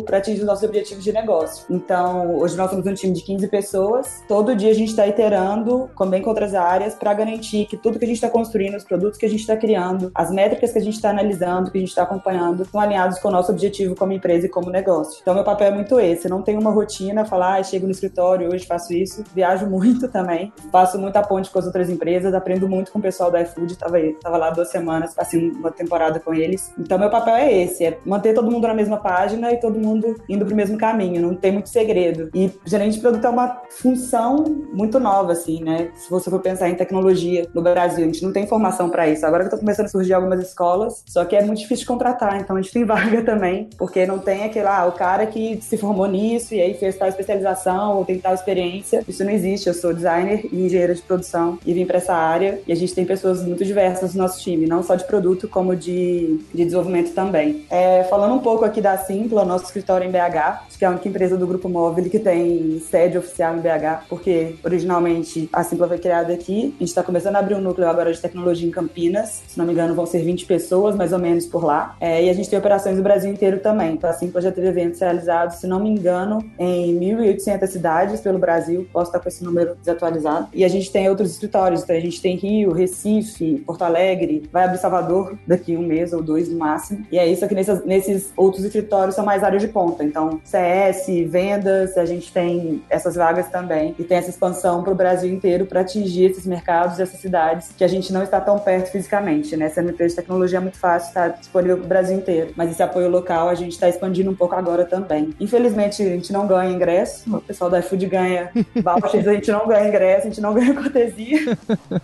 para 0.06 0.18
atingir 0.18 0.41
os 0.41 0.46
nossos 0.46 0.63
objetivos 0.63 1.03
de 1.03 1.12
negócio. 1.12 1.65
Então, 1.70 2.36
hoje 2.38 2.56
nós 2.58 2.70
somos 2.70 2.86
um 2.86 2.94
time 2.94 3.13
de 3.13 3.22
15 3.22 3.48
pessoas, 3.48 4.24
todo 4.27 4.56
dia 4.56 4.72
a 4.72 4.74
gente 4.74 4.89
está 4.89 5.08
iterando, 5.08 5.89
também 5.98 6.22
com 6.22 6.29
outras 6.29 6.53
áreas, 6.53 6.96
para 6.96 7.13
garantir 7.13 7.65
que 7.65 7.77
tudo 7.77 8.00
que 8.00 8.06
a 8.06 8.08
gente 8.08 8.18
está 8.18 8.29
construindo, 8.29 8.75
os 8.75 8.84
produtos 8.84 9.18
que 9.18 9.25
a 9.25 9.29
gente 9.29 9.41
está 9.41 9.56
criando, 9.56 10.12
as 10.13 10.32
métricas 10.32 10.72
que 10.72 10.79
a 10.79 10.82
gente 10.82 10.96
está 10.96 11.10
analisando, 11.10 11.72
que 11.72 11.77
a 11.77 11.82
gente 11.82 11.89
está 11.89 12.03
acompanhando, 12.03 12.63
estão 12.63 12.82
alinhados 12.82 13.20
com 13.20 13.27
o 13.27 13.32
nosso 13.32 13.51
objetivo 13.51 13.96
como 13.96 14.12
empresa 14.12 14.46
e 14.46 14.50
como 14.50 14.70
negócio. 14.70 15.20
Então, 15.22 15.34
meu 15.34 15.44
papel 15.44 15.68
é 15.68 15.72
muito 15.72 16.00
esse, 16.00 16.25
eu 16.25 16.29
não 16.29 16.41
tenho 16.41 16.60
uma 16.60 16.72
rotina, 16.72 17.25
falar, 17.25 17.60
ah, 17.60 17.63
chego 17.63 17.86
no 17.86 17.91
escritório, 17.91 18.51
hoje 18.51 18.65
faço 18.65 18.94
isso, 18.94 19.24
viajo 19.39 19.65
muito 19.69 20.08
também, 20.08 20.51
faço 20.72 21.00
muita 21.00 21.22
ponte 21.22 21.50
com 21.50 21.60
as 21.60 21.65
outras 21.65 21.89
empresas, 21.89 22.34
aprendo 22.34 22.67
muito 22.67 22.91
com 22.91 23.00
o 23.00 23.01
pessoal 23.01 23.31
da 23.31 23.41
iFood, 23.41 23.77
tava, 23.77 23.98
tava 24.22 24.38
lá 24.38 24.50
duas 24.50 24.69
semanas, 24.69 25.13
passei 25.13 25.50
uma 25.51 25.72
temporada 25.72 26.19
com 26.19 26.34
eles. 26.34 26.74
Então 26.77 27.00
meu 27.00 27.10
papel 27.10 27.36
é 27.36 27.51
esse, 27.51 27.86
é 27.86 27.98
manter 28.05 28.34
todo 28.34 28.51
mundo 28.51 28.67
na 28.67 28.74
mesma 28.74 28.98
página 28.98 29.51
e 29.51 29.58
todo 29.58 29.79
mundo 29.79 30.15
indo 30.27 30.46
pro 30.46 30.55
mesmo 30.55 30.77
caminho, 30.77 31.22
não 31.22 31.36
tem 31.36 31.51
muito 31.51 31.69
segredo. 31.69 32.29
E 32.34 32.51
gerente 32.65 32.96
de 32.96 33.01
produto 33.01 33.25
é 33.25 33.29
uma 33.29 33.62
função 33.69 34.43
muito 34.74 35.00
nova, 35.00 35.31
assim, 35.31 35.63
né? 35.63 35.89
Se 35.96 36.10
você 36.10 36.29
for 36.29 36.39
pensar 36.39 36.69
em 36.69 36.75
tecnologia 36.75 37.48
no 37.53 37.62
Brasil, 37.62 38.03
a 38.03 38.08
gente 38.08 38.24
não 38.24 38.34
tem 38.34 38.46
formação 38.48 38.89
para 38.89 39.08
isso. 39.08 39.25
Agora 39.25 39.43
que 39.43 39.50
tô 39.50 39.58
começando 39.58 39.86
a 39.86 39.89
surgir 39.89 40.13
algumas 40.13 40.39
escolas, 40.41 41.03
só 41.08 41.24
que 41.25 41.36
é 41.36 41.43
muito 41.43 41.60
difícil 41.60 41.84
de 41.84 41.88
contratar, 41.88 42.39
então 42.39 42.55
a 42.55 42.62
gente 42.62 42.74
tem 42.74 42.84
vaga 42.86 43.24
também, 43.24 43.69
porque 43.77 44.05
não 44.05 44.19
tem 44.19 44.43
aquele, 44.43 44.67
ah, 44.67 44.86
o 44.86 44.91
cara 44.91 45.25
que 45.25 45.60
se 45.62 45.77
formou 45.77 46.08
nisso 46.08 46.53
e 46.53 46.62
aí 46.62 46.74
fez 46.74 46.98
tal 46.98 47.08
especialização 47.08 47.98
ou 47.98 48.05
tem 48.05 48.19
tal 48.19 48.34
experiência. 48.34 49.03
Isso 49.08 49.18
não 49.23 49.31
existe. 49.31 49.67
Eu 49.67 49.73
sou 49.73 49.93
designer 49.93 50.45
e 50.51 50.65
engenheira 50.65 50.93
de 50.93 51.01
produção 51.01 51.57
e 51.65 51.73
vim 51.73 51.85
para 51.85 51.97
essa 51.97 52.13
área 52.13 52.61
e 52.67 52.71
a 52.71 52.75
gente 52.75 52.93
tem 52.93 53.05
pessoas 53.05 53.43
muito 53.43 53.63
diversas 53.63 54.13
no 54.13 54.23
nosso 54.23 54.41
time, 54.41 54.65
não 54.65 54.83
só 54.83 54.95
de 54.95 55.05
produto, 55.05 55.47
como 55.47 55.75
de, 55.75 56.39
de 56.53 56.65
desenvolvimento 56.65 57.13
também. 57.13 57.65
É, 57.69 58.03
falando 58.05 58.35
um 58.35 58.39
pouco 58.39 58.65
aqui 58.65 58.81
da 58.81 58.97
Simpla, 58.97 59.45
nosso 59.45 59.65
escritório 59.65 60.07
em 60.07 60.11
BH, 60.11 60.77
que 60.77 60.85
é 60.85 60.88
a 60.88 60.91
única 60.91 61.07
empresa 61.09 61.35
do 61.35 61.45
Grupo 61.45 61.67
Móvel 61.67 62.09
que 62.09 62.19
tem 62.19 62.79
sede 62.79 63.17
oficial 63.17 63.55
em 63.55 63.59
BH, 63.59 64.05
porque 64.07 64.55
originalmente 64.63 65.49
a 65.51 65.63
Simpla 65.63 65.88
foi 65.88 65.97
criada 65.97 66.33
aqui. 66.33 66.73
A 66.77 66.79
gente 66.79 66.89
está 66.89 67.03
começando 67.03 67.35
a 67.35 67.39
abrir 67.39 67.55
um 67.55 67.61
núcleo 67.61 67.88
agora 67.88 68.13
de 68.13 68.19
tecnologia 68.19 68.67
em 68.67 68.71
Campinas. 68.71 69.43
Se 69.47 69.57
não 69.57 69.65
me 69.65 69.73
engano, 69.73 69.93
vão 69.93 70.05
ser 70.05 70.23
20 70.23 70.45
pessoas, 70.45 70.95
mais 70.95 71.11
ou 71.11 71.19
menos, 71.19 71.45
por 71.45 71.65
lá. 71.65 71.95
É, 71.99 72.23
e 72.23 72.29
a 72.29 72.33
gente 72.33 72.49
tem 72.49 72.57
operações 72.57 72.95
no 72.95 73.03
Brasil 73.03 73.31
inteiro 73.31 73.59
também. 73.59 73.93
Então 73.93 74.09
a 74.09 74.13
Simpla 74.13 74.41
já 74.41 74.51
teve 74.51 74.67
eventos 74.67 74.99
realizados, 74.99 75.57
se 75.57 75.67
não 75.67 75.79
me 75.79 75.89
engano, 75.89 76.43
em 76.57 76.97
1.800 76.99 77.67
cidades 77.67 78.21
pelo 78.21 78.39
Brasil. 78.39 78.88
Posso 78.93 79.09
estar 79.10 79.20
com 79.20 79.30
esse 79.30 79.44
número 79.44 79.75
desatualizado. 79.75 80.48
E 80.54 80.63
a 80.63 80.68
gente 80.68 80.92
tem 80.92 81.10
outros 81.10 81.32
escritórios. 81.32 81.84
Então 81.84 81.96
a 81.96 82.00
gente 82.00 82.22
tem 82.22 82.36
Rio, 82.36 82.72
Recife, 82.72 83.63
Porto 83.66 83.84
Alegre, 83.84 84.44
vai 84.51 84.63
abrir 84.63 84.78
Salvador 84.78 85.38
daqui 85.46 85.75
um 85.75 85.82
mês 85.82 86.13
ou 86.13 86.22
dois 86.22 86.50
no 86.50 86.58
máximo. 86.58 87.06
E 87.12 87.18
é 87.18 87.28
isso 87.28 87.48
que 87.48 87.56
nesses, 87.56 87.84
nesses 87.86 88.34
outros 88.36 88.63
escritórios 88.63 89.16
são 89.16 89.25
mais 89.25 89.44
áreas 89.44 89.62
de 89.62 89.68
ponta. 89.68 90.04
Então, 90.04 90.39
CS, 90.44 91.08
vendas, 91.28 91.98
a 91.98 92.06
gente 92.06 92.32
tem 92.32 92.84
essas 92.89 93.16
vagas 93.16 93.50
também. 93.50 93.96
E 93.98 94.04
tem 94.04 94.18
essa 94.18 94.30
expansão 94.30 94.84
para 94.84 94.92
o 94.92 94.96
Brasil 94.96 95.32
inteiro 95.32 95.66
para 95.66 95.82
atingir 95.82 96.25
esses 96.25 96.46
mercados 96.46 97.00
e 97.00 97.01
essas 97.01 97.20
cidades 97.20 97.72
que 97.78 97.84
a 97.84 97.88
gente 97.88 98.12
não 98.12 98.24
está 98.24 98.39
tão 98.39 98.60
perto 98.60 98.92
fisicamente, 98.92 99.56
né? 99.56 99.70
Sendo 99.70 99.92
empresa 99.92 100.16
de 100.16 100.22
tecnologia 100.22 100.58
é 100.58 100.62
muito 100.62 100.78
fácil, 100.78 101.10
está 101.10 101.28
disponível 101.30 101.78
para 101.78 101.86
o 101.86 101.89
Brasil 101.89 102.18
inteiro. 102.18 102.54
Mas 102.56 102.72
esse 102.72 102.84
apoio 102.84 103.10
local 103.10 103.50
a 103.50 103.56
gente 103.56 103.74
está 103.74 103.88
expandindo 103.88 104.30
um 104.30 104.36
pouco 104.36 104.56
agora 104.56 104.86
também. 104.86 105.34
Infelizmente, 105.39 106.01
a 106.01 106.06
gente 106.06 106.32
não 106.32 106.48
ganha 106.48 106.72
ingresso. 106.72 107.36
O 107.36 107.42
pessoal 107.42 107.70
da 107.70 107.80
iFood 107.80 108.06
ganha 108.08 108.51
vouchers, 109.00 109.27
a 109.27 109.34
gente 109.34 109.51
não 109.51 109.68
ganha 109.68 109.88
ingresso, 109.88 110.27
a 110.27 110.29
gente 110.29 110.41
não 110.41 110.53
ganha 110.56 110.74
cortesia. 110.74 111.58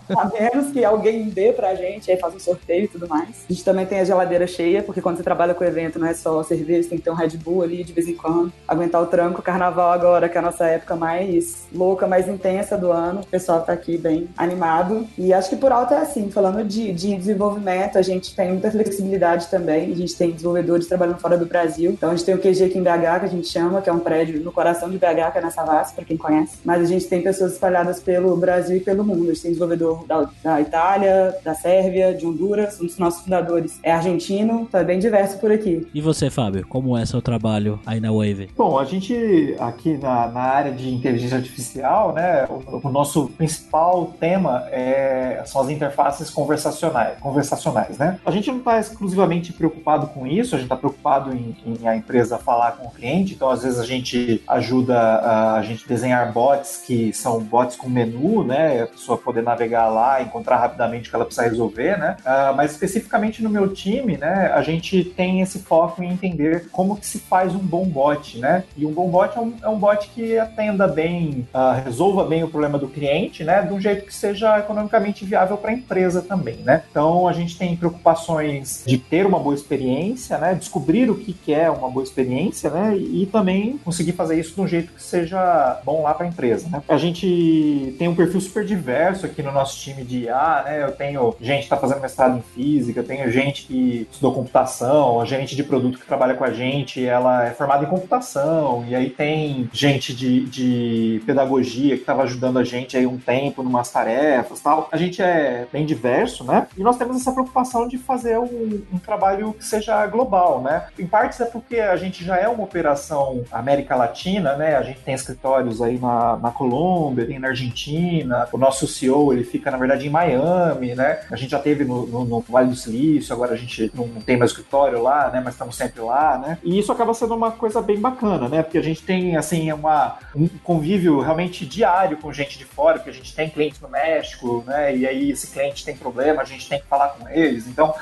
A 0.09 0.25
menos 0.29 0.71
que 0.71 0.83
alguém 0.83 1.29
dê 1.29 1.53
pra 1.53 1.75
gente, 1.75 2.11
aí 2.11 2.17
faz 2.17 2.33
um 2.35 2.39
sorteio 2.39 2.85
e 2.85 2.87
tudo 2.87 3.07
mais. 3.07 3.45
A 3.49 3.53
gente 3.53 3.63
também 3.63 3.85
tem 3.85 3.99
a 3.99 4.03
geladeira 4.03 4.47
cheia, 4.47 4.83
porque 4.83 5.01
quando 5.01 5.17
você 5.17 5.23
trabalha 5.23 5.53
com 5.53 5.63
evento 5.63 5.99
não 5.99 6.07
é 6.07 6.13
só 6.13 6.41
cerveja, 6.43 6.89
tem 6.89 6.97
que 6.97 7.03
ter 7.03 7.11
um 7.11 7.15
Red 7.15 7.37
Bull 7.37 7.63
ali 7.63 7.83
de 7.83 7.93
vez 7.93 8.07
em 8.07 8.15
quando. 8.15 8.51
Aguentar 8.67 9.01
o 9.01 9.05
tranco, 9.05 9.41
carnaval 9.41 9.91
agora, 9.91 10.29
que 10.29 10.37
é 10.37 10.39
a 10.39 10.43
nossa 10.43 10.65
época 10.65 10.95
mais 10.95 11.65
louca, 11.73 12.07
mais 12.07 12.27
intensa 12.27 12.77
do 12.77 12.91
ano. 12.91 13.21
O 13.21 13.25
pessoal 13.25 13.61
tá 13.61 13.73
aqui 13.73 13.97
bem 13.97 14.29
animado. 14.37 15.07
E 15.17 15.33
acho 15.33 15.49
que 15.49 15.55
por 15.55 15.71
alto 15.71 15.93
é 15.93 15.97
assim, 15.97 16.29
falando 16.29 16.63
de, 16.63 16.91
de 16.91 17.15
desenvolvimento, 17.15 17.97
a 17.97 18.01
gente 18.01 18.35
tem 18.35 18.49
muita 18.49 18.71
flexibilidade 18.71 19.47
também. 19.47 19.91
A 19.91 19.95
gente 19.95 20.15
tem 20.15 20.31
desenvolvedores 20.31 20.87
trabalhando 20.87 21.19
fora 21.19 21.37
do 21.37 21.45
Brasil. 21.45 21.91
Então 21.91 22.09
a 22.11 22.15
gente 22.15 22.25
tem 22.25 22.35
o 22.35 22.39
QG 22.39 22.65
aqui 22.65 22.77
em 22.77 22.83
BH, 22.83 23.19
que 23.19 23.25
a 23.25 23.29
gente 23.29 23.47
chama, 23.47 23.81
que 23.81 23.89
é 23.89 23.93
um 23.93 23.99
prédio 23.99 24.41
no 24.41 24.51
coração 24.51 24.89
de 24.89 24.97
BH, 24.97 25.31
que 25.31 25.37
é 25.37 25.41
na 25.41 25.51
Savassi, 25.51 25.93
para 25.93 26.05
quem 26.05 26.17
conhece. 26.17 26.57
Mas 26.63 26.84
a 26.85 26.87
gente 26.87 27.07
tem 27.07 27.21
pessoas 27.21 27.53
espalhadas 27.53 27.99
pelo 27.99 28.35
Brasil 28.37 28.77
e 28.77 28.79
pelo 28.79 29.03
mundo. 29.03 29.23
A 29.23 29.33
gente 29.33 29.41
tem 29.41 29.51
desenvolvedor 29.51 30.05
da, 30.05 30.29
da 30.43 30.61
Itália, 30.61 31.35
da 31.43 31.53
Sérvia, 31.53 32.13
de 32.13 32.25
Honduras. 32.25 32.79
Um 32.79 32.85
dos 32.85 32.97
nossos 32.97 33.23
fundadores 33.23 33.79
é 33.83 33.91
argentino, 33.91 34.65
então 34.67 34.79
é 34.79 34.83
bem 34.83 34.99
diverso 34.99 35.37
por 35.39 35.51
aqui. 35.51 35.87
E 35.93 36.01
você, 36.01 36.29
Fábio, 36.29 36.65
como 36.67 36.97
é 36.97 37.05
seu 37.05 37.21
trabalho 37.21 37.79
aí 37.85 37.99
na 37.99 38.11
Wave? 38.11 38.49
Bom, 38.55 38.77
a 38.79 38.85
gente 38.85 39.55
aqui 39.59 39.97
na, 39.97 40.27
na 40.27 40.41
área 40.41 40.71
de 40.71 40.93
inteligência 40.93 41.37
artificial, 41.37 42.13
né, 42.13 42.45
o, 42.49 42.87
o 42.87 42.91
nosso 42.91 43.27
principal 43.29 44.13
tema 44.19 44.65
é, 44.71 45.41
são 45.45 45.61
as 45.61 45.69
interfaces 45.69 46.29
conversacionais, 46.29 47.17
conversacionais, 47.19 47.97
né? 47.97 48.19
A 48.25 48.31
gente 48.31 48.49
não 48.49 48.59
está 48.59 48.79
exclusivamente 48.79 49.53
preocupado 49.53 50.07
com 50.07 50.25
isso, 50.27 50.55
a 50.55 50.57
gente 50.57 50.65
está 50.65 50.75
preocupado 50.75 51.33
em, 51.33 51.55
em, 51.65 51.87
a 51.87 51.95
empresa 51.95 52.37
falar 52.37 52.73
com 52.73 52.87
o 52.87 52.91
cliente, 52.91 53.33
então 53.33 53.49
às 53.49 53.63
vezes 53.63 53.79
a 53.79 53.85
gente 53.85 54.41
ajuda 54.47 54.99
a, 54.99 55.55
a 55.55 55.61
gente 55.61 55.87
desenhar 55.87 56.31
bots 56.31 56.74
que 56.77 57.13
são 57.13 57.39
bots 57.41 57.75
com 57.75 57.89
menu, 57.89 58.43
né, 58.43 58.83
a 58.83 58.87
pessoa 58.87 59.17
poder 59.17 59.43
navegar 59.43 59.87
lá, 59.89 60.21
encontrar 60.21 60.57
rapidamente 60.57 61.07
o 61.07 61.09
que 61.09 61.15
ela 61.15 61.25
precisa 61.25 61.47
resolver, 61.47 61.97
né? 61.97 62.17
Uh, 62.21 62.55
mas 62.55 62.71
especificamente 62.71 63.43
no 63.43 63.49
meu 63.49 63.73
time, 63.73 64.17
né, 64.17 64.51
a 64.53 64.61
gente 64.61 65.03
tem 65.03 65.41
esse 65.41 65.59
foco 65.59 66.03
em 66.03 66.11
entender 66.11 66.69
como 66.71 66.95
que 66.95 67.05
se 67.05 67.19
faz 67.19 67.53
um 67.53 67.59
bom 67.59 67.85
bot, 67.85 68.37
né? 68.39 68.63
E 68.77 68.85
um 68.85 68.91
bom 68.91 69.09
bot 69.09 69.37
é 69.37 69.41
um, 69.41 69.53
é 69.63 69.69
um 69.69 69.77
bot 69.77 70.09
que 70.09 70.37
atenda 70.37 70.87
bem, 70.87 71.47
uh, 71.53 71.83
resolva 71.83 72.23
bem 72.23 72.43
o 72.43 72.47
problema 72.47 72.77
do 72.77 72.87
cliente, 72.87 73.43
né? 73.43 73.61
De 73.61 73.73
um 73.73 73.79
jeito 73.79 74.05
que 74.05 74.13
seja 74.13 74.59
economicamente 74.59 75.25
viável 75.25 75.57
para 75.57 75.71
a 75.71 75.73
empresa 75.73 76.21
também, 76.21 76.57
né? 76.57 76.83
Então 76.89 77.27
a 77.27 77.33
gente 77.33 77.57
tem 77.57 77.75
preocupações 77.75 78.83
de 78.85 78.97
ter 78.97 79.25
uma 79.25 79.39
boa 79.39 79.55
experiência, 79.55 80.37
né? 80.37 80.53
Descobrir 80.53 81.09
o 81.09 81.15
que, 81.15 81.33
que 81.33 81.53
é 81.53 81.69
uma 81.69 81.89
boa 81.89 82.03
experiência, 82.03 82.69
né? 82.69 82.95
E 82.95 83.25
também 83.31 83.77
conseguir 83.77 84.13
fazer 84.13 84.39
isso 84.39 84.55
de 84.55 84.61
um 84.61 84.67
jeito 84.67 84.91
que 84.93 85.01
seja 85.01 85.79
bom 85.83 86.03
lá 86.03 86.13
para 86.13 86.25
a 86.25 86.29
empresa, 86.29 86.64
né? 86.69 86.81
A 86.87 86.97
gente 86.97 87.95
tem 87.97 88.07
um 88.07 88.15
perfil 88.15 88.41
super 88.41 88.65
diverso 88.65 89.25
aqui 89.25 89.41
no 89.41 89.51
nosso 89.51 89.77
time 89.79 90.03
de 90.03 90.23
IA, 90.23 90.63
né? 90.65 90.83
Eu 90.83 90.91
tenho 90.91 91.35
gente 91.39 91.59
que 91.59 91.63
está 91.65 91.77
fazendo 91.77 92.01
mestrado 92.01 92.37
em 92.37 92.41
física, 92.41 92.99
eu 92.99 93.03
tenho 93.07 93.31
gente 93.31 93.65
que 93.65 94.07
estudou 94.11 94.33
computação, 94.33 95.21
a 95.21 95.25
gerente 95.25 95.55
de 95.55 95.63
produto 95.63 95.99
que 95.99 96.05
trabalha 96.05 96.33
com 96.35 96.43
a 96.43 96.51
gente, 96.51 97.05
ela 97.05 97.45
é 97.45 97.51
formada 97.51 97.83
em 97.83 97.87
computação, 97.87 98.85
e 98.87 98.95
aí 98.95 99.09
tem 99.09 99.69
gente 99.71 100.13
de, 100.13 100.45
de 100.45 101.21
pedagogia 101.25 101.95
que 101.95 102.01
estava 102.01 102.23
ajudando 102.23 102.59
a 102.59 102.63
gente 102.63 102.97
aí 102.97 103.05
um 103.05 103.17
tempo 103.17 103.63
numas 103.63 103.91
tarefas 103.91 104.59
tal. 104.59 104.89
A 104.91 104.97
gente 104.97 105.21
é 105.21 105.67
bem 105.71 105.85
diverso, 105.85 106.43
né? 106.43 106.67
E 106.77 106.81
nós 106.81 106.97
temos 106.97 107.17
essa 107.17 107.31
preocupação 107.31 107.87
de 107.87 107.97
fazer 107.97 108.39
um, 108.39 108.81
um 108.91 108.97
trabalho 108.97 109.53
que 109.53 109.63
seja 109.63 110.05
global, 110.07 110.61
né? 110.61 110.87
Em 110.97 111.05
partes 111.05 111.39
é 111.39 111.45
porque 111.45 111.79
a 111.79 111.95
gente 111.95 112.23
já 112.23 112.37
é 112.37 112.47
uma 112.47 112.63
operação 112.63 113.43
América 113.51 113.95
Latina, 113.95 114.55
né? 114.55 114.75
A 114.75 114.81
gente 114.81 114.99
tem 115.01 115.13
escritórios 115.13 115.81
aí 115.81 115.99
na, 115.99 116.37
na 116.37 116.51
Colômbia, 116.55 117.25
tem 117.25 117.37
na 117.37 117.49
Argentina, 117.49 118.47
o 118.51 118.57
nosso 118.57 118.87
CEO 118.87 119.33
ele 119.33 119.43
fica 119.43 119.69
na 119.69 119.77
verdade 119.77 120.07
em 120.07 120.09
Miami, 120.09 120.95
né? 120.95 121.19
A 121.29 121.35
gente 121.35 121.51
já 121.51 121.59
teve 121.59 121.83
no, 121.83 122.07
no, 122.07 122.25
no 122.25 122.39
Vale 122.39 122.69
do 122.69 122.75
Silício, 122.75 123.33
agora 123.33 123.53
a 123.53 123.57
gente 123.57 123.91
não 123.93 124.07
tem 124.21 124.37
mais 124.37 124.51
escritório 124.51 125.01
lá, 125.01 125.29
né? 125.29 125.41
Mas 125.43 125.53
estamos 125.53 125.75
sempre 125.75 126.01
lá, 126.01 126.37
né? 126.37 126.57
E 126.63 126.79
isso 126.79 126.91
acaba 126.91 127.13
sendo 127.13 127.35
uma 127.35 127.51
coisa 127.51 127.81
bem 127.81 127.99
bacana, 127.99 128.47
né? 128.47 128.63
Porque 128.63 128.77
a 128.77 128.83
gente 128.83 129.03
tem 129.03 129.35
assim 129.35 129.71
uma, 129.71 130.17
um 130.35 130.47
convívio 130.47 131.19
realmente 131.19 131.65
diário 131.65 132.17
com 132.17 132.31
gente 132.31 132.57
de 132.57 132.65
fora, 132.65 132.97
porque 132.97 133.09
a 133.09 133.13
gente 133.13 133.35
tem 133.35 133.49
clientes 133.49 133.81
no 133.81 133.89
México, 133.89 134.63
né? 134.65 134.95
E 134.95 135.05
aí 135.05 135.31
esse 135.31 135.47
cliente 135.47 135.83
tem 135.83 135.95
problema, 135.95 136.41
a 136.41 136.45
gente 136.45 136.67
tem 136.69 136.79
que 136.79 136.87
falar 136.87 137.09
com 137.09 137.27
eles. 137.27 137.67
Então, 137.67 137.93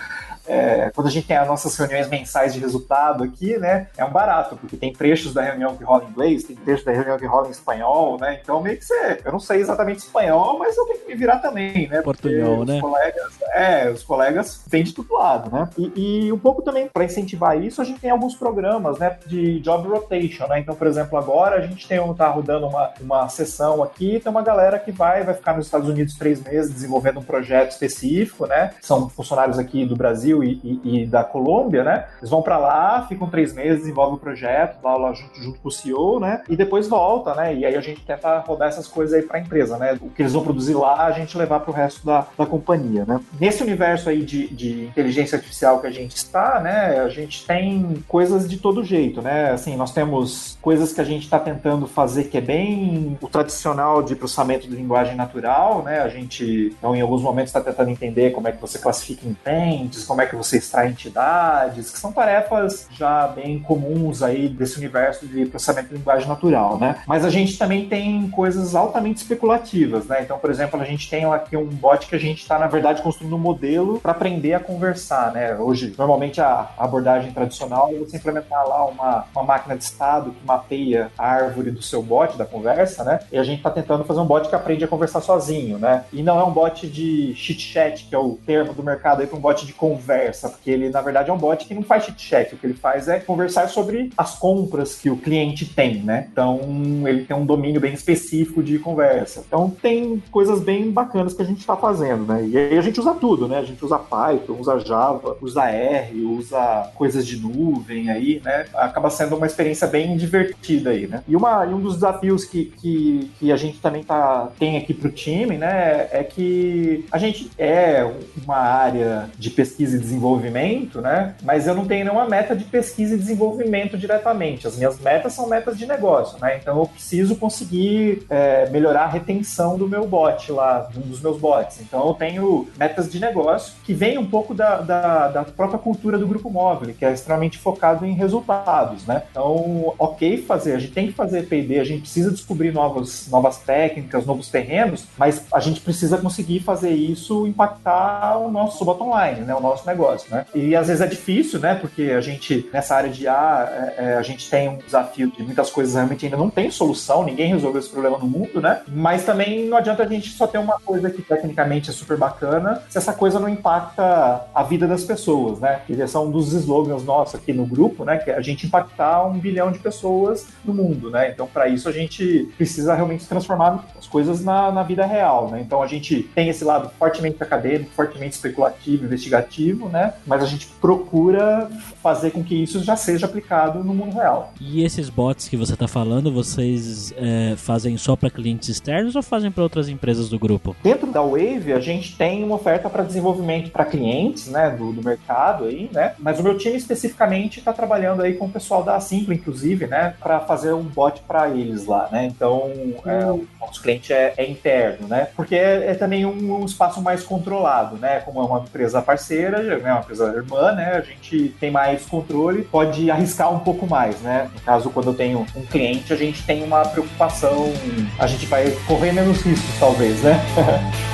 é, 0.48 0.92
quando 0.94 1.08
a 1.08 1.10
gente 1.10 1.28
tem 1.28 1.38
as 1.38 1.48
nossas 1.48 1.76
reuniões 1.78 2.08
mensais 2.10 2.54
de 2.54 2.60
resultado 2.60 3.24
aqui, 3.24 3.58
né, 3.58 3.88
é 3.98 4.04
um 4.04 4.12
barato, 4.12 4.56
porque 4.58 4.76
tem 4.76 4.92
trechos 4.92 5.34
da 5.34 5.42
reunião 5.42 5.76
que 5.76 5.84
rola 5.84 6.04
em 6.04 6.10
inglês, 6.10 6.44
tem 6.44 6.56
trechos 6.56 6.86
da 6.86 6.92
reunião 6.92 7.18
que 7.18 7.26
rola 7.26 7.48
em 7.48 7.52
espanhol, 7.52 8.18
né, 8.20 8.40
então 8.42 8.62
meio 8.62 8.78
que 8.78 8.86
você, 8.86 9.22
eu 9.24 9.32
não 9.32 9.40
sei 9.40 9.60
exatamente 9.62 10.00
espanhol, 10.00 10.58
mas 10.60 10.76
eu 10.78 10.86
tenho 10.86 11.00
que 11.00 11.08
me 11.08 11.16
virar 11.16 11.38
também, 11.38 11.88
né, 11.88 12.02
Portunhol, 12.02 12.66
né? 12.66 12.80
Colegas, 12.82 13.34
é, 13.54 13.90
os 13.90 14.04
colegas 14.04 14.64
vêm 14.68 14.84
de 14.84 14.94
todo 14.94 15.14
lado, 15.14 15.52
né, 15.52 15.70
e, 15.78 16.26
e 16.28 16.34
um 16.34 16.40
pouco 16.40 16.62
também 16.62 16.88
para 16.88 17.06
incentivar 17.06 17.62
isso, 17.62 17.82
a 17.82 17.86
gente 17.86 18.00
tem 18.00 18.10
alguns 18.10 18.36
programas, 18.36 19.00
né, 19.00 19.18
de 19.26 19.60
job 19.60 19.88
rotation, 19.88 20.48
né, 20.48 20.60
então, 20.60 20.76
por 20.76 20.88
exemplo, 20.88 21.18
agora 21.18 21.58
a 21.58 21.62
gente 21.62 21.88
tem 21.88 22.00
um, 22.00 22.14
tá 22.14 22.28
rodando 22.28 22.68
uma, 22.68 22.92
uma 23.00 23.30
sessão 23.30 23.82
aqui, 23.82 24.20
tem 24.20 24.30
uma 24.30 24.42
galera 24.42 24.78
que 24.78 24.92
vai, 24.92 25.24
vai 25.24 25.34
ficar 25.34 25.56
nos 25.56 25.66
Estados 25.66 25.88
Unidos 25.88 26.16
três 26.16 26.42
meses 26.42 26.72
desenvolvendo 26.72 27.20
um 27.20 27.24
projeto 27.24 27.72
específico, 27.72 28.46
né, 28.46 28.74
são 28.82 29.10
funcionários 29.10 29.58
aqui 29.58 29.86
do 29.86 29.96
Brasil 29.96 30.33
Brasil 30.34 30.44
e, 30.44 30.60
e, 30.64 31.04
e 31.04 31.06
da 31.06 31.24
Colômbia, 31.24 31.84
né? 31.84 32.06
Eles 32.20 32.30
vão 32.30 32.42
para 32.42 32.58
lá, 32.58 33.06
ficam 33.08 33.30
três 33.30 33.54
meses, 33.54 33.82
desenvolvem 33.82 34.16
o 34.16 34.20
projeto 34.20 34.82
lá, 34.84 34.96
lá 34.96 35.14
junto, 35.14 35.42
junto 35.42 35.60
com 35.60 35.68
o 35.68 35.72
CEO, 35.72 36.20
né? 36.20 36.42
E 36.50 36.56
depois 36.56 36.88
volta, 36.88 37.36
né? 37.36 37.54
E 37.54 37.66
aí 37.66 37.76
a 37.76 37.82
gente 37.82 38.02
tenta 38.02 38.40
rodar 38.40 38.70
essas 38.70 38.88
coisas 38.88 39.14
aí 39.14 39.22
para 39.22 39.38
a 39.38 39.42
empresa, 39.42 39.78
né? 39.78 39.98
O 40.02 40.10
que 40.10 40.22
eles 40.22 40.34
vão 40.34 40.44
produzir 40.44 40.74
lá, 40.74 41.06
a 41.06 41.12
gente 41.12 41.38
levar 41.38 41.60
para 41.60 41.72
o 41.72 41.74
resto 41.74 42.06
da, 42.06 42.26
da 42.38 42.46
companhia, 42.46 43.06
né? 43.06 43.20
Nesse 43.40 43.62
universo 43.62 44.10
aí 44.10 44.24
de, 44.24 44.48
de 44.48 44.86
inteligência 44.86 45.36
artificial 45.36 45.80
que 45.80 45.88
a 45.88 45.92
gente 45.92 46.16
está, 46.16 46.60
né? 46.60 47.00
A 47.00 47.10
gente 47.10 47.46
tem 47.46 48.04
coisas 48.08 48.50
de 48.50 48.58
todo 48.58 48.84
jeito, 48.84 49.22
né? 49.22 49.52
Assim, 49.52 49.76
nós 49.76 49.92
temos 49.92 50.58
coisas 50.62 50.94
que 50.94 51.02
a 51.02 51.04
gente 51.04 51.24
está 51.24 51.40
tentando 51.40 51.88
fazer 51.88 52.26
que 52.26 52.38
é 52.38 52.42
bem 52.42 53.18
o 53.22 53.28
tradicional 53.28 54.02
de 54.02 54.16
processamento 54.16 54.68
de 54.68 54.76
linguagem 54.76 55.16
natural, 55.16 55.84
né? 55.84 56.00
A 56.00 56.08
gente, 56.08 56.74
então, 56.78 56.96
em 56.96 57.02
alguns 57.02 57.22
momentos 57.22 57.50
está 57.50 57.62
tentando 57.62 57.90
entender 57.90 58.32
como 58.32 58.48
é 58.48 58.52
que 58.52 58.62
você 58.62 58.80
classifica 58.80 59.28
intents, 59.28 60.06
como 60.06 60.22
é 60.22 60.23
é 60.24 60.28
que 60.28 60.36
você 60.36 60.58
extrai 60.58 60.90
entidades, 60.90 61.92
que 61.92 62.00
são 62.00 62.12
tarefas 62.12 62.88
já 62.92 63.28
bem 63.28 63.60
comuns 63.60 64.24
aí 64.24 64.50
desse 64.50 64.78
universo 64.78 65.28
de 65.28 65.46
processamento 65.46 65.90
de 65.90 65.96
linguagem 65.96 66.28
natural, 66.28 66.78
né? 66.78 67.02
Mas 67.08 67.26
a 67.26 67.30
gente 67.30 67.58
também 67.58 67.88
tem 67.88 68.30
coisas 68.30 68.76
altamente 68.76 69.22
especulativas, 69.22 70.06
né? 70.06 70.22
Então, 70.22 70.38
por 70.38 70.50
exemplo, 70.50 70.80
a 70.82 70.86
gente 70.86 71.10
tem 71.10 71.26
aqui 71.26 71.56
um 71.56 71.66
bot 71.66 72.08
que 72.08 72.16
a 72.16 72.20
gente 72.20 72.42
está, 72.42 72.58
na 72.58 72.68
verdade, 72.68 73.02
construindo 73.02 73.36
um 73.36 73.40
modelo 73.40 74.00
para 74.00 74.12
aprender 74.12 74.54
a 74.54 74.60
conversar, 74.60 75.32
né? 75.32 75.56
Hoje, 75.56 75.94
normalmente 75.98 76.42
a 76.42 76.70
abordagem 76.78 77.32
tradicional 77.32 77.90
é 77.94 77.98
você 77.98 78.18
implementar 78.18 78.68
lá 78.68 78.86
uma, 78.86 79.26
uma 79.34 79.44
máquina 79.44 79.76
de 79.76 79.84
estado 79.84 80.32
que 80.32 80.46
mapeia 80.46 81.12
a 81.18 81.28
árvore 81.28 81.72
do 81.72 81.82
seu 81.82 82.02
bot 82.02 82.38
da 82.38 82.46
conversa, 82.46 83.04
né? 83.04 83.20
E 83.32 83.38
a 83.38 83.44
gente 83.44 83.58
está 83.58 83.70
tentando 83.70 84.04
fazer 84.04 84.20
um 84.20 84.26
bot 84.26 84.48
que 84.48 84.56
aprende 84.56 84.84
a 84.84 84.88
conversar 84.88 85.22
sozinho, 85.22 85.78
né? 85.78 86.06
E 86.12 86.22
não 86.24 86.40
é 86.40 86.44
um 86.44 86.52
bot 86.52 86.88
de 86.88 87.34
chit 87.36 87.62
chat, 87.62 88.06
que 88.06 88.16
é 88.16 88.18
o 88.18 88.38
termo 88.46 88.74
do 88.74 88.84
mercado 88.84 89.22
aí 89.22 89.28
para 89.28 89.38
um 89.38 89.42
bot 89.42 89.66
de 89.66 89.74
conversa, 89.74 90.13
porque 90.50 90.72
ele 90.72 90.90
na 90.90 91.02
verdade 91.02 91.30
é 91.30 91.34
um 91.34 91.38
bot 91.38 91.66
que 91.66 91.74
não 91.74 91.84
faz 91.84 92.06
chit 92.06 92.22
chat, 92.22 92.54
o 92.54 92.58
que 92.58 92.66
ele 92.66 92.74
faz 92.74 93.08
é 93.08 93.20
conversar 93.20 93.70
sobre 93.70 94.12
as 94.18 94.36
compras 94.36 94.96
que 94.96 95.10
o 95.10 95.18
cliente 95.18 95.66
tem, 95.66 96.02
né? 96.04 96.28
Então 96.32 96.60
ele 97.06 97.26
tem 97.26 97.36
um 97.36 97.46
domínio 97.46 97.82
bem 97.82 97.94
específico 97.94 98.64
de 98.64 98.80
conversa. 98.80 99.44
Então 99.48 99.70
tem 99.70 100.22
coisas 100.32 100.60
bem 100.62 100.92
bacanas 100.92 101.34
que 101.34 101.42
a 101.42 101.46
gente 101.46 101.60
está 101.60 101.76
fazendo, 101.76 102.26
né? 102.26 102.46
E 102.46 102.58
aí 102.58 102.78
a 102.78 102.82
gente 102.82 103.00
usa 103.00 103.14
tudo, 103.14 103.48
né? 103.48 103.58
A 103.58 103.64
gente 103.64 103.84
usa 103.84 103.98
Python, 103.98 104.58
usa 104.60 104.80
Java, 104.80 105.38
usa 105.42 105.70
R, 105.70 106.22
usa 106.22 106.92
coisas 106.96 107.26
de 107.26 107.38
nuvem 107.38 108.10
aí, 108.10 108.42
né? 108.44 108.66
Acaba 108.74 109.10
sendo 109.10 109.36
uma 109.36 109.46
experiência 109.46 109.88
bem 109.88 110.16
divertida 110.18 110.92
aí, 110.92 111.08
né? 111.08 111.24
E, 111.28 111.36
uma, 111.36 111.66
e 111.66 111.74
um 111.74 111.80
dos 111.80 111.96
desafios 111.96 112.46
que, 112.46 112.66
que, 112.66 113.32
que 113.40 113.52
a 113.52 113.58
gente 113.58 113.80
também 113.80 114.04
tá, 114.04 114.50
tem 114.60 114.78
aqui 114.78 114.94
para 114.94 115.08
o 115.08 115.12
time, 115.12 115.58
né? 115.58 116.08
É 116.12 116.24
que 116.24 117.06
a 117.12 117.18
gente 117.18 117.52
é 117.58 118.10
uma 118.44 118.58
área 118.58 119.30
de 119.38 119.50
pesquisa 119.50 119.96
e 119.96 120.00
desenvolvimento, 120.04 121.02
né? 121.02 121.36
Mas 121.42 121.66
eu 121.66 121.74
não 121.74 121.86
tenho 121.86 122.06
nenhuma 122.06 122.28
meta 122.28 122.56
de 122.56 122.64
pesquisa 122.66 123.16
e 123.16 123.18
desenvolvimento 123.18 123.98
diretamente. 123.98 124.68
As 124.68 124.78
minhas 124.78 125.00
metas 125.00 125.34
são 125.34 125.48
metas 125.48 125.78
de 125.78 125.86
negócio, 125.86 126.38
né? 126.40 126.58
Então 126.62 126.78
eu 126.80 126.88
preciso 126.88 127.36
conseguir 127.36 128.26
é, 128.30 128.70
melhorar 128.70 129.04
a 129.04 129.08
retenção 129.08 129.78
do 129.78 129.88
meu 129.88 130.06
bot 130.06 130.52
lá, 130.52 130.90
um 130.96 131.02
dos 131.02 131.22
meus 131.22 131.40
bots. 131.40 131.80
Então 131.82 132.08
eu 132.08 132.14
tenho 132.14 132.68
metas 132.78 133.12
de 133.12 133.20
negócio 133.20 133.74
que 133.84 133.94
vem 133.94 134.18
um 134.18 134.26
pouco 134.26 134.54
da, 134.54 134.82
da, 134.82 135.28
da 135.30 135.44
própria 135.44 135.80
cultura 135.80 136.18
do 136.18 136.28
grupo 136.28 136.50
móvel, 136.50 136.94
que 136.94 137.06
é 137.06 137.12
extremamente 137.12 137.58
focado 137.58 138.06
em 138.06 138.14
resultados, 138.14 139.06
né? 139.06 139.24
Então, 139.32 139.94
ok 139.98 140.44
fazer, 140.44 140.74
a 140.74 140.80
gente 140.80 140.94
tem 140.94 141.08
que 141.08 141.14
fazer 141.14 141.48
P&D, 141.48 141.80
a 141.80 141.84
gente 141.84 142.02
precisa 142.02 142.32
descobrir 142.32 142.72
novas, 142.72 143.28
novas 143.30 143.58
técnicas, 143.58 144.26
novos 144.26 144.50
terrenos, 144.50 145.06
mas 145.18 145.46
a 145.54 145.60
gente 145.60 145.82
precisa 145.82 146.18
conseguir 146.18 146.60
fazer 146.60 146.92
isso 146.92 147.48
impactar 147.48 148.38
o 148.38 148.52
nosso 148.52 148.84
bottom 148.84 149.12
line, 149.18 149.42
né? 149.42 149.56
O 149.56 149.60
nosso 149.60 149.86
negócio, 149.86 149.93
né? 150.30 150.46
E 150.54 150.76
às 150.76 150.88
vezes 150.88 151.02
é 151.02 151.08
difícil, 151.08 151.60
né? 151.60 151.76
Porque 151.76 152.04
a 152.04 152.22
gente, 152.22 152.70
nessa 152.72 152.96
área 152.96 153.10
de 153.10 153.28
A, 153.28 153.94
é, 153.98 154.06
é, 154.06 154.14
a 154.16 154.22
gente 154.22 154.50
tem 154.50 154.70
um 154.70 154.78
desafio 154.78 155.32
de 155.32 155.44
muitas 155.44 155.70
coisas 155.70 155.96
realmente 155.96 156.26
ainda 156.26 156.38
não 156.38 156.50
tem 156.50 156.70
solução, 156.72 157.24
ninguém 157.24 157.54
resolveu 157.54 157.80
esse 157.80 157.90
problema 157.90 158.18
no 158.18 158.28
mundo, 158.28 158.62
né? 158.62 158.82
Mas 158.88 159.24
também 159.24 159.68
não 159.68 159.78
adianta 159.78 160.04
a 160.04 160.08
gente 160.08 160.30
só 160.30 160.48
ter 160.48 160.58
uma 160.58 160.80
coisa 160.80 161.10
que 161.10 161.22
tecnicamente 161.22 161.90
é 161.90 161.94
super 161.94 162.18
bacana 162.18 162.84
se 162.90 162.98
essa 162.98 163.14
coisa 163.14 163.40
não 163.40 163.50
impacta 163.50 164.46
a 164.54 164.64
vida 164.64 164.88
das 164.88 165.04
pessoas, 165.04 165.60
né? 165.60 165.82
Que 165.86 165.94
esse 165.94 166.16
é 166.16 166.20
um 166.20 166.30
dos 166.30 166.54
slogans 166.54 167.04
nossos 167.04 167.36
aqui 167.36 167.54
no 167.54 167.66
grupo, 167.66 168.04
né? 168.04 168.18
Que 168.18 168.32
é 168.32 168.36
a 168.36 168.42
gente 168.42 168.66
impactar 168.66 169.26
um 169.26 169.38
bilhão 169.38 169.72
de 169.72 169.80
pessoas 169.80 170.48
no 170.64 170.74
mundo, 170.74 171.10
né? 171.10 171.30
Então, 171.32 171.48
para 171.48 171.68
isso, 171.68 171.88
a 171.88 171.92
gente 171.92 172.50
precisa 172.58 172.94
realmente 172.94 173.28
transformar 173.28 173.86
as 173.98 174.08
coisas 174.08 174.44
na, 174.44 174.72
na 174.72 174.84
vida 174.84 175.06
real, 175.06 175.50
né? 175.50 175.62
Então, 175.62 175.82
a 175.82 175.88
gente 175.88 176.24
tem 176.36 176.50
esse 176.50 176.64
lado 176.64 176.90
fortemente 176.98 177.42
acadêmico, 177.42 177.92
fortemente 177.96 178.36
especulativo, 178.36 179.06
investigativo, 179.06 179.83
né? 179.90 180.14
Mas 180.26 180.44
a 180.44 180.46
gente 180.46 180.68
procura 180.80 181.70
fazer 182.02 182.32
com 182.32 182.44
que 182.44 182.56
isso 182.56 182.84
já 182.84 182.96
seja 182.96 183.26
aplicado 183.26 183.84
no 183.84 183.94
mundo 183.94 184.16
real. 184.16 184.54
E 184.60 184.84
esses 184.84 185.10
bots 185.10 185.48
que 185.48 185.58
você 185.58 185.74
está 185.74 185.88
falando, 185.88 186.32
vocês 186.32 187.14
é, 187.18 187.56
fazem 187.58 187.98
só 187.98 188.16
para 188.16 188.30
clientes 188.30 188.70
externos 188.70 189.16
ou 189.16 189.24
fazem 189.24 189.52
para 189.52 189.64
outras 189.64 189.90
empresas 189.90 190.30
do 190.30 190.40
grupo? 190.40 190.76
Dentro 190.84 191.12
da 191.12 191.22
Wave, 191.22 191.74
a 191.74 191.80
gente 191.80 192.16
tem 192.18 192.44
uma 192.44 192.56
oferta 192.56 192.90
para 192.90 193.04
desenvolvimento 193.04 193.72
para 193.72 193.86
clientes, 193.86 194.48
né, 194.48 194.70
do, 194.70 194.92
do, 194.92 195.04
mercado 195.04 195.66
aí, 195.66 195.90
né? 195.92 196.14
Mas 196.20 196.40
o 196.40 196.44
meu 196.44 196.58
time 196.58 196.76
especificamente 196.76 197.60
está 197.60 197.74
trabalhando 197.74 198.22
aí 198.22 198.34
com 198.34 198.46
o 198.46 198.50
pessoal 198.50 198.84
da 198.84 199.00
Simpla, 199.00 199.34
inclusive, 199.34 199.88
né, 199.88 200.14
para 200.20 200.40
fazer 200.40 200.74
um 200.74 200.84
bot 200.84 201.22
para 201.28 201.50
eles 201.50 201.86
lá, 201.86 202.10
né? 202.12 202.26
Então, 202.26 202.72
é, 203.06 203.26
o 203.26 203.46
nosso 203.60 203.82
cliente 203.82 204.12
é, 204.14 204.34
é, 204.38 204.50
interno, 204.50 205.08
né? 205.08 205.28
Porque 205.36 205.56
é, 205.56 205.92
é 205.92 205.94
também 205.94 206.26
um, 206.26 206.62
um, 206.62 206.66
espaço 206.66 207.02
mais 207.02 207.24
controlado, 207.24 207.98
né? 207.98 208.20
Como 208.22 208.40
é 208.40 208.44
uma 208.44 208.60
empresa 208.60 209.02
parceira, 209.02 209.73
né, 209.82 209.92
uma 209.92 210.02
empresa 210.02 210.26
irmã, 210.36 210.72
né? 210.74 210.98
A 210.98 211.02
gente 211.02 211.56
tem 211.60 211.72
mais 211.72 212.06
controle, 212.06 212.64
pode 212.64 213.10
arriscar 213.10 213.54
um 213.54 213.60
pouco 213.60 213.88
mais, 213.88 214.20
né? 214.22 214.50
No 214.54 214.62
caso, 214.62 214.90
quando 214.90 215.08
eu 215.08 215.14
tenho 215.14 215.46
um 215.56 215.66
cliente, 215.66 216.12
a 216.12 216.16
gente 216.16 216.44
tem 216.44 216.64
uma 216.64 216.84
preocupação, 216.84 217.72
a 218.20 218.28
gente 218.28 218.46
vai 218.46 218.72
correr 218.88 219.12
menos 219.12 219.42
riscos, 219.42 219.80
talvez, 219.80 220.22
né? 220.22 220.40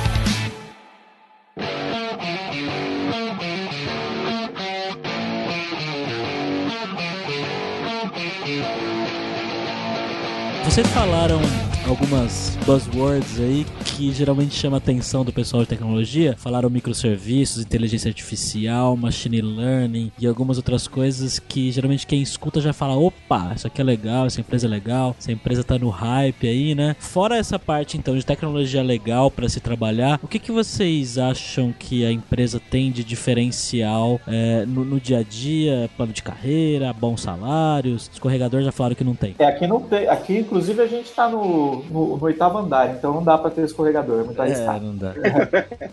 Vocês 10.70 10.86
falaram 10.86 11.40
algumas 11.90 12.56
buzzwords 12.64 13.40
aí 13.40 13.66
que 13.84 14.12
geralmente 14.12 14.54
chama 14.54 14.76
a 14.76 14.78
atenção 14.78 15.24
do 15.24 15.32
pessoal 15.32 15.64
de 15.64 15.68
tecnologia. 15.68 16.36
Falaram 16.38 16.70
microserviços, 16.70 17.64
inteligência 17.64 18.08
artificial, 18.08 18.96
machine 18.96 19.42
learning 19.42 20.12
e 20.16 20.24
algumas 20.24 20.56
outras 20.56 20.86
coisas 20.86 21.40
que 21.40 21.72
geralmente 21.72 22.06
quem 22.06 22.22
escuta 22.22 22.60
já 22.60 22.72
fala: 22.72 22.94
opa, 22.94 23.52
isso 23.56 23.66
aqui 23.66 23.80
é 23.80 23.84
legal, 23.84 24.26
essa 24.26 24.40
empresa 24.40 24.68
é 24.68 24.70
legal, 24.70 25.16
essa 25.18 25.32
empresa 25.32 25.64
tá 25.64 25.78
no 25.78 25.90
hype 25.90 26.46
aí, 26.46 26.76
né? 26.76 26.94
Fora 27.00 27.36
essa 27.36 27.58
parte 27.58 27.98
então 27.98 28.16
de 28.16 28.24
tecnologia 28.24 28.82
legal 28.82 29.28
para 29.28 29.48
se 29.48 29.58
trabalhar, 29.58 30.20
o 30.22 30.28
que, 30.28 30.38
que 30.38 30.52
vocês 30.52 31.18
acham 31.18 31.74
que 31.76 32.04
a 32.06 32.12
empresa 32.12 32.60
tem 32.70 32.92
de 32.92 33.02
diferencial 33.02 34.20
é, 34.28 34.64
no, 34.64 34.84
no, 34.84 35.00
dia 35.00 35.18
a 35.18 35.22
dia, 35.24 35.90
plano 35.96 36.12
de 36.12 36.22
carreira, 36.22 36.92
bons 36.92 37.22
salários? 37.22 38.08
Escorregador 38.12 38.62
já 38.62 38.70
falaram 38.70 38.94
que 38.94 39.02
não 39.02 39.16
tem. 39.16 39.34
É, 39.40 39.46
aqui 39.46 39.66
não 39.66 39.80
tem. 39.80 40.06
Aqui, 40.06 40.38
inclusive, 40.38 40.80
a 40.80 40.86
gente 40.86 41.10
tá 41.10 41.28
no 41.28 41.79
no, 41.90 42.16
no, 42.16 42.24
oitavo 42.24 42.58
andar, 42.58 42.90
então 42.90 43.12
não 43.12 43.22
dá 43.22 43.36
para 43.38 43.50
ter 43.50 43.64
escorregador, 43.64 44.20
é 44.20 44.24
muito 44.24 44.40
arriscado. 44.40 44.78
É, 44.78 44.88
não 44.88 44.96
dá. 44.96 45.14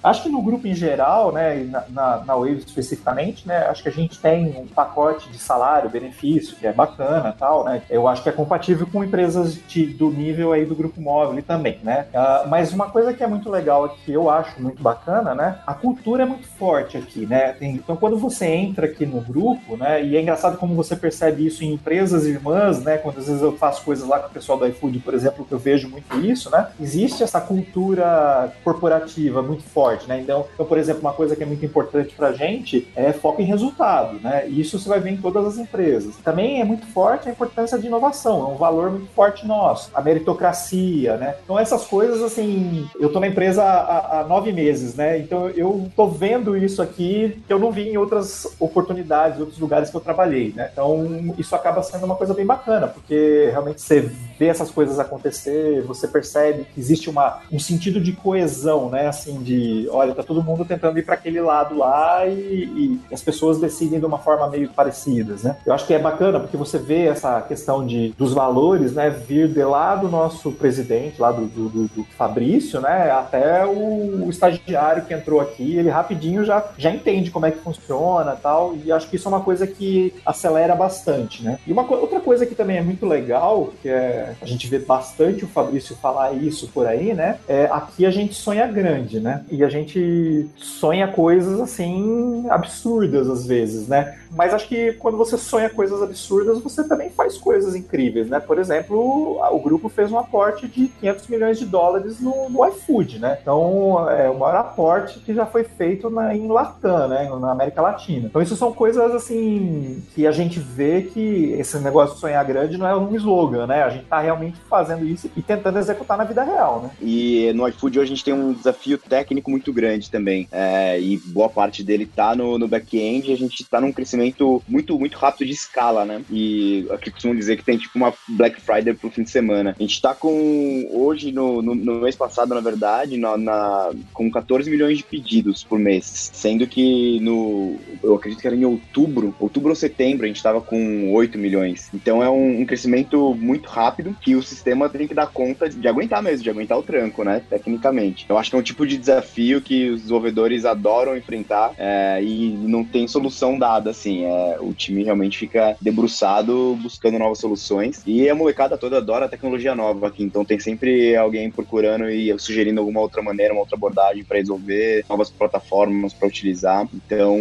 acho 0.04 0.24
que 0.24 0.30
no 0.30 0.42
grupo 0.42 0.68
em 0.68 0.76
geral, 0.76 1.32
né, 1.32 1.56
na, 1.70 1.84
na, 1.90 2.26
na 2.26 2.36
Wave 2.36 2.64
especificamente, 2.66 3.48
né, 3.48 3.68
acho 3.68 3.84
que 3.84 3.90
a 3.90 3.92
gente 3.92 4.20
tem 4.20 4.56
um 4.58 4.68
pacote 4.68 5.30
de 5.30 5.38
salário, 5.38 5.90
benefício, 5.90 6.56
que 6.56 6.68
é 6.68 6.74
bacana 6.74 7.36
tal, 7.38 7.64
né, 7.64 7.82
eu 7.90 8.08
acho 8.08 8.24
que 8.24 8.30
é 8.30 8.32
compatível 8.32 8.88
com 8.92 9.04
empresas 9.04 9.60
de, 9.68 9.86
do 9.86 10.10
nível 10.10 10.52
aí 10.52 10.66
do 10.66 10.76
grupo 10.76 11.00
móvel 11.00 11.42
também, 11.44 11.80
né, 11.84 12.08
uh, 12.14 12.48
mas 12.48 12.74
uma 12.74 12.90
coisa 12.90 13.14
que 13.14 13.24
é 13.24 13.28
muito 13.28 13.50
legal 13.50 13.90
que 13.90 14.12
eu 14.12 14.30
acho 14.30 14.62
muito 14.62 14.82
bacana, 14.82 15.36
né, 15.36 15.60
a 15.66 15.74
cultura 15.74 16.24
é 16.24 16.26
muito 16.26 16.48
forte 16.48 16.98
aqui, 16.98 17.26
né, 17.26 17.54
tem, 17.54 17.76
então 17.76 17.96
quando 17.96 18.18
você 18.18 18.46
entra 18.46 18.86
aqui 18.86 19.06
no 19.06 19.22
grupo, 19.22 19.78
né, 19.78 20.04
e 20.04 20.16
é 20.16 20.22
engraçado 20.22 20.58
como 20.58 20.76
você 20.76 20.96
percebe 20.96 21.46
isso 21.46 21.64
em 21.64 21.74
empresas 21.74 22.26
irmãs, 22.26 22.84
né, 22.84 22.98
quando 22.98 23.20
às 23.20 23.28
vezes 23.28 23.42
eu 23.42 23.56
faço 23.58 23.84
coisas 23.84 24.08
lá 24.08 24.20
com 24.20 24.28
o 24.28 24.32
pessoal 24.32 24.58
do 24.58 24.68
iFood, 24.68 25.00
por 25.00 25.14
exemplo, 25.14 25.46
que 25.46 25.52
eu 25.52 25.60
vejo 25.68 25.90
muito 25.90 26.18
isso, 26.22 26.50
né? 26.50 26.68
Existe 26.80 27.24
essa 27.24 27.42
cultura 27.42 28.54
corporativa 28.64 29.42
muito 29.42 29.64
forte, 29.64 30.08
né? 30.08 30.22
Então, 30.22 30.46
então 30.54 30.66
por 30.66 30.78
exemplo, 30.78 31.02
uma 31.02 31.12
coisa 31.12 31.36
que 31.36 31.44
é 31.44 31.46
muito 31.46 31.66
importante 31.66 32.16
pra 32.16 32.32
gente 32.32 32.88
é 32.96 33.12
foco 33.12 33.42
em 33.42 33.46
resultado, 33.46 34.18
né? 34.22 34.48
E 34.48 34.62
isso 34.62 34.80
você 34.80 34.88
vai 34.88 35.02
ver 35.02 35.12
em 35.12 35.18
todas 35.18 35.46
as 35.46 35.58
empresas. 35.58 36.16
Também 36.24 36.62
é 36.62 36.64
muito 36.64 36.86
forte 36.88 37.28
a 37.28 37.32
importância 37.32 37.78
de 37.78 37.88
inovação, 37.88 38.50
é 38.50 38.54
um 38.54 38.56
valor 38.56 38.92
muito 38.92 39.12
forte 39.12 39.46
nosso. 39.46 39.92
A 39.94 40.02
meritocracia, 40.02 41.18
né? 41.18 41.36
Então, 41.44 41.60
essas 41.60 41.84
coisas, 41.84 42.24
assim, 42.24 42.88
eu 42.98 43.12
tô 43.12 43.20
na 43.20 43.28
empresa 43.28 43.62
há, 43.64 44.22
há 44.22 44.24
nove 44.24 44.54
meses, 44.54 44.96
né? 44.96 45.20
Então, 45.20 45.50
eu 45.50 45.90
tô 45.96 46.08
vendo 46.08 46.56
isso 46.56 46.82
aqui 46.82 47.42
que 47.46 47.52
eu 47.52 47.60
não 47.60 47.72
vi 47.72 47.90
em 47.90 47.98
outras 47.98 48.48
oportunidades, 48.60 49.40
outros 49.40 49.60
lugares 49.60 49.90
que 49.90 49.98
eu 49.98 50.02
trabalhei, 50.02 50.54
né? 50.56 50.70
Então, 50.72 51.36
isso 51.38 51.54
acaba 51.54 51.84
sendo 51.84 52.06
uma 52.06 52.16
coisa 52.16 52.34
bem 52.34 52.46
bacana, 52.46 52.88
porque 52.88 53.50
realmente 53.52 53.82
você 53.82 54.10
vê 54.40 54.48
essas 54.48 54.72
coisas 54.72 55.00
acontecer 55.00 55.57
você, 55.86 56.08
percebe 56.08 56.66
que 56.74 56.80
existe 56.80 57.10
uma, 57.10 57.40
um 57.52 57.60
sentido 57.60 58.00
de 58.00 58.14
coesão, 58.14 58.90
né? 58.90 59.08
Assim, 59.08 59.42
de 59.42 59.88
olha, 59.92 60.16
tá 60.16 60.24
todo 60.24 60.44
mundo 60.44 60.66
tentando 60.66 60.98
ir 60.98 61.04
para 61.04 61.16
aquele 61.16 61.42
lado 61.42 61.78
lá 61.78 62.26
e, 62.26 62.64
e, 62.66 63.02
as 63.12 63.22
pessoas 63.22 63.60
decidem 63.60 64.00
de 64.00 64.06
uma 64.06 64.18
forma 64.20 64.48
meio 64.50 64.70
parecidas, 64.70 65.44
né? 65.44 65.58
Eu 65.66 65.74
acho 65.74 65.86
que 65.86 65.94
é 65.94 66.00
bacana 66.00 66.40
porque 66.40 66.58
você 66.58 66.78
vê 66.78 67.06
essa 67.06 67.42
questão 67.42 67.86
de, 67.86 68.14
dos 68.18 68.34
valores, 68.34 68.94
né? 68.94 69.10
Vir 69.10 69.48
de 69.48 69.64
lá 69.64 69.96
do 69.96 70.08
nosso 70.08 70.52
presidente, 70.52 71.22
lá 71.22 71.32
do, 71.32 71.46
do, 71.46 71.88
do 71.88 72.04
Fabrício, 72.18 72.80
né? 72.82 73.12
Até 73.12 73.66
o, 73.66 74.26
o, 74.26 74.30
estagiário 74.30 75.06
que 75.06 75.14
entrou 75.14 75.40
aqui, 75.40 75.78
ele 75.78 75.90
rapidinho 75.90 76.44
já, 76.44 76.64
já 76.78 76.92
entende 76.92 77.32
como 77.32 77.46
é 77.46 77.52
que 77.52 77.60
funciona 77.60 78.36
tal. 78.36 78.76
E 78.84 78.92
acho 78.92 79.10
que 79.10 79.16
isso 79.16 79.28
é 79.28 79.32
uma 79.32 79.42
coisa 79.42 79.66
que 79.66 80.14
acelera 80.26 80.76
bastante, 80.76 81.44
né? 81.44 81.60
E 81.66 81.72
uma 81.72 81.90
outra 81.92 82.20
coisa 82.20 82.46
que 82.46 82.56
também 82.56 82.78
é 82.78 82.82
muito 82.82 83.06
legal, 83.06 83.74
que 83.82 83.90
é, 83.90 84.36
a 84.42 84.46
gente 84.46 84.68
vê 84.68 84.80
bastante 84.80 85.46
o 85.48 85.50
Fabrício 85.54 85.96
falar 85.96 86.34
isso 86.34 86.68
por 86.68 86.86
aí, 86.86 87.14
né? 87.14 87.40
É, 87.48 87.66
aqui 87.66 88.06
a 88.06 88.12
gente 88.12 88.36
sonha 88.36 88.68
grande, 88.68 89.20
né? 89.20 89.44
E 89.50 89.64
a 89.64 89.70
gente 89.70 90.48
sonha 90.56 91.08
coisas 91.08 91.60
assim 91.60 92.46
absurdas 92.50 93.30
às 93.30 93.46
vezes, 93.46 93.88
né? 93.88 94.18
Mas 94.32 94.54
acho 94.54 94.68
que 94.68 94.94
quando 94.94 95.18
você 95.18 95.38
sonha 95.38 95.70
coisas 95.70 96.02
absurdas, 96.02 96.60
você 96.60 96.84
também 96.88 97.10
faz 97.10 97.38
coisas 97.38 97.76
incríveis, 97.76 98.30
né? 98.30 98.40
Por 98.40 98.60
exemplo, 98.60 99.40
o 99.52 99.60
grupo 99.60 99.90
fez 99.90 100.12
um 100.12 100.18
aporte 100.18 100.68
de 100.68 100.88
500 100.88 101.28
milhões 101.28 101.60
de 101.60 101.66
dólares 101.66 102.20
no, 102.20 102.50
no 102.50 102.66
iFood, 102.68 103.20
né? 103.20 103.38
Então, 103.42 104.10
é 104.10 104.30
o 104.30 104.38
maior 104.38 104.56
aporte 104.56 105.20
que 105.20 105.34
já 105.34 105.46
foi 105.46 105.64
feito 105.64 106.10
na, 106.10 106.36
em 106.36 106.48
Latam, 106.48 107.08
né? 107.08 107.30
Na 107.40 107.52
América 107.52 107.82
Latina. 107.82 108.28
Então, 108.28 108.42
isso 108.42 108.56
são 108.56 108.72
coisas, 108.74 109.14
assim, 109.14 110.04
que 110.14 110.28
a 110.28 110.32
gente 110.32 110.60
vê 110.60 111.04
que 111.04 111.54
esse 111.58 111.78
negócio 111.80 112.16
de 112.16 112.22
sonhar 112.22 112.44
grande 112.46 112.78
não 112.78 112.88
é 112.88 112.96
um 112.96 113.16
slogan, 113.16 113.68
né? 113.68 113.84
A 113.84 113.90
gente 113.90 114.06
tá 114.06 114.20
realmente 114.20 114.58
fazendo 114.70 115.06
isso 115.06 115.28
e 115.38 115.42
tentando 115.44 115.78
executar 115.78 116.18
na 116.18 116.24
vida 116.24 116.44
real, 116.44 116.82
né? 116.82 116.90
E 117.00 117.54
no 117.54 117.68
iFood 117.68 118.00
hoje 118.00 118.12
a 118.12 118.16
gente 118.16 118.26
tem 118.26 118.34
um 118.34 118.54
desafio 118.54 118.98
técnico 118.98 119.52
muito 119.52 119.72
grande 119.72 120.10
também. 120.10 120.48
É, 120.52 121.00
e 121.00 121.18
boa 121.18 121.48
parte 121.48 121.84
dele 121.84 122.08
tá 122.08 122.36
no, 122.36 122.58
no 122.58 122.68
back-end 122.68 123.30
e 123.30 123.34
a 123.34 123.38
gente 123.38 123.64
tá 123.64 123.80
num 123.80 123.92
crescimento 123.92 124.64
muito, 124.68 124.98
muito 124.98 125.16
rápido 125.16 125.48
de 125.48 125.54
escala, 125.54 126.04
né? 126.04 126.24
E 126.32 126.88
aqui 126.90 127.12
costumam 127.12 127.38
dizer 127.38 127.56
que 127.56 127.64
tem 127.64 127.78
tipo 127.78 127.96
uma 127.96 128.12
Black 128.28 128.60
Friday 128.60 128.96
pro 128.96 129.12
fim 129.12 129.22
de 129.22 129.30
semana. 129.30 129.76
A 129.78 129.82
gente 129.82 130.02
tá 130.02 130.16
com, 130.16 130.90
hoje, 130.92 131.32
no, 131.32 131.62
no, 131.62 131.76
no 131.76 132.02
mês 132.02 132.16
passado, 132.16 132.56
na 132.56 132.62
verdade, 132.62 133.16
na, 133.16 133.38
na, 133.38 133.92
com 134.14 134.32
14 134.32 134.68
milhões 134.72 134.98
de 134.98 135.04
pedidos 135.04 135.64
por 135.64 135.78
mês. 135.78 136.32
Sendo 136.34 136.66
que 136.66 137.20
no, 137.20 137.76
eu 138.02 138.16
acredito 138.16 138.42
que 138.42 138.48
era 138.48 138.56
em 138.56 138.66
outubro, 138.66 139.36
outubro 139.40 139.70
ou 139.70 139.76
setembro, 139.76 140.26
a 140.26 140.28
gente 140.28 140.42
tava 140.42 140.62
com 140.62 141.14
8 141.14 141.38
milhões. 141.38 141.90
Então 141.94 142.24
é 142.24 142.30
um, 142.30 142.62
um 142.62 142.66
crescimento 142.66 143.36
muito 143.36 143.70
rápido 143.70 144.18
que 144.20 144.36
o 144.36 144.42
sistema 144.42 144.90
tem 144.90 145.08
que 145.08 145.14
dar 145.14 145.27
conta 145.28 145.70
de 145.70 145.88
aguentar 145.88 146.22
mesmo, 146.22 146.44
de 146.44 146.50
aguentar 146.50 146.78
o 146.78 146.84
tranco, 146.84 147.24
né? 147.24 147.42
Tecnicamente. 147.50 148.26
Eu 148.28 148.38
acho 148.38 148.50
que 148.50 148.56
é 148.56 148.60
um 148.60 148.64
tipo 148.64 148.86
de 148.86 148.98
desafio 148.98 149.62
que 149.62 149.90
os 149.90 150.02
desenvolvedores 150.02 150.66
adoram 150.66 151.18
enfrentar 151.18 151.74
é, 151.78 152.22
e 152.24 152.50
não 152.50 152.84
tem 152.84 153.08
solução 153.08 153.58
dada, 153.58 153.90
assim. 153.90 154.26
É, 154.26 154.58
o 154.60 154.74
time 154.74 155.04
realmente 155.04 155.38
fica 155.38 155.76
debruçado 155.82 156.78
buscando 156.82 157.20
novas 157.20 157.40
soluções. 157.40 158.02
E 158.06 158.30
a 158.30 158.36
molecada 158.36 158.78
toda 158.78 158.98
adora 158.98 159.30
tecnologia 159.30 159.76
nova 159.76 160.08
aqui, 160.08 160.24
então 160.24 160.46
tem 160.46 160.60
sempre 160.60 161.16
alguém 161.16 161.50
procurando 161.50 162.10
e 162.10 162.38
sugerindo 162.40 162.80
alguma 162.80 163.02
outra 163.02 163.22
maneira, 163.22 163.54
uma 163.54 163.62
outra 163.62 163.76
abordagem 163.76 164.24
para 164.24 164.38
resolver, 164.38 165.06
novas 165.10 165.30
plataformas 165.30 166.14
para 166.14 166.28
utilizar. 166.28 166.88
Então, 166.94 167.38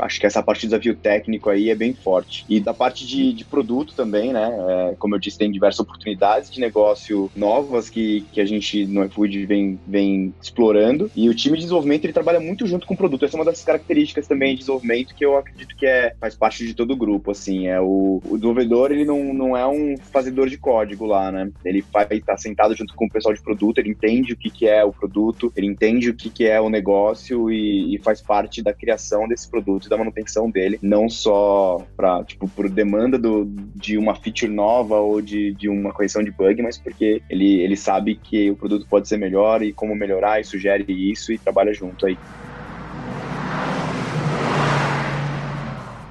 acho 0.00 0.20
que 0.20 0.26
essa 0.26 0.42
parte 0.42 0.66
do 0.66 0.70
desafio 0.70 0.94
técnico 0.94 1.50
aí 1.50 1.70
é 1.70 1.74
bem 1.74 1.94
forte. 1.94 2.44
E 2.48 2.60
da 2.60 2.74
parte 2.74 3.06
de, 3.06 3.32
de 3.32 3.44
produto 3.44 3.94
também, 3.94 4.32
né? 4.32 4.50
É, 4.68 4.94
como 4.98 5.14
eu 5.14 5.18
disse, 5.18 5.38
tem 5.38 5.50
diversas 5.50 5.80
oportunidades 5.80 6.50
de 6.50 6.60
negócio 6.60 7.05
novas 7.34 7.90
que, 7.90 8.24
que 8.32 8.40
a 8.40 8.46
gente 8.46 8.86
no 8.86 9.04
iFood 9.04 9.46
vem, 9.46 9.78
vem 9.86 10.34
explorando. 10.42 11.10
E 11.14 11.28
o 11.28 11.34
time 11.34 11.56
de 11.56 11.64
desenvolvimento 11.64 12.04
ele 12.04 12.12
trabalha 12.12 12.40
muito 12.40 12.66
junto 12.66 12.86
com 12.86 12.94
o 12.94 12.96
produto. 12.96 13.24
Essa 13.24 13.36
é 13.36 13.38
uma 13.38 13.44
das 13.44 13.62
características 13.62 14.26
também 14.26 14.52
de 14.52 14.60
desenvolvimento 14.60 15.14
que 15.14 15.24
eu 15.24 15.36
acredito 15.36 15.76
que 15.76 15.86
é, 15.86 16.14
faz 16.20 16.34
parte 16.34 16.66
de 16.66 16.74
todo 16.74 16.92
o 16.92 16.96
grupo. 16.96 17.30
Assim, 17.30 17.66
é 17.68 17.80
o, 17.80 18.20
o 18.24 18.34
desenvolvedor 18.36 18.92
ele 18.92 19.04
não, 19.04 19.34
não 19.34 19.56
é 19.56 19.66
um 19.66 19.96
fazedor 19.96 20.48
de 20.48 20.58
código 20.58 21.06
lá, 21.06 21.30
né? 21.30 21.50
Ele 21.64 21.84
vai 21.92 22.04
estar 22.04 22.32
tá 22.32 22.36
sentado 22.36 22.74
junto 22.74 22.94
com 22.94 23.06
o 23.06 23.10
pessoal 23.10 23.34
de 23.34 23.42
produto, 23.42 23.78
ele 23.78 23.90
entende 23.90 24.32
o 24.32 24.36
que, 24.36 24.50
que 24.50 24.66
é 24.66 24.84
o 24.84 24.92
produto, 24.92 25.52
ele 25.56 25.66
entende 25.66 26.10
o 26.10 26.14
que, 26.14 26.30
que 26.30 26.46
é 26.46 26.60
o 26.60 26.68
negócio 26.68 27.50
e, 27.50 27.94
e 27.94 27.98
faz 27.98 28.20
parte 28.20 28.62
da 28.62 28.72
criação 28.72 29.28
desse 29.28 29.48
produto 29.48 29.86
e 29.86 29.88
da 29.88 29.96
manutenção 29.96 30.50
dele, 30.50 30.78
não 30.82 31.08
só 31.08 31.84
para 31.96 32.24
tipo 32.24 32.48
por 32.48 32.68
demanda 32.68 33.18
do, 33.18 33.44
de 33.74 33.96
uma 33.98 34.14
feature 34.14 34.52
nova 34.52 34.98
ou 34.98 35.20
de, 35.20 35.52
de 35.54 35.68
uma 35.68 35.92
correção 35.92 36.22
de 36.22 36.30
bug, 36.30 36.62
mas 36.62 36.78
porque 36.96 37.22
ele, 37.28 37.60
ele 37.60 37.76
sabe 37.76 38.16
que 38.16 38.50
o 38.50 38.56
produto 38.56 38.86
pode 38.88 39.06
ser 39.06 39.18
melhor 39.18 39.62
e 39.62 39.72
como 39.72 39.94
melhorar 39.94 40.40
e 40.40 40.44
sugere 40.44 40.86
isso 40.88 41.30
e 41.30 41.38
trabalha 41.38 41.72
junto 41.74 42.06
aí. 42.06 42.18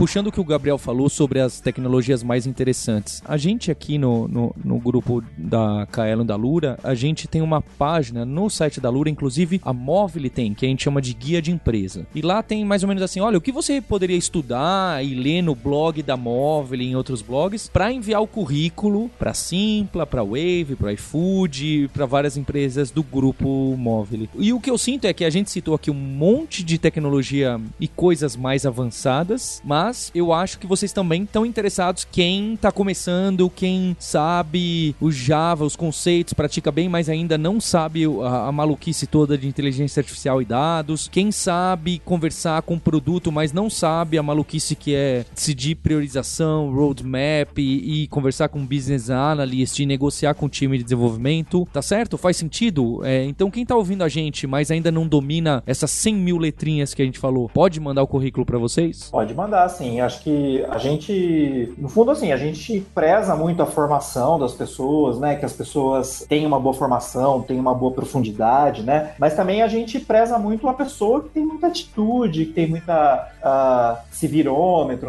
Puxando 0.06 0.28
o 0.28 0.32
que 0.32 0.39
o 0.39 0.46
Gabriel 0.46 0.78
falou 0.78 1.10
sobre 1.10 1.39
as 1.39 1.60
tecnologias 1.60 2.22
mais 2.22 2.46
interessantes, 2.46 3.24
a 3.26 3.38
gente 3.38 3.72
aqui 3.72 3.98
no, 3.98 4.28
no, 4.28 4.56
no 4.63 4.78
grupo 4.78 5.24
da 5.36 5.88
Kaelon 5.91 6.24
da 6.24 6.36
Lura, 6.36 6.78
a 6.84 6.94
gente 6.94 7.28
tem 7.28 7.41
uma 7.41 7.60
página 7.60 8.24
no 8.24 8.48
site 8.48 8.80
da 8.80 8.88
Lura, 8.88 9.10
inclusive 9.10 9.60
a 9.65 9.74
Móvel 9.74 10.30
tem, 10.30 10.54
que 10.54 10.63
a 10.63 10.70
gente 10.70 10.84
chama 10.84 11.02
de 11.02 11.12
guia 11.12 11.41
de 11.41 11.52
empresa. 11.52 12.06
E 12.13 12.22
lá 12.22 12.44
tem 12.44 12.63
mais 12.63 12.84
ou 12.84 12.88
menos 12.88 13.02
assim, 13.02 13.20
olha, 13.20 13.39
o 13.39 13.41
que 13.41 13.52
você 13.52 13.82
poderia 13.82 14.15
estudar 14.15 15.04
e 15.04 15.15
ler 15.15 15.41
no 15.41 15.56
blog 15.56 16.04
da 16.04 16.15
Móvel 16.15 16.82
e 16.82 16.86
em 16.86 16.96
outros 16.96 17.24
blogs 17.24 17.68
para 17.68 17.91
enviar 17.91 18.22
o 18.22 18.28
currículo 18.28 19.10
para 19.18 19.34
Simpla, 19.34 20.06
para 20.06 20.24
Wave, 20.24 20.76
para 20.78 20.94
iFood, 20.94 21.89
para 21.91 22.06
várias 22.06 22.38
empresas 22.38 22.91
do 22.91 23.02
grupo 23.02 23.76
Móvel. 23.76 24.28
E 24.36 24.54
o 24.54 24.60
que 24.60 24.70
eu 24.70 24.78
sinto 24.78 25.06
é 25.06 25.13
que 25.13 25.26
a 25.26 25.32
gente 25.32 25.50
citou 25.50 25.74
aqui 25.74 25.89
um 25.89 25.96
monte 25.96 26.63
de 26.63 26.78
tecnologia 26.78 27.60
e 27.80 27.88
coisas 27.88 28.36
mais 28.36 28.68
avançadas, 28.68 29.60
mas 29.65 29.95
mas 29.96 30.12
eu 30.14 30.34
acho 30.34 30.60
que 30.60 30.68
vocês 30.68 30.92
também 30.92 31.24
estão 31.24 31.46
interessados 31.46 32.06
quem 32.12 32.56
está 32.56 32.70
começando, 32.70 33.50
quem 33.50 33.96
sabe 33.98 34.94
o 35.00 35.10
Java, 35.10 35.64
os 35.64 35.78
conceitos, 35.78 36.34
pratica 36.34 36.70
bem, 36.70 36.90
mas 36.90 37.08
ainda 37.08 37.38
não 37.38 37.62
sabe 37.62 38.04
a, 38.06 38.48
a 38.48 38.52
maluquice 38.52 39.08
toda 39.08 39.38
de 39.38 39.48
inteligência 39.48 40.02
artificial 40.02 40.42
e 40.42 40.46
dados, 40.46 41.08
quem 41.10 41.32
sabe 41.32 42.02
conversar 42.04 42.62
com 42.64 42.74
o 42.74 42.80
produto, 42.80 43.32
mas 43.32 43.54
não 43.54 43.70
sabe 43.70 44.18
a 44.18 44.24
maluquice 44.24 44.76
que 44.76 44.94
é 44.94 45.26
decidir 45.34 45.76
priorização, 45.76 46.74
roadmap 46.74 47.58
e, 47.58 48.04
e 48.04 48.08
conversar 48.08 48.50
com 48.50 48.66
business 48.66 49.10
analyst 49.10 49.80
e 49.80 49.86
negociar 49.86 50.34
com 50.34 50.48
o 50.48 50.50
time 50.50 50.78
de 50.78 50.84
desenvolvimento, 50.84 51.66
tá 51.72 51.82
certo? 51.82 52.18
Faz 52.18 52.36
sentido? 52.36 53.06
É, 53.06 53.24
então 53.24 53.50
quem 53.50 53.66
tá 53.66 53.78
ouvindo 53.78 54.04
a 54.04 54.10
gente, 54.10 54.46
mas 54.46 54.72
ainda 54.72 54.92
não 54.92 55.08
domina 55.08 55.64
essas 55.66 55.92
100 55.92 56.16
mil 56.16 56.38
letrinhas 56.38 56.94
que 56.94 57.02
a 57.02 57.06
gente 57.06 57.20
falou, 57.20 57.50
pode 57.54 57.80
mandar 57.80 58.04
o 58.04 58.08
currículo 58.08 58.46
para 58.46 58.58
vocês? 58.58 59.10
Pode 59.10 59.34
mandar, 59.34 59.70
assim, 59.86 60.02
acho 60.02 60.21
que 60.21 60.65
a 60.69 60.78
gente, 60.78 61.74
no 61.78 61.88
fundo, 61.88 62.12
assim, 62.12 62.32
a 62.32 62.38
gente 62.38 62.82
preza 62.93 63.36
muito 63.36 63.62
a 63.62 63.65
formação 63.65 64.39
das 64.39 64.54
pessoas, 64.54 65.19
né? 65.19 65.36
Que 65.36 65.45
as 65.45 65.54
pessoas 65.54 66.26
tenham 66.28 66.48
uma 66.48 66.60
boa 66.60 66.74
formação, 66.74 67.41
tenham 67.41 67.62
uma 67.62 67.74
boa 67.74 67.91
profundidade, 67.91 68.84
né? 68.84 69.12
Mas 69.19 69.36
também 69.36 69.62
a 69.62 69.67
gente 69.67 70.00
preza 70.00 70.38
muito 70.38 70.63
uma 70.63 70.74
pessoa 70.74 71.21
que 71.24 71.30
tem 71.30 71.45
muita 71.45 71.67
atitude, 71.67 72.45
que 72.45 72.54
tem 72.54 72.67
muita 72.67 73.30
uh, 73.45 74.15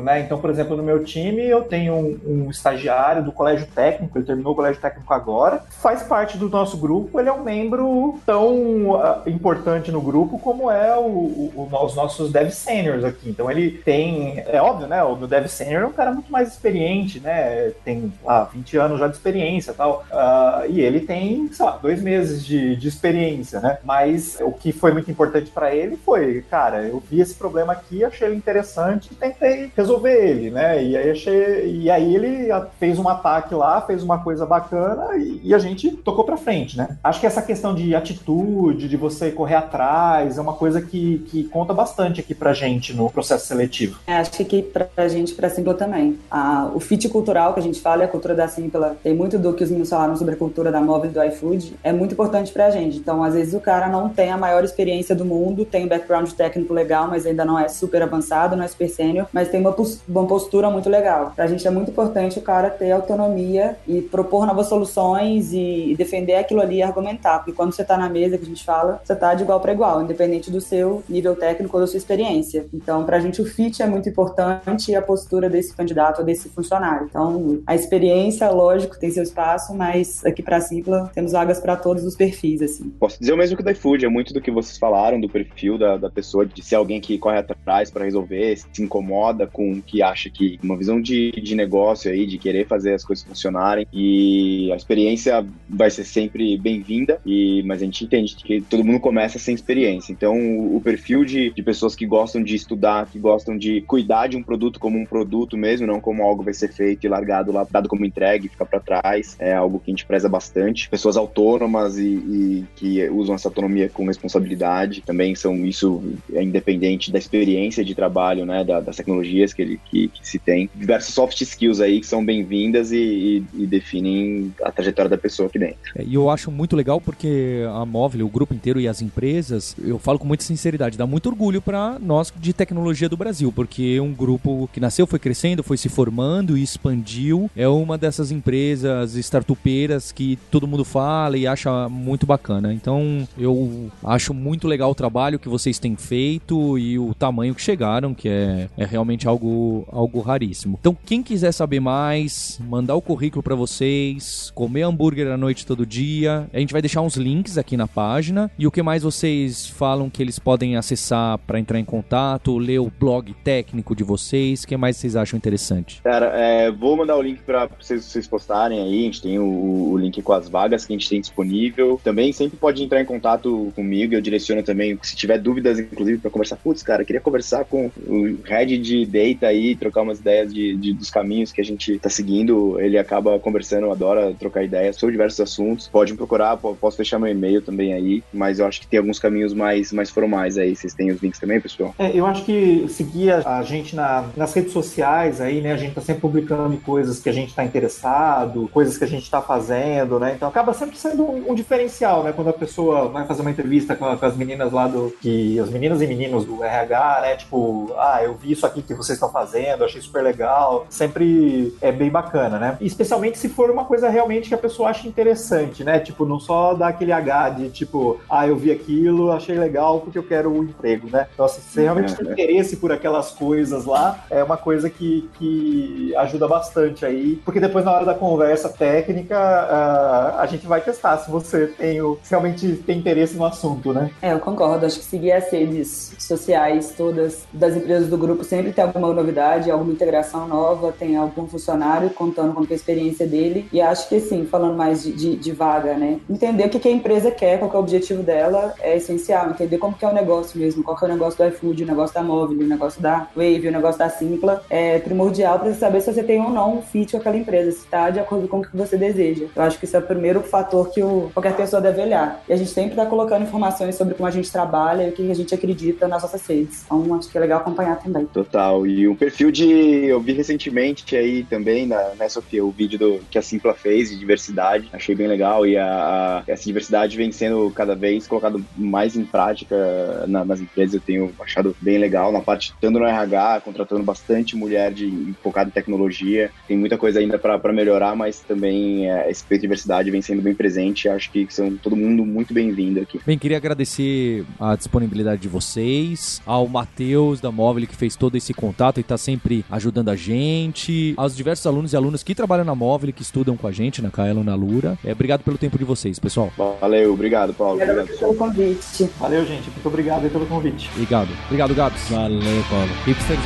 né? 0.02 0.20
Então, 0.20 0.38
por 0.38 0.50
exemplo, 0.50 0.76
no 0.76 0.82
meu 0.82 1.02
time 1.02 1.42
eu 1.42 1.62
tenho 1.62 1.94
um, 1.94 2.18
um, 2.26 2.50
estagiário 2.50 3.24
do 3.24 3.32
colégio 3.32 3.66
técnico, 3.74 4.18
ele 4.18 4.26
terminou 4.26 4.52
o 4.52 4.56
colégio 4.56 4.80
técnico 4.80 5.12
agora, 5.12 5.62
faz 5.70 6.02
parte 6.02 6.36
do 6.36 6.48
nosso 6.48 6.76
grupo, 6.76 7.18
ele 7.18 7.28
é 7.28 7.32
um 7.32 7.42
membro 7.42 8.18
tão 8.26 8.90
uh, 8.90 9.22
importante 9.26 9.90
no 9.90 10.00
grupo 10.00 10.38
como 10.38 10.70
é 10.70 10.96
o, 10.96 11.00
o, 11.00 11.52
o, 11.72 11.84
os 11.84 11.94
nossos 11.94 12.30
dev 12.30 12.50
seniors 12.50 13.04
aqui. 13.04 13.30
Então 13.30 13.50
ele 13.50 13.70
tem 13.70 14.44
é 14.56 14.62
óbvio, 14.62 14.86
né? 14.86 15.02
O 15.02 15.16
meu 15.16 15.28
dev 15.28 15.46
senior 15.46 15.82
é 15.82 15.86
um 15.86 15.92
cara 15.92 16.12
muito 16.12 16.30
mais 16.30 16.48
experiente, 16.48 17.20
né? 17.20 17.70
Tem 17.84 18.12
ah, 18.26 18.48
20 18.52 18.76
anos 18.76 18.98
já 18.98 19.06
de 19.06 19.14
experiência 19.14 19.72
tal. 19.72 20.04
Uh, 20.10 20.70
e 20.70 20.80
ele 20.80 21.00
tem, 21.00 21.48
sei 21.52 21.64
lá, 21.64 21.78
dois 21.80 22.02
meses 22.02 22.44
de, 22.44 22.76
de 22.76 22.88
experiência, 22.88 23.60
né? 23.60 23.78
Mas 23.84 24.38
o 24.40 24.52
que 24.52 24.72
foi 24.72 24.92
muito 24.92 25.10
importante 25.10 25.50
para 25.50 25.74
ele 25.74 25.96
foi, 25.96 26.42
cara, 26.50 26.82
eu 26.82 27.02
vi 27.10 27.20
esse 27.20 27.34
problema 27.34 27.72
aqui, 27.72 28.04
achei 28.04 28.28
ele 28.28 28.36
interessante 28.36 29.10
e 29.12 29.14
tentei 29.14 29.70
resolver 29.76 30.12
ele, 30.12 30.50
né? 30.50 30.82
E 30.82 30.96
aí 30.96 31.10
achei. 31.10 31.80
E 31.82 31.90
aí 31.90 32.14
ele 32.14 32.48
fez 32.78 32.98
um 32.98 33.08
ataque 33.08 33.54
lá, 33.54 33.80
fez 33.80 34.02
uma 34.02 34.18
coisa 34.18 34.46
bacana 34.46 35.16
e, 35.16 35.40
e 35.44 35.54
a 35.54 35.58
gente 35.58 35.90
tocou 35.90 36.24
pra 36.24 36.36
frente, 36.36 36.76
né? 36.76 36.96
Acho 37.02 37.20
que 37.20 37.26
essa 37.26 37.42
questão 37.42 37.74
de 37.74 37.94
atitude, 37.94 38.88
de 38.88 38.96
você 38.96 39.30
correr 39.30 39.56
atrás, 39.56 40.38
é 40.38 40.40
uma 40.40 40.54
coisa 40.54 40.80
que, 40.80 41.18
que 41.28 41.44
conta 41.44 41.72
bastante 41.72 42.20
aqui 42.20 42.34
pra 42.34 42.52
gente 42.52 42.94
no 42.94 43.10
processo 43.10 43.46
seletivo. 43.46 43.98
É, 44.06 44.14
acho 44.14 44.30
que 44.30 44.44
aqui 44.46 44.62
pra 44.62 45.08
gente, 45.08 45.34
pra 45.34 45.50
Simpla 45.50 45.74
também. 45.74 46.18
Ah, 46.30 46.70
o 46.74 46.80
fit 46.80 47.08
cultural 47.08 47.52
que 47.52 47.60
a 47.60 47.62
gente 47.62 47.80
fala 47.80 48.02
e 48.02 48.04
a 48.04 48.08
cultura 48.08 48.34
da 48.34 48.48
Simpla 48.48 48.96
tem 49.02 49.14
muito 49.14 49.38
do 49.38 49.52
que 49.52 49.64
os 49.64 49.70
meninos 49.70 49.90
falaram 49.90 50.16
sobre 50.16 50.34
a 50.34 50.36
cultura 50.36 50.72
da 50.72 50.80
móvel 50.80 51.10
do 51.10 51.22
iFood, 51.24 51.76
é 51.82 51.92
muito 51.92 52.12
importante 52.12 52.52
pra 52.52 52.70
gente. 52.70 52.98
Então, 52.98 53.22
às 53.22 53.34
vezes 53.34 53.54
o 53.54 53.60
cara 53.60 53.88
não 53.88 54.08
tem 54.08 54.30
a 54.30 54.36
maior 54.36 54.64
experiência 54.64 55.14
do 55.14 55.24
mundo, 55.24 55.64
tem 55.64 55.84
um 55.84 55.88
background 55.88 56.30
técnico 56.32 56.72
legal, 56.72 57.08
mas 57.08 57.26
ainda 57.26 57.44
não 57.44 57.58
é 57.58 57.68
super 57.68 58.02
avançado, 58.02 58.56
não 58.56 58.64
é 58.64 58.68
super 58.68 58.88
sênior, 58.88 59.26
mas 59.32 59.48
tem 59.48 59.60
uma, 59.60 59.74
uma 60.08 60.26
postura 60.26 60.70
muito 60.70 60.88
legal. 60.88 61.32
Pra 61.34 61.46
gente 61.46 61.66
é 61.66 61.70
muito 61.70 61.90
importante 61.90 62.38
o 62.38 62.42
cara 62.42 62.70
ter 62.70 62.92
autonomia 62.92 63.76
e 63.86 64.00
propor 64.00 64.46
novas 64.46 64.68
soluções 64.68 65.52
e, 65.52 65.92
e 65.92 65.96
defender 65.96 66.36
aquilo 66.36 66.60
ali 66.60 66.76
e 66.76 66.82
argumentar, 66.82 67.38
porque 67.38 67.52
quando 67.52 67.72
você 67.72 67.84
tá 67.84 67.96
na 67.96 68.08
mesa 68.08 68.38
que 68.38 68.44
a 68.44 68.48
gente 68.48 68.64
fala, 68.64 69.00
você 69.02 69.14
tá 69.14 69.34
de 69.34 69.42
igual 69.42 69.60
para 69.60 69.72
igual, 69.72 70.02
independente 70.02 70.50
do 70.50 70.60
seu 70.60 71.02
nível 71.08 71.34
técnico 71.34 71.76
ou 71.76 71.80
da 71.80 71.86
sua 71.86 71.98
experiência. 71.98 72.66
Então, 72.72 73.04
pra 73.04 73.18
gente 73.18 73.40
o 73.40 73.44
fit 73.44 73.82
é 73.82 73.86
muito 73.86 74.08
importante 74.08 74.35
importante 74.36 74.94
a 74.94 75.00
postura 75.00 75.48
desse 75.48 75.74
candidato 75.74 76.18
ou 76.18 76.24
desse 76.24 76.48
funcionário. 76.48 77.06
Então, 77.08 77.62
a 77.66 77.74
experiência, 77.74 78.50
lógico, 78.50 78.98
tem 78.98 79.10
seu 79.10 79.22
espaço, 79.22 79.74
mas 79.74 80.24
aqui 80.24 80.42
para 80.42 80.58
a 80.58 80.60
Simpla 80.60 81.10
temos 81.14 81.32
vagas 81.32 81.58
para 81.58 81.76
todos 81.76 82.04
os 82.04 82.14
perfis, 82.14 82.60
assim. 82.60 82.90
Posso 83.00 83.18
dizer 83.18 83.32
o 83.32 83.36
mesmo 83.36 83.56
que 83.56 83.62
o 83.62 83.64
da 83.64 83.72
iFood, 83.72 84.04
é 84.04 84.08
muito 84.08 84.34
do 84.34 84.40
que 84.40 84.50
vocês 84.50 84.76
falaram, 84.78 85.20
do 85.20 85.28
perfil 85.28 85.78
da, 85.78 85.96
da 85.96 86.10
pessoa, 86.10 86.44
de 86.44 86.62
ser 86.62 86.74
alguém 86.74 87.00
que 87.00 87.16
corre 87.18 87.38
atrás 87.38 87.90
para 87.90 88.04
resolver, 88.04 88.56
se 88.56 88.82
incomoda 88.82 89.46
com 89.46 89.80
que 89.80 90.02
acha 90.02 90.28
que 90.28 90.58
uma 90.62 90.76
visão 90.76 91.00
de, 91.00 91.30
de 91.32 91.54
negócio 91.54 92.10
aí, 92.10 92.26
de 92.26 92.38
querer 92.38 92.66
fazer 92.66 92.94
as 92.94 93.04
coisas 93.04 93.24
funcionarem 93.24 93.86
e 93.92 94.70
a 94.72 94.76
experiência 94.76 95.46
vai 95.68 95.90
ser 95.90 96.04
sempre 96.04 96.56
bem-vinda, 96.58 97.20
e 97.24 97.62
mas 97.64 97.80
a 97.80 97.84
gente 97.84 98.04
entende 98.04 98.36
que 98.36 98.60
todo 98.60 98.84
mundo 98.84 99.00
começa 99.00 99.38
sem 99.38 99.54
experiência. 99.54 100.12
Então, 100.12 100.36
o, 100.38 100.76
o 100.76 100.80
perfil 100.80 101.24
de, 101.24 101.50
de 101.50 101.62
pessoas 101.62 101.94
que 101.94 102.06
gostam 102.06 102.42
de 102.42 102.54
estudar, 102.54 103.06
que 103.06 103.18
gostam 103.18 103.56
de 103.56 103.80
cuidar 103.82 104.25
de 104.26 104.36
um 104.36 104.42
produto 104.42 104.78
como 104.78 104.98
um 104.98 105.04
produto 105.04 105.56
mesmo, 105.56 105.86
não 105.86 106.00
como 106.00 106.22
algo 106.22 106.42
vai 106.42 106.54
ser 106.54 106.72
feito 106.72 107.04
e 107.04 107.08
largado 107.08 107.52
lá, 107.52 107.66
dado 107.70 107.88
como 107.88 108.04
entregue, 108.04 108.48
fica 108.48 108.64
para 108.64 108.80
trás, 108.80 109.36
é 109.38 109.54
algo 109.54 109.78
que 109.78 109.90
a 109.90 109.92
gente 109.92 110.06
preza 110.06 110.28
bastante. 110.28 110.88
Pessoas 110.88 111.16
autônomas 111.16 111.98
e, 111.98 112.06
e 112.06 112.64
que 112.76 113.08
usam 113.10 113.34
essa 113.34 113.48
autonomia 113.48 113.88
com 113.88 114.06
responsabilidade, 114.06 115.02
também 115.02 115.34
são 115.34 115.64
isso 115.64 116.02
é 116.32 116.42
independente 116.42 117.10
da 117.10 117.18
experiência 117.18 117.84
de 117.84 117.94
trabalho, 117.94 118.44
né, 118.44 118.64
da, 118.64 118.80
das 118.80 118.96
tecnologias 118.96 119.52
que 119.52 119.62
ele 119.62 119.80
que, 119.90 120.08
que, 120.08 120.26
se 120.26 120.38
tem. 120.38 120.68
Diversos 120.74 121.14
soft 121.14 121.40
skills 121.40 121.80
aí 121.80 122.00
que 122.00 122.06
são 122.06 122.24
bem-vindas 122.24 122.92
e, 122.92 122.96
e, 122.96 123.44
e, 123.62 123.66
definem 123.66 124.52
a 124.62 124.70
trajetória 124.70 125.08
da 125.08 125.18
pessoa 125.18 125.48
aqui 125.48 125.58
dentro. 125.58 125.78
É, 125.94 126.04
e 126.04 126.14
eu 126.14 126.30
acho 126.30 126.50
muito 126.50 126.76
legal 126.76 127.00
porque 127.00 127.62
a 127.74 127.84
Móvel, 127.84 128.26
o 128.26 128.30
grupo 128.30 128.54
inteiro 128.54 128.80
e 128.80 128.88
as 128.88 129.02
empresas, 129.02 129.76
eu 129.82 129.98
falo 129.98 130.18
com 130.18 130.26
muita 130.26 130.44
sinceridade, 130.44 130.98
dá 130.98 131.06
muito 131.06 131.28
orgulho 131.28 131.60
para 131.60 131.98
nós 131.98 132.32
de 132.36 132.52
tecnologia 132.52 133.08
do 133.08 133.16
Brasil, 133.16 133.52
porque 133.52 134.00
um 134.00 134.12
grupo 134.16 134.68
que 134.72 134.80
nasceu, 134.80 135.06
foi 135.06 135.18
crescendo, 135.18 135.62
foi 135.62 135.76
se 135.76 135.88
formando 135.88 136.56
e 136.56 136.62
expandiu, 136.62 137.50
é 137.56 137.68
uma 137.68 137.96
dessas 137.96 138.30
empresas 138.30 139.14
startupeiras 139.14 140.12
que 140.12 140.38
todo 140.50 140.66
mundo 140.66 140.84
fala 140.84 141.36
e 141.36 141.46
acha 141.46 141.88
muito 141.88 142.26
bacana. 142.26 142.72
Então, 142.72 143.26
eu 143.38 143.90
acho 144.04 144.32
muito 144.32 144.66
legal 144.66 144.90
o 144.90 144.94
trabalho 144.94 145.38
que 145.38 145.48
vocês 145.48 145.78
têm 145.78 145.96
feito 145.96 146.78
e 146.78 146.98
o 146.98 147.14
tamanho 147.14 147.54
que 147.54 147.62
chegaram, 147.62 148.14
que 148.14 148.28
é, 148.28 148.68
é 148.76 148.84
realmente 148.84 149.28
algo, 149.28 149.86
algo 149.90 150.20
raríssimo. 150.20 150.78
Então, 150.80 150.96
quem 151.04 151.22
quiser 151.22 151.52
saber 151.52 151.80
mais, 151.80 152.60
mandar 152.68 152.94
o 152.94 153.02
currículo 153.02 153.42
para 153.42 153.54
vocês, 153.54 154.50
comer 154.54 154.82
hambúrguer 154.82 155.28
à 155.28 155.36
noite 155.36 155.66
todo 155.66 155.86
dia, 155.86 156.48
a 156.52 156.58
gente 156.58 156.72
vai 156.72 156.82
deixar 156.82 157.02
uns 157.02 157.16
links 157.16 157.58
aqui 157.58 157.76
na 157.76 157.86
página. 157.86 158.50
E 158.58 158.66
o 158.66 158.70
que 158.70 158.82
mais 158.82 159.02
vocês 159.02 159.66
falam 159.66 160.08
que 160.08 160.22
eles 160.22 160.38
podem 160.38 160.76
acessar 160.76 161.38
para 161.38 161.58
entrar 161.58 161.78
em 161.78 161.84
contato, 161.84 162.58
ler 162.58 162.78
o 162.78 162.92
blog 162.98 163.34
técnico 163.44 163.94
de 163.94 164.04
vocês? 164.06 164.62
O 164.62 164.66
que 164.66 164.76
mais 164.76 164.96
vocês 164.96 165.16
acham 165.16 165.36
interessante? 165.36 166.00
Cara, 166.02 166.26
é, 166.34 166.70
vou 166.70 166.96
mandar 166.96 167.16
o 167.16 167.22
link 167.22 167.40
para 167.40 167.68
vocês, 167.78 168.04
vocês 168.04 168.26
postarem 168.26 168.80
aí. 168.80 169.02
A 169.02 169.04
gente 169.04 169.22
tem 169.22 169.38
o, 169.38 169.90
o, 169.90 169.98
link 169.98 170.20
com 170.22 170.32
as 170.32 170.48
vagas 170.48 170.84
que 170.84 170.92
a 170.92 170.96
gente 170.96 171.08
tem 171.08 171.20
disponível. 171.20 172.00
Também 172.02 172.32
sempre 172.32 172.56
pode 172.56 172.82
entrar 172.82 173.00
em 173.00 173.04
contato 173.04 173.72
comigo. 173.74 174.14
Eu 174.14 174.20
direciono 174.20 174.62
também, 174.62 174.98
se 175.02 175.16
tiver 175.16 175.38
dúvidas, 175.38 175.78
inclusive, 175.78 176.18
para 176.18 176.30
conversar. 176.30 176.56
Putz, 176.56 176.82
cara, 176.82 177.04
queria 177.04 177.20
conversar 177.20 177.64
com 177.64 177.90
o 178.06 178.38
head 178.44 178.78
de 178.78 179.04
data 179.04 179.48
aí, 179.48 179.74
trocar 179.74 180.02
umas 180.02 180.20
ideias 180.20 180.52
de, 180.52 180.76
de 180.76 180.92
dos 180.92 181.10
caminhos 181.10 181.52
que 181.52 181.60
a 181.60 181.64
gente 181.64 181.98
tá 181.98 182.08
seguindo. 182.08 182.80
Ele 182.80 182.98
acaba 182.98 183.38
conversando, 183.38 183.90
adora 183.90 184.34
trocar 184.38 184.62
ideias 184.62 184.96
sobre 184.96 185.12
diversos 185.12 185.40
assuntos. 185.40 185.88
Pode 185.88 186.12
me 186.12 186.18
procurar, 186.18 186.56
posso 186.56 186.96
deixar 186.96 187.18
meu 187.18 187.30
e-mail 187.30 187.60
também 187.60 187.92
aí. 187.92 188.22
Mas 188.32 188.58
eu 188.58 188.66
acho 188.66 188.80
que 188.80 188.86
tem 188.86 188.98
alguns 188.98 189.18
caminhos 189.18 189.52
mais, 189.52 189.92
mais 189.92 190.10
formais 190.10 190.58
aí. 190.58 190.76
Vocês 190.76 190.94
têm 190.94 191.10
os 191.10 191.20
links 191.20 191.40
também, 191.40 191.60
pessoal? 191.60 191.94
É, 191.98 192.16
eu 192.16 192.26
acho 192.26 192.44
que 192.44 192.86
seguir 192.88 193.30
a, 193.30 193.58
a 193.58 193.62
gente 193.62 193.95
na, 193.96 194.26
nas 194.36 194.52
redes 194.54 194.72
sociais 194.72 195.40
aí, 195.40 195.60
né? 195.60 195.72
A 195.72 195.76
gente 195.76 195.94
tá 195.94 196.00
sempre 196.00 196.20
publicando 196.20 196.76
coisas 196.78 197.18
que 197.18 197.28
a 197.28 197.32
gente 197.32 197.54
tá 197.54 197.64
interessado, 197.64 198.68
coisas 198.72 198.96
que 198.96 199.04
a 199.04 199.08
gente 199.08 199.28
tá 199.28 199.40
fazendo, 199.40 200.20
né? 200.20 200.34
Então 200.36 200.48
acaba 200.48 200.72
sempre 200.72 200.96
sendo 200.96 201.24
um, 201.24 201.50
um 201.50 201.54
diferencial, 201.54 202.22
né? 202.22 202.32
Quando 202.32 202.48
a 202.48 202.52
pessoa 202.52 203.08
vai 203.08 203.26
fazer 203.26 203.40
uma 203.40 203.50
entrevista 203.50 203.96
com, 203.96 204.16
com, 204.16 204.26
as 204.26 204.36
meninas 204.36 204.72
lá 204.72 204.86
do. 204.86 205.12
que 205.20 205.58
As 205.58 205.70
meninas 205.70 206.02
e 206.02 206.06
meninos 206.06 206.44
do 206.44 206.62
RH, 206.62 207.20
né? 207.22 207.36
Tipo, 207.36 207.92
ah, 207.96 208.20
eu 208.22 208.34
vi 208.34 208.52
isso 208.52 208.66
aqui 208.66 208.82
que 208.82 208.94
vocês 208.94 209.16
estão 209.16 209.30
fazendo, 209.30 209.84
achei 209.84 210.00
super 210.00 210.22
legal. 210.22 210.86
Sempre 210.90 211.74
é 211.80 211.90
bem 211.90 212.10
bacana, 212.10 212.58
né? 212.58 212.76
Especialmente 212.80 213.38
se 213.38 213.48
for 213.48 213.70
uma 213.70 213.84
coisa 213.84 214.08
realmente 214.08 214.48
que 214.48 214.54
a 214.54 214.58
pessoa 214.58 214.90
acha 214.90 215.08
interessante, 215.08 215.82
né? 215.82 215.98
Tipo, 215.98 216.26
não 216.26 216.38
só 216.38 216.74
dar 216.74 216.88
aquele 216.88 217.12
H 217.12 217.50
de 217.50 217.68
tipo, 217.70 218.20
ah, 218.28 218.46
eu 218.46 218.56
vi 218.56 218.70
aquilo, 218.70 219.32
achei 219.32 219.58
legal 219.58 220.00
porque 220.00 220.18
eu 220.18 220.22
quero 220.22 220.50
o 220.50 220.58
um 220.58 220.64
emprego, 220.64 221.08
né? 221.10 221.26
Então, 221.32 221.46
assim, 221.46 221.60
se 221.60 221.72
você 221.72 221.82
realmente 221.82 222.14
tem 222.14 222.30
interesse 222.30 222.76
por 222.76 222.92
aquelas 222.92 223.30
coisas 223.30 223.85
lá, 223.86 224.24
é 224.30 224.42
uma 224.42 224.56
coisa 224.56 224.88
que, 224.90 225.28
que 225.38 226.14
ajuda 226.16 226.48
bastante 226.48 227.04
aí, 227.04 227.40
porque 227.44 227.60
depois 227.60 227.84
na 227.84 227.92
hora 227.92 228.04
da 228.04 228.14
conversa 228.14 228.68
técnica, 228.68 229.36
uh, 229.36 230.40
a 230.40 230.46
gente 230.46 230.66
vai 230.66 230.80
testar 230.80 231.18
se 231.18 231.30
você 231.30 231.66
tem 231.66 232.00
o, 232.00 232.18
realmente 232.28 232.76
tem 232.86 232.98
interesse 232.98 233.36
no 233.36 233.44
assunto, 233.44 233.92
né? 233.92 234.10
É, 234.20 234.32
eu 234.32 234.38
concordo. 234.38 234.86
Acho 234.86 234.98
que 234.98 235.04
seguir 235.04 235.32
as 235.32 235.50
redes 235.50 236.14
sociais 236.18 236.94
todas 236.96 237.44
das 237.52 237.76
empresas 237.76 238.08
do 238.08 238.16
grupo 238.16 238.44
sempre 238.44 238.72
tem 238.72 238.84
alguma 238.84 239.12
novidade, 239.12 239.70
alguma 239.70 239.92
integração 239.92 240.48
nova, 240.48 240.92
tem 240.92 241.16
algum 241.16 241.46
funcionário 241.46 242.10
contando 242.10 242.54
com 242.54 242.60
a 242.60 242.74
experiência 242.74 243.26
dele. 243.26 243.68
E 243.72 243.80
acho 243.80 244.08
que, 244.08 244.16
assim, 244.16 244.46
falando 244.46 244.76
mais 244.76 245.02
de, 245.02 245.12
de, 245.12 245.36
de 245.36 245.52
vaga, 245.52 245.94
né? 245.94 246.18
Entender 246.28 246.64
o 246.66 246.68
que, 246.68 246.78
que 246.78 246.88
a 246.88 246.92
empresa 246.92 247.30
quer, 247.30 247.58
qual 247.58 247.70
que 247.70 247.76
é 247.76 247.78
o 247.78 247.82
objetivo 247.82 248.22
dela 248.22 248.74
é 248.80 248.96
essencial. 248.96 249.50
Entender 249.50 249.78
como 249.78 249.96
que 249.96 250.04
é 250.04 250.08
o 250.08 250.14
negócio 250.14 250.58
mesmo, 250.58 250.82
qual 250.82 250.96
que 250.96 251.04
é 251.04 251.08
o 251.08 251.12
negócio 251.12 251.38
do 251.38 251.48
iFood, 251.48 251.84
o 251.84 251.86
negócio 251.86 252.14
da 252.14 252.22
Móvel, 252.22 252.58
o 252.58 252.68
negócio 252.68 253.00
da 253.00 253.28
Wave, 253.34 253.68
negócio 253.76 253.98
da 253.98 254.08
Simpla. 254.08 254.62
É 254.68 254.98
primordial 254.98 255.58
para 255.58 255.72
saber 255.74 256.00
se 256.00 256.12
você 256.12 256.22
tem 256.22 256.40
ou 256.40 256.50
não 256.50 256.78
um 256.78 256.82
fit 256.82 257.12
com 257.12 257.18
aquela 257.18 257.36
empresa, 257.36 257.70
se 257.72 257.84
está 257.84 258.10
de 258.10 258.18
acordo 258.18 258.48
com 258.48 258.58
o 258.58 258.62
que 258.62 258.76
você 258.76 258.96
deseja. 258.96 259.46
Eu 259.54 259.62
acho 259.62 259.78
que 259.78 259.84
isso 259.84 259.96
é 259.96 260.00
o 260.00 260.02
primeiro 260.02 260.40
fator 260.42 260.90
que 260.90 261.02
o, 261.02 261.30
qualquer 261.32 261.56
pessoa 261.56 261.80
deve 261.80 262.00
olhar. 262.00 262.42
E 262.48 262.52
a 262.52 262.56
gente 262.56 262.70
sempre 262.70 262.90
está 262.90 263.06
colocando 263.06 263.42
informações 263.42 263.94
sobre 263.94 264.14
como 264.14 264.26
a 264.26 264.30
gente 264.30 264.50
trabalha 264.50 265.04
e 265.04 265.10
o 265.10 265.12
que 265.12 265.30
a 265.30 265.34
gente 265.34 265.54
acredita 265.54 266.08
nas 266.08 266.22
nossas 266.22 266.44
redes. 266.46 266.84
Então, 266.84 267.14
acho 267.14 267.30
que 267.30 267.36
é 267.36 267.40
legal 267.40 267.60
acompanhar 267.60 267.96
também. 267.96 268.26
Total. 268.26 268.86
E 268.86 269.06
o 269.08 269.14
perfil 269.14 269.50
de. 269.50 270.06
Eu 270.06 270.20
vi 270.20 270.32
recentemente 270.32 271.16
aí 271.16 271.44
também, 271.44 271.86
na, 271.86 272.14
né, 272.18 272.28
Sofia, 272.28 272.64
o 272.64 272.70
vídeo 272.70 272.98
do, 272.98 273.20
que 273.30 273.38
a 273.38 273.42
Simpla 273.42 273.74
fez 273.74 274.10
de 274.10 274.18
diversidade. 274.18 274.88
Achei 274.92 275.14
bem 275.14 275.26
legal. 275.26 275.66
E 275.66 275.76
a, 275.76 275.86
a 275.86 276.42
essa 276.46 276.64
diversidade 276.64 277.16
vem 277.16 277.32
sendo 277.32 277.70
cada 277.70 277.94
vez 277.94 278.26
colocado 278.26 278.64
mais 278.76 279.16
em 279.16 279.24
prática 279.24 280.24
na, 280.26 280.44
nas 280.44 280.60
empresas. 280.60 280.94
Eu 280.94 281.00
tenho 281.00 281.32
achado 281.40 281.76
bem 281.80 281.98
legal. 281.98 282.32
Na 282.32 282.40
parte, 282.40 282.74
tanto 282.80 282.98
no 282.98 283.06
RH, 283.06 283.55
contratando 283.60 284.02
bastante 284.02 284.56
mulher 284.56 284.92
de, 284.92 285.34
focada 285.42 285.68
em 285.68 285.72
tecnologia. 285.72 286.50
Tem 286.66 286.76
muita 286.76 286.96
coisa 286.96 287.20
ainda 287.20 287.38
para 287.38 287.72
melhorar, 287.72 288.14
mas 288.16 288.40
também 288.40 289.10
é, 289.10 289.30
esse 289.30 289.44
peito 289.44 289.60
de 289.60 289.66
diversidade 289.66 290.10
vem 290.10 290.22
sendo 290.22 290.42
bem 290.42 290.54
presente. 290.54 291.08
Acho 291.08 291.30
que 291.30 291.46
são 291.50 291.76
todo 291.76 291.96
mundo 291.96 292.24
muito 292.24 292.54
bem-vindo 292.54 293.00
aqui. 293.00 293.20
Bem, 293.26 293.38
queria 293.38 293.56
agradecer 293.56 294.44
a 294.58 294.76
disponibilidade 294.76 295.42
de 295.42 295.48
vocês, 295.48 296.40
ao 296.46 296.66
Matheus 296.68 297.40
da 297.40 297.50
Móvel 297.50 297.86
que 297.86 297.96
fez 297.96 298.16
todo 298.16 298.36
esse 298.36 298.54
contato 298.54 298.98
e 298.98 299.00
está 299.00 299.18
sempre 299.18 299.64
ajudando 299.70 300.08
a 300.08 300.16
gente, 300.16 301.14
aos 301.16 301.36
diversos 301.36 301.66
alunos 301.66 301.92
e 301.92 301.96
alunas 301.96 302.22
que 302.22 302.34
trabalham 302.34 302.64
na 302.64 302.74
Móvel 302.74 303.12
que 303.12 303.22
estudam 303.22 303.56
com 303.56 303.66
a 303.66 303.72
gente 303.72 304.00
na 304.00 304.10
Kaelo 304.10 304.42
na 304.42 304.54
Lura. 304.54 304.98
É, 305.04 305.12
obrigado 305.12 305.42
pelo 305.42 305.58
tempo 305.58 305.78
de 305.78 305.84
vocês, 305.84 306.18
pessoal. 306.18 306.52
Valeu, 306.80 307.12
obrigado, 307.12 307.52
Paulo. 307.54 307.74
Obrigado, 307.74 308.00
obrigado 308.00 308.18
pelo 308.18 308.34
convite. 308.34 309.10
Valeu, 309.18 309.44
gente. 309.44 309.70
Muito 309.70 309.86
obrigado 309.86 310.30
pelo 310.30 310.46
convite. 310.46 310.90
Obrigado. 310.94 311.28
Obrigado, 311.46 311.74
Gabs. 311.74 312.08
Valeu, 312.08 312.64
Paulo. 312.68 312.90
Hipsters, 313.04 313.45